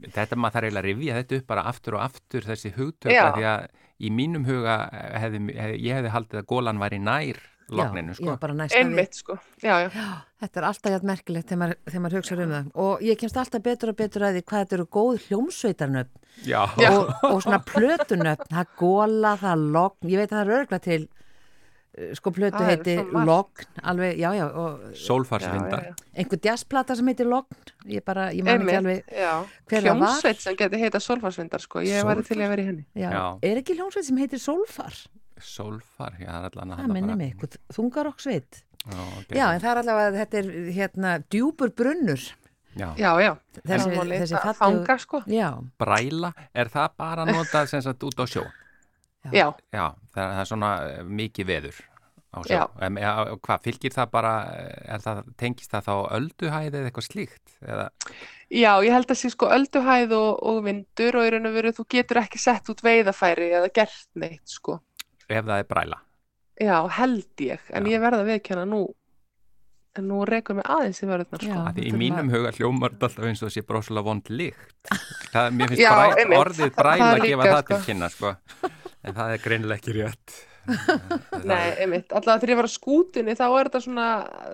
Þetta 0.00 0.36
maður 0.40 0.54
þarf 0.54 0.64
eiginlega 0.64 0.80
að 0.80 0.88
rifja 0.88 1.14
þetta 1.20 1.36
upp 1.36 1.46
bara 1.46 1.62
aftur 1.68 1.94
og 1.98 2.00
aftur 2.00 2.40
þessi 2.48 2.70
hugtök 2.72 3.12
Já. 3.12 3.24
af 3.28 3.34
því 3.36 3.44
að 3.44 3.66
í 4.00 4.08
mínum 4.10 4.44
huga 4.48 4.76
hefði, 5.20 5.40
hefði, 5.52 5.80
ég 5.84 5.94
hefði 5.98 6.12
haldið 6.14 6.38
að 6.40 6.46
gólan 6.48 6.78
væri 6.80 6.98
nær 7.04 7.36
logninu 7.78 8.14
sko. 8.16 8.24
já, 8.26 8.36
bara 8.40 8.54
næsta 8.58 8.78
við. 8.78 8.84
Einmitt 8.86 9.14
sko, 9.20 9.36
já, 9.62 9.74
já. 9.84 9.88
Já, 9.94 10.08
þetta 10.42 10.60
er 10.60 10.66
alltaf 10.70 10.92
jægt 10.96 11.06
merkilegt 11.10 11.48
þegar 11.50 11.60
maður, 11.62 11.78
þegar 11.90 12.02
maður 12.06 12.18
hugsa 12.20 12.38
um 12.40 12.54
það 12.56 12.72
og 12.86 13.04
ég 13.06 13.20
kemst 13.20 13.36
alltaf 13.44 13.62
betur 13.62 13.92
og 13.92 13.96
betur 14.00 14.26
að 14.26 14.34
því 14.38 14.42
hvað 14.50 14.64
þetta 14.64 14.76
eru 14.78 14.88
góð 14.98 15.22
hljómsveitarnöfn 15.28 16.26
og, 16.90 17.14
og 17.30 17.40
svona 17.44 17.62
plötunöfn, 17.70 18.50
það 18.54 18.76
góla, 18.80 19.32
það 19.40 19.64
logn, 19.78 20.10
ég 20.12 20.22
veit 20.22 20.30
að 20.32 20.36
það 20.38 20.44
er 20.46 20.56
örgla 20.60 20.78
til 20.86 21.00
eh, 21.04 22.12
sko 22.16 22.32
plötu 22.32 22.62
heiti 22.64 22.94
logn, 23.12 23.66
alveg, 23.82 24.16
já, 24.22 24.30
já 24.38 24.44
og 24.48 24.96
Sólfarsvindar. 24.96 25.88
Einhver 26.16 26.40
jazzplata 26.46 26.96
sem 26.96 27.10
heitir 27.12 27.28
logn 27.28 27.74
ég 27.90 28.04
bara, 28.06 28.30
ég 28.32 28.46
man 28.46 28.62
ekki 28.64 28.78
alveg 28.80 29.14
var. 29.14 29.48
Hljómsveit 29.84 30.40
sem 30.46 30.56
geti 30.58 30.80
heita 30.80 31.00
Sólfarsvindar 31.02 31.60
sko, 31.64 31.82
ég 31.84 32.06
væri 32.06 32.24
til 32.26 32.38
í 32.40 32.44
að 32.46 32.54
vera 32.54 32.62
í 32.62 32.68
henni. 32.70 32.86
já, 32.94 33.10
Já. 33.10 33.24
er 33.50 33.60
ekki 33.62 33.76
hljómsveit 33.78 34.06
sem 34.08 34.16
heitir 34.22 34.40
Sólfar 34.42 34.94
Sólfar, 35.44 36.16
já, 36.20 36.28
það 36.30 36.44
er 36.44 36.50
allan 36.58 36.74
að 36.74 36.82
það 36.84 36.92
minnir 36.96 37.16
mig, 37.20 37.32
eitthvað 37.34 37.56
þungarokksveit 37.76 38.60
Já, 38.80 39.00
ok. 39.20 39.32
já, 39.36 39.44
en 39.54 39.60
það 39.60 39.70
er 39.74 39.80
allavega, 39.82 40.12
þetta 40.22 40.38
er 40.40 40.46
hérna 40.78 41.10
djúpur 41.30 41.72
brunnur 41.76 42.22
já. 42.78 42.88
Já, 42.96 43.10
já. 43.20 43.32
þessi, 43.60 43.90
Það 43.90 44.14
þessi 44.14 44.38
fallegu- 44.38 44.56
Fanga 44.62 44.96
sko. 45.02 45.22
já, 45.28 45.50
Bræla, 45.78 46.32
er 46.54 46.72
það 46.72 46.88
bara 46.96 47.26
notað 47.34 47.68
sem 47.74 47.82
sagt 47.84 48.02
út 48.08 48.20
á 48.22 48.26
sjó? 48.30 48.46
Já, 49.34 49.50
Já, 49.74 49.86
það, 50.14 50.26
það 50.32 50.40
er 50.40 50.48
svona 50.48 50.68
eh, 50.88 51.02
mikið 51.04 51.46
veður 51.50 51.80
á 52.30 52.38
sjó. 52.46 52.60
Ja, 53.02 53.12
hvað, 53.42 53.62
fylgir 53.66 53.92
það 53.92 54.10
bara, 54.14 54.32
eh, 54.56 54.94
er 54.94 55.02
það, 55.04 55.18
tengist 55.36 55.72
það 55.74 55.88
þá 55.90 55.94
ölduhæði 56.16 56.70
eða 56.78 56.88
eitthvað 56.88 57.06
slíkt? 57.10 57.56
Eða, 57.60 57.86
já, 58.48 58.70
ég 58.86 58.94
held 58.96 59.10
að 59.12 59.18
sé 59.20 59.30
sko 59.34 59.50
ölduhæð 59.52 60.14
og, 60.16 60.30
og 60.46 60.62
vindur 60.64 61.18
og 61.20 61.26
í 61.28 61.32
raun 61.34 61.50
og 61.50 61.56
veru 61.58 61.72
þú 61.76 61.84
getur 61.98 62.22
ekki 62.22 62.40
sett 62.40 62.70
út 62.72 62.80
veiðafæri 62.86 63.50
eða 63.58 63.68
gert 63.76 64.08
neitt 64.14 64.46
sko. 64.56 64.78
Ef 65.30 65.44
það 65.46 65.62
er 65.62 65.68
bræla? 65.70 66.00
Já, 66.60 66.76
held 66.98 67.40
ég, 67.40 67.62
en 67.72 67.86
Já. 67.86 67.92
ég 67.94 68.02
verða 68.02 68.24
að 68.24 68.30
viðkjanna 68.34 68.66
nú, 68.68 68.80
en 69.96 70.06
nú 70.10 70.18
rekur 70.28 70.58
mig 70.58 70.66
aðeins 70.68 71.00
í 71.00 71.08
vörðunar 71.08 71.44
sko. 71.46 71.62
Því 71.78 71.86
í 71.88 71.94
mínum 71.96 72.28
huga 72.32 72.52
hljómar 72.58 72.92
þetta 72.94 73.08
alltaf 73.08 73.30
eins 73.30 73.42
og 73.46 73.54
sé 73.54 73.64
bróslega 73.66 74.04
vond 74.06 74.28
líkt. 74.28 74.92
Það, 75.32 75.48
mér 75.56 75.72
finnst 75.72 75.82
Já, 75.82 75.90
bræ, 75.94 76.36
orðið 76.42 76.76
bræla 76.76 77.08
að 77.14 77.24
gefa 77.24 77.48
það 77.48 77.64
til 77.70 77.78
sko. 77.78 77.86
kynna, 77.88 78.10
sko. 78.12 78.34
En 79.00 79.16
það 79.16 79.34
er 79.34 79.44
greinilega 79.46 79.80
ekki 79.80 79.96
rétt. 79.96 80.38
Nei, 81.50 81.66
einmitt, 81.80 82.12
alltaf 82.12 82.42
þegar 82.42 82.52
ég 82.52 82.60
var 82.60 82.68
á 82.68 82.76
skútunni 82.76 83.34
þá 83.38 83.46
er 83.48 83.70
þetta 83.70 83.80
svona, 83.86 84.08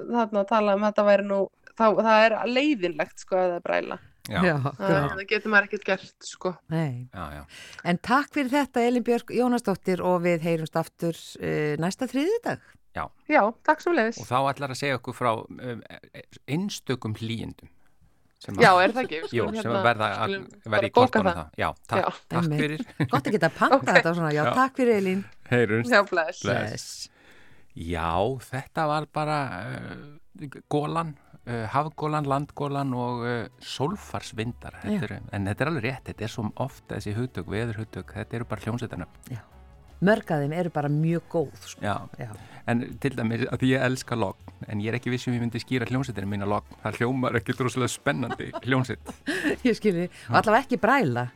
þarna 0.06 0.42
að 0.44 0.50
tala 0.52 0.76
um 0.78 0.86
að 0.86 0.92
þetta 0.92 1.06
væri 1.10 1.26
nú, 1.26 1.40
þá, 1.74 1.86
það 1.98 2.20
er 2.28 2.36
leiðinlegt 2.54 3.24
sko 3.26 3.40
að 3.40 3.48
það 3.48 3.56
er 3.58 3.66
bræla. 3.66 3.98
Já, 4.26 4.40
já, 4.42 4.54
Það, 4.78 5.20
getur 5.30 5.52
maður 5.52 5.68
ekkert 5.68 5.84
gert 5.86 6.24
sko. 6.26 6.54
Nei. 6.72 7.08
já. 7.14 7.42
En 7.84 7.98
takk 8.02 8.32
fyrir 8.34 8.50
þetta 8.50 8.82
Elin 8.82 9.04
Björk 9.06 9.30
Jónasdóttir 9.36 10.02
og 10.02 10.22
við 10.24 10.42
heyrumst 10.42 10.76
aftur 10.80 11.14
uh, 11.14 11.76
næsta 11.78 12.08
þriðjudag. 12.10 12.64
Já, 13.28 13.42
takk 13.66 13.82
sem 13.84 13.92
leiðis. 13.92 14.16
Og 14.22 14.26
þá 14.30 14.36
ætlar 14.54 14.72
að 14.72 14.78
segja 14.80 14.96
okkur 14.96 15.14
frá 15.18 15.32
um, 15.36 15.82
einstökum 16.48 17.12
hlýjendum. 17.18 17.68
sem 18.40 18.54
Já, 18.60 18.70
er 18.82 18.92
það 18.92 19.02
ekki? 19.04 19.18
Jú, 19.36 19.46
sem 19.50 19.56
hérna- 19.60 19.82
verða, 19.84 20.08
að- 20.24 20.36
verða 20.64 20.88
í 20.88 20.92
kortunum 20.96 21.26
það. 21.28 21.36
það. 21.36 21.50
Já, 21.60 21.68
takk, 21.88 22.00
Já. 22.00 22.08
takk 22.28 22.44
fyrir. 22.60 22.80
Gott 23.10 23.26
að 23.26 23.32
geta 23.36 23.50
panta 23.50 23.76
Ok. 23.76 23.84
þetta 23.90 24.10
og 24.10 24.16
svona. 24.16 24.32
Já, 24.32 24.44
Já. 24.44 24.54
takk 24.54 24.76
fyrir 24.76 24.96
Elin. 24.96 25.24
Heyrumst. 25.50 25.90
Já, 25.92 26.02
bless. 26.10 26.42
Bless. 26.42 27.08
Já, 27.76 28.10
þetta 28.48 28.86
var 28.88 29.06
bara 29.12 29.38
uh, 29.66 30.56
gólan, 30.72 31.12
uh, 31.12 31.25
hafgólan, 31.46 32.26
landgólan 32.26 32.94
og 32.98 33.26
sólfarsvindar. 33.62 34.80
Þetta 34.82 35.06
er, 35.06 35.18
en 35.32 35.50
þetta 35.50 35.64
er 35.64 35.70
alveg 35.70 35.84
rétt, 35.84 36.08
þetta 36.08 36.26
er 36.26 36.32
svo 36.32 36.48
oft 36.62 36.86
þessi 36.90 37.14
hugtök, 37.14 37.50
veður 37.52 37.84
hugtök, 37.84 38.16
þetta 38.18 38.40
eru 38.40 38.48
bara 38.50 38.66
hljómsveitarnöfn. 38.66 39.30
Já. 39.30 39.44
mörgaðum 40.04 40.52
eru 40.52 40.70
bara 40.72 40.88
mjög 40.92 41.22
góð 41.32 41.54
sko. 41.62 41.80
Já. 41.80 41.94
Já. 42.20 42.28
en 42.66 42.82
til 43.00 43.16
dæmis 43.16 43.46
að 43.48 43.62
ég 43.64 43.80
elska 43.86 44.16
logg 44.18 44.36
en 44.68 44.80
ég 44.80 44.90
er 44.90 44.98
ekki 44.98 45.12
vissum 45.12 45.32
ég 45.32 45.40
myndi 45.40 45.60
skýra 45.62 45.88
hljómsveitinu 45.88 46.28
mína 46.28 46.48
logg 46.48 46.68
það 46.82 47.00
hljómar 47.00 47.38
ekki 47.40 47.56
droslega 47.56 47.88
spennandi 47.88 48.50
hljómsveit 48.66 49.12
ég 49.68 49.78
skilji, 49.78 50.10
og 50.28 50.40
allavega 50.42 50.66
ekki 50.66 50.80
bræla 50.82 51.28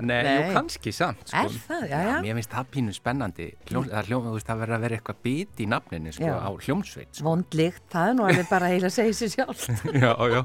Nei, 0.00 0.22
Nei. 0.24 0.30
jú, 0.38 0.52
kannski 0.56 0.92
samt 0.96 1.20
sko. 1.28 1.42
Er 1.42 1.56
það? 1.66 1.82
Já, 1.90 1.98
já. 2.08 2.14
Mér 2.24 2.38
finnst 2.38 2.54
það 2.54 2.70
pínu 2.72 2.94
spennandi 2.96 3.48
Hljóm, 3.68 3.88
það, 3.90 4.30
veist, 4.32 4.46
það 4.48 4.62
verður 4.62 4.76
að 4.78 4.86
vera 4.86 4.96
eitthvað 4.98 5.18
bit 5.26 5.60
í 5.60 5.66
nafninu 5.68 6.14
sko, 6.16 6.30
á 6.32 6.50
hljómsveit 6.64 7.10
sko. 7.12 7.26
vondlíkt, 7.28 7.84
það 7.92 8.08
er 8.08 8.16
nú 8.18 8.24
alveg 8.28 8.48
bara 8.50 8.70
heila 8.72 8.88
að 8.88 8.96
segja 8.96 9.18
sér 9.20 9.34
sjálf 9.36 9.66
Já, 10.02 10.12
já, 10.32 10.40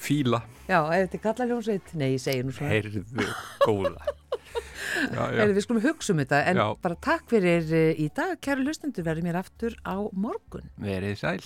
fíla 0.00 0.40
já, 0.64 0.78
ef 0.96 1.04
þetta 1.10 1.20
kalla 1.26 1.48
hljómsveit, 1.50 1.92
nei, 2.00 2.08
ég 2.14 2.24
segi 2.24 2.46
nú 2.48 2.56
svona 2.56 2.72
Heyrðu 2.72 3.04
góða 3.66 3.92
Já, 4.90 5.20
já, 5.20 5.36
Heyrðu, 5.38 5.54
við 5.60 5.66
skulum 5.68 5.84
hugsa 5.84 6.14
um 6.16 6.22
þetta, 6.24 6.40
en 6.50 6.58
Já. 6.62 6.64
bara 6.82 6.96
takk 7.04 7.28
fyrir 7.30 7.68
eh, 7.76 7.92
í 8.00 8.08
dag, 8.16 8.32
kæru 8.42 8.64
hlustendur 8.64 9.06
verður 9.06 9.28
mér 9.28 9.38
aftur 9.44 9.76
á 9.86 9.96
morgun 10.16 10.66
verið 10.80 11.20
sæl 11.20 11.36